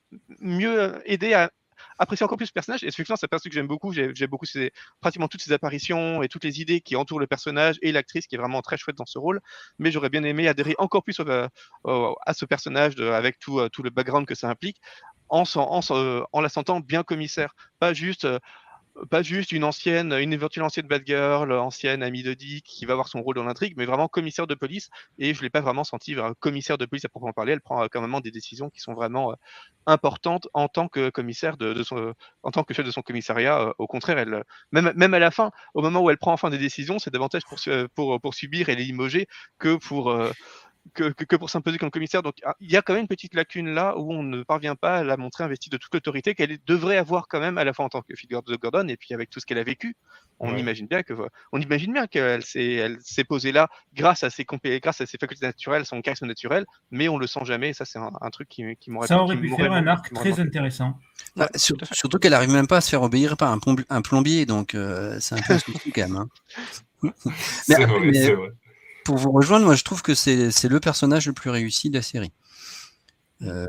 [0.41, 1.51] mieux aidé à
[1.99, 2.85] apprécier encore plus ce personnage.
[2.85, 3.93] Et effectivement, c'est un personnage que j'aime beaucoup.
[3.93, 4.47] J'aime beaucoup
[5.01, 8.35] pratiquement toutes ses apparitions et toutes les idées qui entourent le personnage et l'actrice qui
[8.35, 9.41] est vraiment très chouette dans ce rôle.
[9.79, 14.27] Mais j'aurais bien aimé adhérer encore plus à ce personnage avec tout, tout, le background
[14.27, 14.81] que ça implique
[15.29, 15.81] en, en,
[16.33, 17.55] en la sentant bien commissaire.
[17.79, 18.39] Pas juste euh,
[19.11, 22.93] pas juste une ancienne, une éventuelle ancienne bad girl, ancienne amie de Dick qui va
[22.93, 24.91] avoir son rôle dans l'intrigue, mais vraiment commissaire de police.
[25.19, 27.53] Et je l'ai pas vraiment senti commissaire de police à proprement parler.
[27.53, 29.35] Elle prend quand même des décisions qui sont vraiment
[29.87, 33.61] importante en tant que commissaire de, son, en tant que chef de son commissariat.
[33.61, 36.51] Euh, au contraire, elle, même, même à la fin, au moment où elle prend enfin
[36.51, 37.59] des décisions, c'est davantage pour,
[37.95, 39.27] pour, pour subir et les limoger
[39.59, 40.31] que pour, euh,
[40.93, 42.23] que, que, pour s'imposer comme commissaire.
[42.23, 44.77] Donc ah, il y a quand même une petite lacune là où on ne parvient
[44.77, 47.73] pas à la montrer investie de toute l'autorité qu'elle devrait avoir quand même à la
[47.73, 49.97] fois en tant que figure de Gordon et puis avec tout ce qu'elle a vécu.
[50.41, 51.15] On imagine bien que
[51.53, 55.17] on imagine bien qu'elle s'est elle s'est posée là grâce à ses grâce à ses
[55.17, 57.71] facultés naturelles, son charisme naturel, mais on le sent jamais.
[57.71, 60.41] Et ça c'est un, truc qui, qui m'aurait ça aurait pu faire un arc très
[60.41, 60.99] intéressant.
[61.55, 65.19] surtout, qu'elle arrive même pas à se faire obéir par un, un plombier, donc euh,
[65.21, 66.17] c'est un peu souci quand même.
[66.17, 66.29] Hein.
[67.69, 68.53] mais, vrai, vrai
[69.05, 72.03] pour vous rejoindre, moi je trouve que c'est le personnage le plus réussi de la
[72.03, 72.33] série.
[73.43, 73.67] Euh,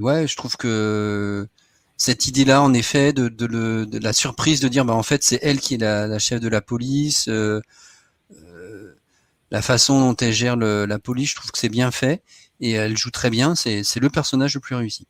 [0.00, 0.26] ouais.
[0.26, 1.48] je trouve que
[1.96, 5.60] cette idée-là, en effet, de, de, la surprise de dire, bah, en fait, c'est elle
[5.60, 7.60] qui est la, chef de la police, euh,
[8.32, 8.94] euh,
[9.50, 12.22] la façon dont elle gère la police, je trouve que c'est bien fait
[12.60, 13.54] et elle joue très bien.
[13.54, 15.06] C'est le personnage le plus réussi.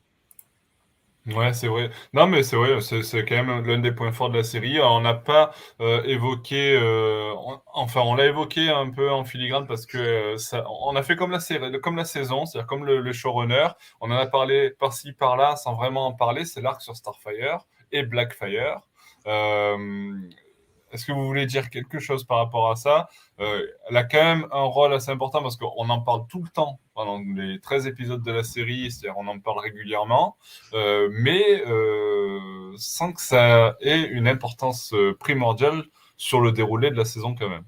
[1.35, 1.91] Ouais, c'est vrai.
[2.13, 4.81] Non, mais c'est vrai, c'est quand même l'un des points forts de la série.
[4.81, 7.35] On n'a pas euh, évoqué, euh,
[7.75, 11.17] enfin, on l'a évoqué un peu en filigrane parce que euh, ça, on a fait
[11.17, 13.69] comme la série, comme la saison, c'est-à-dire comme le, showrunner.
[14.01, 16.45] On en a parlé par-ci par-là sans vraiment en parler.
[16.45, 17.59] C'est l'arc sur Starfire
[17.91, 18.83] et Blackfire.
[20.93, 23.09] Est-ce que vous voulez dire quelque chose par rapport à ça?
[23.41, 26.49] Euh, Elle a quand même un rôle assez important parce qu'on en parle tout le
[26.49, 30.37] temps pendant les 13 épisodes de la série, c'est-à-dire on en parle régulièrement,
[30.75, 35.85] euh, mais euh, sans que ça ait une importance primordiale
[36.17, 37.65] sur le déroulé de la saison quand même.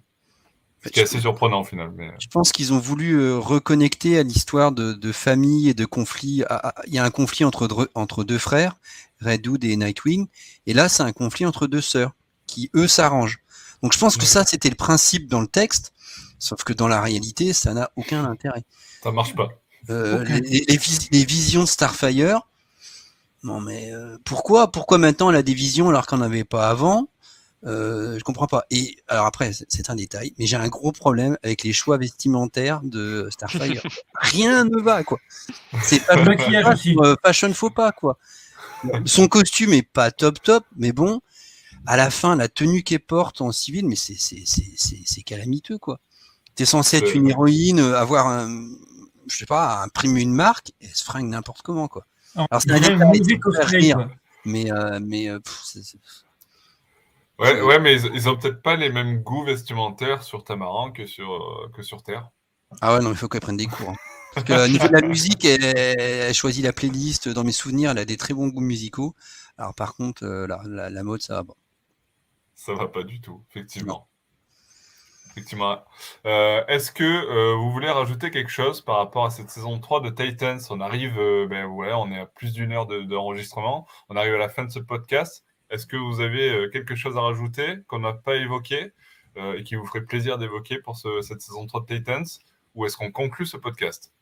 [0.85, 1.93] Ce qui est assez surprenant au final.
[2.21, 6.45] Je pense qu'ils ont voulu reconnecter à l'histoire de, famille et de conflit.
[6.49, 8.77] Ah, ah, il y a un conflit entre, entre deux frères,
[9.21, 10.29] Redwood et Nightwing,
[10.67, 12.13] et là c'est un conflit entre deux sœurs
[12.49, 13.39] qui eux s'arrangent.
[13.83, 15.93] Donc je pense que ça c'était le principe dans le texte,
[16.41, 18.65] sauf que dans la réalité ça n'a aucun intérêt.
[19.03, 19.49] Ça marche pas.
[19.91, 22.41] Euh, les, visions de Starfire,
[23.45, 27.09] non mais euh, pourquoi pourquoi maintenant elle a des visions alors qu'on n'avait pas avant?
[27.67, 28.65] Euh, Je comprends pas.
[28.71, 32.81] Et alors après c'est un détail, mais j'ai un gros problème avec les choix vestimentaires
[32.83, 33.83] de Starfire.
[34.21, 35.19] Rien ne va quoi.
[35.83, 38.19] C'est pas euh, fashion faux pas quoi.
[39.07, 41.21] Son costume est pas top top, mais bon,
[41.87, 46.01] à la fin, la tenue qu'elle porte en civil, mais c'est calamiteux, quoi.
[46.55, 48.69] T'es censé être une héroïne, euh, avoir un,
[49.29, 52.05] je sais pas, imprimer une marque, et elle se fringue n'importe comment, quoi.
[52.35, 54.09] Alors, c'est un rire,
[54.45, 55.39] mais, euh, mais, euh,
[57.39, 61.71] Ouais, ouais, mais ils, ont peut-être pas les mêmes goûts vestimentaires sur Tamaran que sur,
[61.73, 62.29] que sur Terre.
[62.81, 63.91] Ah ouais, non, il faut qu'elle prenne des cours.
[63.91, 63.97] Hein.
[64.35, 67.29] Parce que, au niveau de la musique, elle, elle, choisit la playlist.
[67.29, 69.15] Dans mes souvenirs, elle a des très bons goûts musicaux.
[69.57, 71.43] Alors, par contre, la, la, mode, ça va.
[71.45, 71.55] Bon
[72.59, 74.09] ça va pas du tout, effectivement.
[75.31, 75.85] Effectivement.
[76.27, 80.01] Euh, est-ce que euh, vous voulez rajouter quelque chose par rapport à cette saison 3
[80.01, 80.59] de Titans?
[80.69, 83.87] On arrive, euh, ben ouais, on est à plus d'une heure d'enregistrement.
[84.09, 85.45] on arrive à la fin de ce podcast.
[85.71, 88.91] Est-ce que vous avez quelque chose à rajouter qu'on n'a pas évoqué
[89.37, 92.27] et qui vous ferait plaisir d'évoquer pour cette saison 3 de Titans?
[92.75, 94.13] Ou est-ce qu'on conclut ce podcast?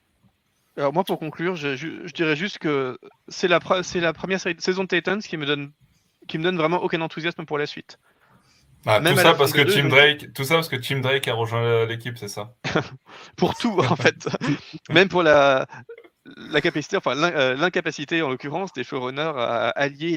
[0.77, 2.99] Alors moi pour conclure, je, dirais juste que
[3.29, 3.61] c'est la,
[3.95, 5.73] la première saison de Titans qui me donne
[6.29, 7.99] qui me donne vraiment aucun enthousiasme pour la suite.
[8.87, 11.87] Ah, tout, ça parce que Tim Drake, tout ça parce que Tim Drake a rejoint
[11.87, 12.55] l'équipe, c'est ça?
[13.37, 14.29] Pour tout, en fait.
[14.91, 15.67] Même pour la,
[16.27, 20.17] euh, l'incapacité en l'occurrence des showrunners à allier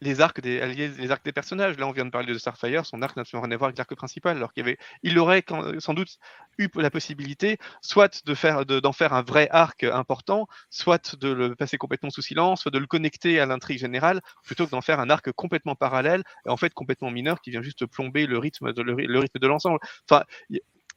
[0.00, 1.78] les, arcs des les arcs des personnages.
[1.78, 3.78] Là, on vient de parler de Starfire, son arc n'a absolument rien à voir avec
[3.78, 5.44] l'arc principal, alors qu'il il aurait
[5.78, 6.18] sans doute
[6.58, 11.54] eu la possibilité, soit de faire, d'en faire un vrai arc important, soit de le
[11.54, 15.00] passer complètement sous silence, soit de le connecter à l'intrigue générale, plutôt que d'en faire
[15.00, 18.72] un arc complètement parallèle et en fait complètement mineur qui vient juste plomber le rythme
[18.72, 19.78] de, le, rythme de l'ensemble.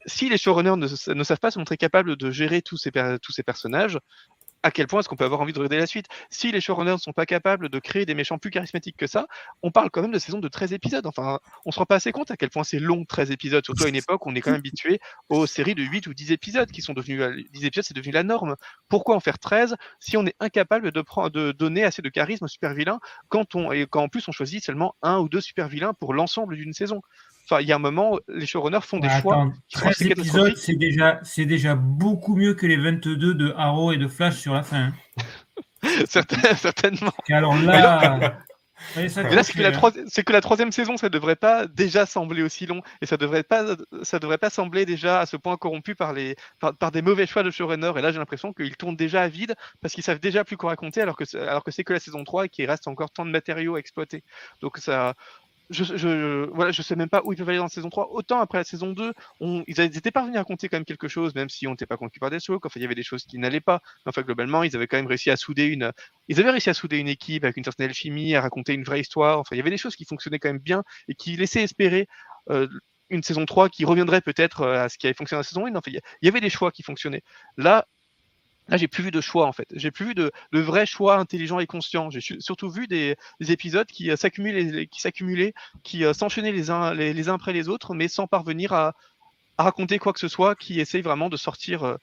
[0.05, 3.99] Si les showrunners ne, ne, savent pas se montrer capables de gérer tous ces, personnages,
[4.63, 6.07] à quel point est-ce qu'on peut avoir envie de regarder la suite?
[6.29, 9.27] Si les showrunners ne sont pas capables de créer des méchants plus charismatiques que ça,
[9.61, 11.05] on parle quand même de saison de 13 épisodes.
[11.05, 13.83] Enfin, on se rend pas assez compte à quel point c'est long 13 épisodes, surtout
[13.83, 16.31] à une époque où on est quand même habitué aux séries de 8 ou 10
[16.31, 17.21] épisodes qui sont devenus
[17.51, 18.55] 10 épisodes, c'est devenu la norme.
[18.87, 22.73] Pourquoi en faire 13 si on est incapable de, donner assez de charisme aux super
[22.73, 26.13] vilains quand et quand en plus on choisit seulement un ou deux super vilains pour
[26.13, 27.01] l'ensemble d'une saison?
[27.45, 29.51] Enfin, il y a un moment, les showrunners font des choix.
[29.73, 34.07] 13 épisodes, c'est déjà, c'est déjà beaucoup mieux que les 22 de Arrow et de
[34.07, 34.93] Flash sur la fin.
[36.07, 37.13] certainement.
[37.27, 38.19] Et alors là.
[38.19, 38.37] là,
[38.95, 43.17] c'est que, la troisième saison, ça ne devrait pas déjà sembler aussi long et ça
[43.17, 47.01] devrait pas, ça devrait pas sembler déjà à ce point corrompu par, les, par, des
[47.01, 47.91] mauvais choix de showrunner.
[47.97, 50.69] Et là, j'ai l'impression qu'ils tournent déjà à vide parce qu'ils savent déjà plus quoi
[50.69, 53.25] raconter alors que, alors que c'est que la saison 3 et qu'il reste encore tant
[53.25, 54.23] de matériaux à exploiter.
[54.61, 55.13] Donc ça,
[55.73, 58.11] je, je, sais même pas où ils peuvent aller dans la saison 3.
[58.11, 61.35] Autant après la saison 2, on, ils étaient parvenus à raconter quand même quelque chose,
[61.35, 62.65] même si on n'était pas convaincu par Deathstroke.
[62.65, 63.81] Enfin, il y avait des choses qui n'allaient pas.
[64.05, 65.91] Enfin, globalement, ils avaient quand même réussi à souder une,
[66.27, 69.01] ils avaient réussi à souder une équipe avec une certaine alchimie, à raconter une vraie
[69.01, 69.39] histoire.
[69.39, 72.07] Enfin, il y avait des choses qui fonctionnaient quand même bien et qui laissaient espérer
[72.49, 72.67] euh,
[73.09, 75.65] une saison 3 qui reviendrait peut-être euh, à ce qui avait fonctionné dans la saison
[75.65, 75.75] 1.
[75.75, 77.23] Enfin, il y avait des choix qui fonctionnaient.
[77.57, 77.87] Là,
[78.69, 79.67] Là, j'ai plus vu de choix en fait.
[79.75, 82.09] J'ai plus vu de, de vrais choix intelligents et conscients.
[82.09, 85.53] J'ai surtout vu des, épisodes qui euh, s'accumulaient, qui s'accumulaient,
[85.83, 88.95] qui euh, s'enchaînaient les uns, les, uns après les autres, mais sans parvenir à,
[89.57, 91.83] raconter quoi que ce soit, qui essaye vraiment de sortir.
[91.83, 91.97] Euh,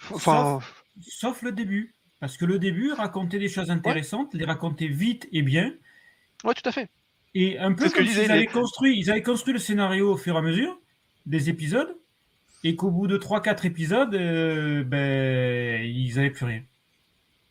[0.00, 5.42] sauf, le début, parce que le début racontait des choses intéressantes, les racontait vite et
[5.42, 5.72] bien.
[6.42, 6.90] Ouais, tout à fait.
[7.34, 10.38] Et un peu comme ils avaient construit, ils avaient construit le scénario au fur et
[10.38, 10.78] à mesure
[11.26, 11.96] des épisodes
[12.64, 16.62] et qu'au bout de 3-4 épisodes, euh, ben, ils n'avaient plus rien.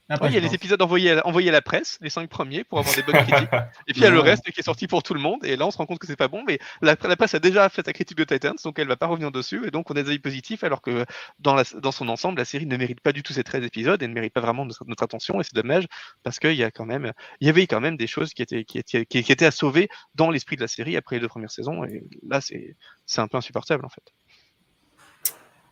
[0.10, 2.80] il y a les épisodes envoyés à, envoyés à, la presse, les 5 premiers, pour
[2.80, 3.48] avoir des bonnes critiques.
[3.88, 5.46] Et puis il y a le reste qui est sorti pour tout le monde.
[5.46, 6.44] Et là, on se rend compte que c'est pas bon.
[6.48, 9.32] Mais la, presse a déjà fait sa critique de Titans, donc elle va pas revenir
[9.32, 9.68] dessus.
[9.68, 11.06] Et donc on a des avis positifs, alors que
[11.38, 14.02] dans, la, dans son ensemble, la série ne mérite pas du tout ces 13 épisodes
[14.02, 15.40] et ne mérite pas vraiment notre, notre attention.
[15.42, 15.86] Et c'est dommage
[16.24, 18.64] parce qu'il y a quand même, il y avait quand même des choses qui étaient,
[18.64, 21.52] qui étaient, qui étaient à sauver dans l'esprit de la série après les deux premières
[21.52, 21.84] saisons.
[21.86, 24.02] Et là, c'est un peu insupportable en fait.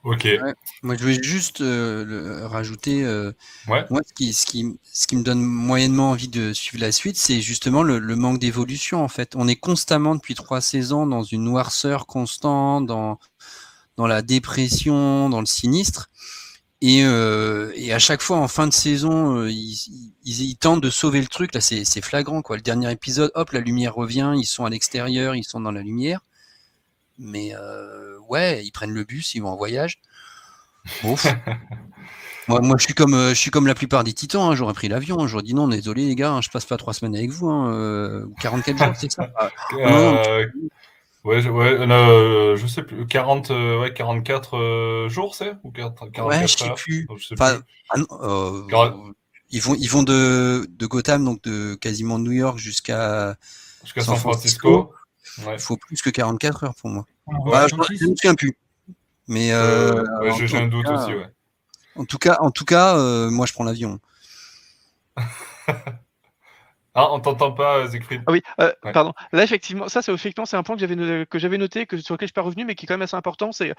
[0.04, 0.28] Ok.
[0.82, 3.04] Moi, je voulais juste euh, rajouter.
[3.04, 3.34] Euh,
[3.68, 7.18] moi, ce qui, ce, qui, ce qui me donne moyennement envie de suivre la suite,
[7.18, 9.04] c'est justement le, manque d'évolution.
[9.04, 13.20] En fait, on est constamment depuis trois saisons dans une noirceur constante, dans,
[13.96, 16.10] dans la dépression, dans le sinistre.
[16.84, 19.78] Et, euh, et à chaque fois, en fin de saison, ils,
[20.26, 21.54] ils, tentent de sauver le truc.
[21.54, 22.42] Là, c'est flagrant.
[22.42, 22.56] Quoi.
[22.56, 24.34] Le dernier épisode, hop, la lumière revient.
[24.36, 26.22] Ils sont à l'extérieur, ils sont dans la lumière.
[27.18, 27.54] Mais
[28.28, 30.00] ouais, ils prennent le bus, ils vont en voyage.
[31.04, 31.28] Ouf.
[32.48, 34.52] moi, moi, je suis comme, je suis comme la plupart des titans.
[34.52, 35.28] Hein, j'aurais pris l'avion.
[35.28, 37.50] J'aurais dit non, désolé les gars, hein, je passe pas trois semaines avec vous.
[37.50, 39.32] Hein, 44 jours, c'est ça.
[41.24, 43.06] Euh, ouais, ouais je sais plus.
[43.06, 45.54] 40, ouais, 44 jours, c'est?
[45.64, 47.08] Ou 44 Ouais, je sais plus.
[47.40, 47.58] Ah
[48.22, 48.64] euh,
[49.52, 53.36] ils vont, ils vont de, de Gotham, donc de quasiment New York jusqu'à
[53.84, 54.94] jusqu'à San Francisco.
[55.38, 57.06] Il faut plus que 44 heures pour moi.
[57.46, 58.58] Bah, je ne me souviens plus.
[59.28, 60.04] Mais euh,
[60.46, 61.14] j'ai un doute aussi.
[61.14, 61.28] Ouais.
[61.96, 64.00] En tout cas, en tout cas euh, moi je prends l'avion.
[66.94, 68.22] Ah, on t'entend pas, Siegfried.
[68.28, 69.14] Ah oui, euh, pardon.
[69.32, 72.16] Là, effectivement, ça, c'est effectivement, c'est un point que j'avais que j'avais noté, que sur
[72.16, 73.54] lequel je suis pas revenu, mais qui est quand même assez important.
[73.54, 73.74] C'est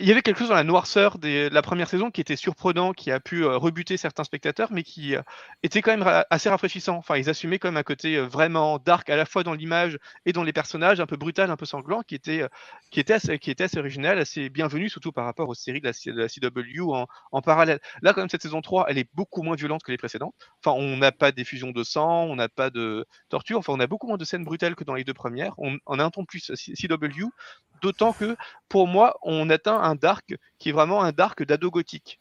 [0.00, 2.92] il y avait quelque chose dans la noirceur de la première saison qui était surprenant,
[2.92, 5.22] qui a pu euh, rebuter certains spectateurs, mais qui euh,
[5.62, 6.96] était quand même assez rafraîchissant.
[6.96, 9.98] Enfin, ils assumaient quand même un côté euh, vraiment dark à la fois dans l'image
[10.24, 12.46] et dans les personnages, un peu brutal, un peu sanglant, qui était,
[12.90, 16.28] qui était, assez, qui était original, assez bienvenu, surtout par rapport aux séries de la,
[16.28, 17.80] CW en, en, parallèle.
[18.00, 20.34] Là, quand même, cette saison 3, elle est beaucoup moins violente que les précédentes.
[20.64, 23.86] Enfin, on n'a pas d'effusion de sang, on n'a pas de torture, enfin, on a
[23.86, 25.52] beaucoup moins de scènes brutales que dans les deux premières.
[25.58, 27.26] On, on a un ton plus CW,
[27.80, 28.36] d'autant que
[28.68, 32.19] pour moi, on atteint un dark qui est vraiment un dark d'ado gothique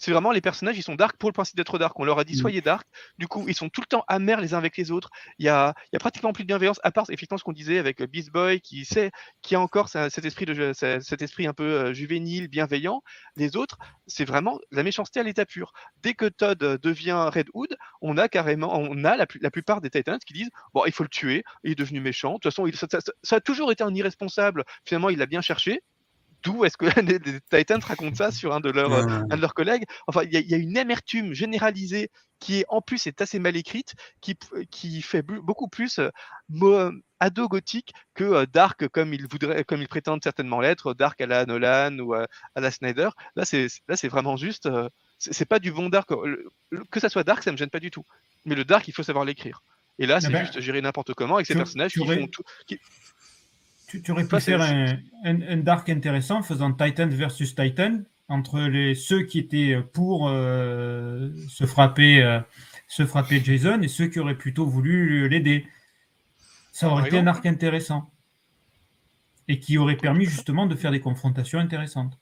[0.00, 1.98] c'est vraiment les personnages, ils sont dark pour le principe d'être dark.
[2.00, 2.40] On leur a dit mm.
[2.40, 2.88] soyez dark.
[3.18, 5.10] Du coup, ils sont tout le temps amers les uns avec les autres.
[5.38, 7.52] Il y a, il y a pratiquement plus de bienveillance, à part effectivement ce qu'on
[7.52, 9.10] disait avec Beast Boy, qui sait,
[9.42, 13.02] qui a encore cet esprit de cet esprit un peu euh, juvénile, bienveillant.
[13.36, 15.72] Les autres, c'est vraiment la méchanceté à l'état pur.
[16.02, 19.90] Dès que Todd devient Red Hood, on a carrément, on a la, la plupart des
[19.90, 21.44] Titans qui disent bon, il faut le tuer.
[21.62, 22.30] Il est devenu méchant.
[22.30, 22.86] De toute façon, il, ça,
[23.22, 24.64] ça, a toujours été un irresponsable.
[24.86, 25.82] Finalement, il l'a bien cherché
[26.42, 29.84] d'où est-ce que les, Titans racontent ça sur un de leurs, un de leurs collègues
[30.06, 32.10] Enfin, il y, a une amertume généralisée
[32.40, 34.36] qui est en plus est assez mal écrite, qui,
[34.70, 36.90] qui fait beaucoup plus euh,
[37.20, 41.26] ado gothique que euh, dark comme il voudrait, comme il prétendent certainement l'être, dark à
[41.26, 42.26] la Nolan ou à,
[42.56, 43.10] la Snyder.
[43.36, 44.66] Là, c'est là, c'est vraiment juste.
[44.66, 44.88] Euh,
[45.18, 46.10] c'est pas du bon dark.
[46.90, 48.06] Que ça soit dark, ça me gêne pas du tout.
[48.46, 49.62] Mais le dark, il faut savoir l'écrire.
[49.98, 52.42] Et là, c'est ben, juste gérer n'importe comment avec ces personnages qui font tout.
[53.90, 54.60] Tu, aurais pu faire
[55.24, 61.66] un, dark intéressant faisant Titan versus Titan entre les, ceux qui étaient pour euh, se,
[61.66, 62.40] frapper, euh,
[62.86, 65.66] se frapper Jason et ceux qui auraient plutôt voulu l'aider.
[66.72, 68.10] Ça aurait été un arc intéressant.
[69.48, 72.16] Et qui aurait permis justement de faire des confrontations intéressantes.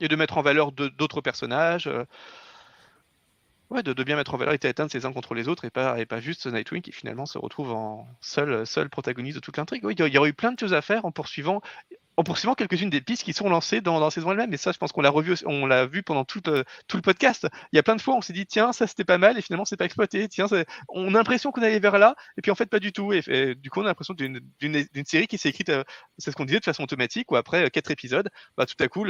[0.00, 1.88] Et de mettre en valeur d'autres personnages.
[3.70, 6.00] Ouais, de, bien mettre en valeur les Titans les uns contre les autres et pas,
[6.00, 9.84] et pas juste Nightwing qui finalement se retrouve en seul, seul protagoniste de toute l'intrigue.
[9.84, 11.62] Oui, il y, aurait eu plein de choses à faire en poursuivant
[12.20, 14.52] en poursuivant quelques-unes des pistes qui sont lancées dans, la saison elle-même.
[14.52, 17.02] Et ça, je pense qu'on l'a revu, on l'a vu pendant tout le, tout le
[17.02, 17.48] podcast.
[17.72, 19.42] Il y a plein de fois, on s'est dit, tiens, ça c'était pas mal, et
[19.42, 20.28] finalement, c'est pas exploité.
[20.28, 20.46] Tiens,
[20.90, 23.14] on a l'impression qu'on allait vers là, et puis en fait, pas du tout.
[23.14, 24.42] Et, du coup, on a l'impression d'une
[25.06, 25.82] série qui s'est écrite, euh,
[26.18, 28.28] c'est ce qu'on disait, de façon automatique, ou après euh, quatre épisodes,
[28.58, 29.06] bah, tout à coup,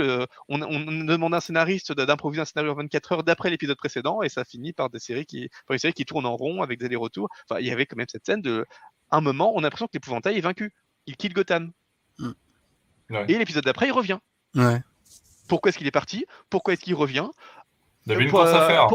[0.48, 4.28] on, demande à un scénariste d'improviser un scénario en 24 heures d'après l'épisode précédent, et
[4.28, 6.86] ça finit par des séries qui, par une série qui tourne en rond avec des
[6.86, 7.28] allers-retours.
[7.48, 8.64] Enfin, il y avait quand même cette scène de
[9.10, 10.72] un moment, on a l'impression que l'épouvantail est vaincu.
[11.06, 11.72] Il quitte Gotham.
[12.20, 12.30] Mm.
[13.28, 14.18] Et l'épisode d'après, il revient.
[14.54, 14.82] Ouais.
[15.48, 16.26] Pourquoi est-ce qu'il est parti?
[16.48, 17.26] Pourquoi est-ce qu'il revient?
[18.06, 18.88] Il avait une course à faire.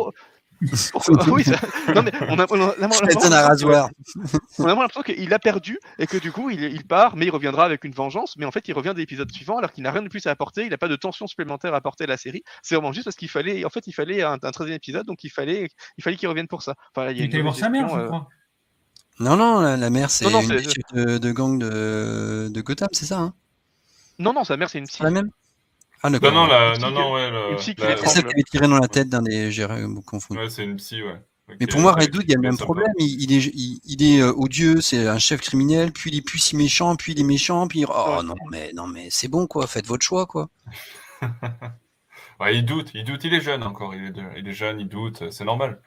[1.28, 1.60] oui, ça...
[1.94, 2.88] non, mais on a, on a, on a
[4.58, 7.84] l'impression qu'il a perdu et que du coup il, il, part, mais il reviendra avec
[7.84, 8.36] une vengeance.
[8.38, 10.32] Mais en fait, il revient de l'épisode suivant alors qu'il n'a rien de plus à
[10.32, 10.64] apporter.
[10.64, 12.42] Il n'a pas de tension supplémentaire à apporter à la série.
[12.64, 15.26] C'est vraiment juste parce qu'il fallait, en fait, il fallait un, un 13e épisode, donc
[15.26, 16.76] il fallait, il fallait qu'il revienne pour ça.
[16.96, 18.28] Enfin, il, il voir sa mère, je euh, crois.
[19.20, 20.48] Non, non, la, mère, c'est une
[20.94, 23.34] de, de, gang de, de Gotham, c'est ça hein?
[24.20, 25.04] Non, non, sa mère, c'est une psy.
[25.04, 25.30] La même
[26.04, 27.32] ah, non, non, la, non, non, ouais.
[27.58, 27.76] C'est
[28.08, 29.52] celle qui avait tiré dans la tête d'un des.
[29.52, 29.66] J'ai
[30.06, 30.40] confondu.
[30.40, 31.20] Ouais, c'est une psy, ouais.
[31.60, 32.92] Mais pour moi, Redwood, il y a le même problème.
[32.98, 33.52] Il, est,
[33.86, 37.14] il, est euh, odieux, c'est un chef criminel, puis il est plus si méchant, puis
[37.14, 40.26] il est méchant, puis oh non, mais non, mais c'est bon quoi, faites votre choix
[40.26, 40.50] quoi.
[42.40, 44.88] ouais, il doute, il doute, il est jeune encore, il est, il est jeune, il
[44.88, 45.80] doute, c'est normal.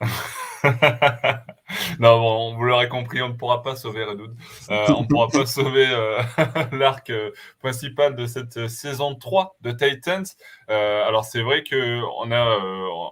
[1.98, 4.36] non, bon, vous l'aurez compris, on ne pourra pas sauver Redwood.
[4.70, 6.20] Euh, on ne pourra pas sauver euh,
[6.72, 10.24] l'arc euh, principal de cette saison 3 de Titans.
[10.68, 12.58] alors, c'est vrai qu'on a,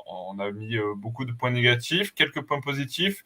[0.06, 3.24] on a mis beaucoup de points négatifs, quelques points positifs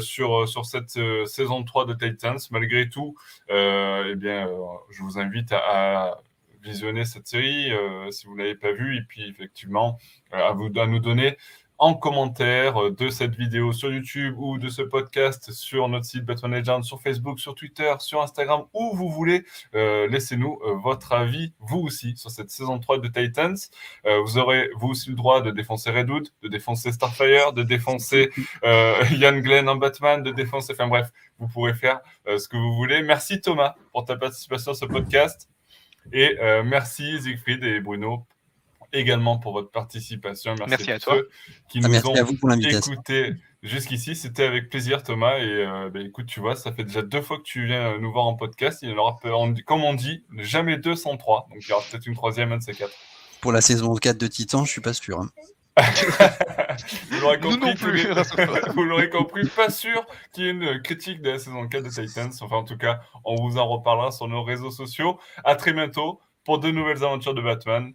[0.00, 2.38] sur, sur cette saison 3 de Titans.
[2.50, 3.14] Malgré tout,
[3.48, 4.48] eh bien,
[4.90, 6.18] je vous invite à,
[6.62, 7.72] visionner cette série
[8.10, 9.98] si vous ne l'avez pas vue et puis effectivement
[10.30, 11.36] à, vous, à nous donner
[11.82, 16.24] en commentaire euh, de cette vidéo sur YouTube ou de ce podcast sur notre site
[16.24, 19.44] Batman Legends, sur Facebook, sur Twitter, sur Instagram, où vous voulez.
[19.74, 23.56] Euh, laissez-nous euh, votre avis, vous aussi, sur cette saison 3 de Titans.
[24.04, 28.30] vous aurez, vous aussi, le droit de défoncer Redwood, de défoncer Starfire, de défoncer
[28.62, 30.74] Ian Glenn en Batman, de défoncer...
[30.74, 31.10] Enfin bref,
[31.40, 33.02] vous pourrez faire ce que vous voulez.
[33.02, 35.48] Merci Thomas pour ta participation à ce podcast.
[36.12, 38.24] Et merci Siegfried et Bruno
[38.92, 40.54] également pour votre participation.
[40.68, 41.16] Merci, à, toi.
[41.68, 44.14] qui ah, nous ont à vous pour écouté jusqu'ici.
[44.14, 45.38] C'était avec plaisir, Thomas.
[45.38, 48.12] Et euh, bah, écoute, tu vois, ça fait déjà deux fois que tu viens nous
[48.12, 48.80] voir en podcast.
[48.82, 49.18] Il y en aura,
[49.66, 51.46] comme on dit, jamais deux sans trois.
[51.50, 52.94] Donc il y aura peut-être une troisième, un de ces quatre.
[53.40, 55.20] Pour la saison 4 de Titan, je suis pas sûr.
[55.20, 55.28] Hein.
[57.10, 57.74] vous l'aurez compris,
[58.74, 61.88] vous l'aurez compris, pas sûr qu'il y ait une critique de la saison 4 de
[61.88, 62.30] Titans.
[62.40, 65.18] Enfin, en tout cas, on vous en reparlera sur nos réseaux sociaux.
[65.44, 67.94] À très bientôt pour de nouvelles aventures de Batman.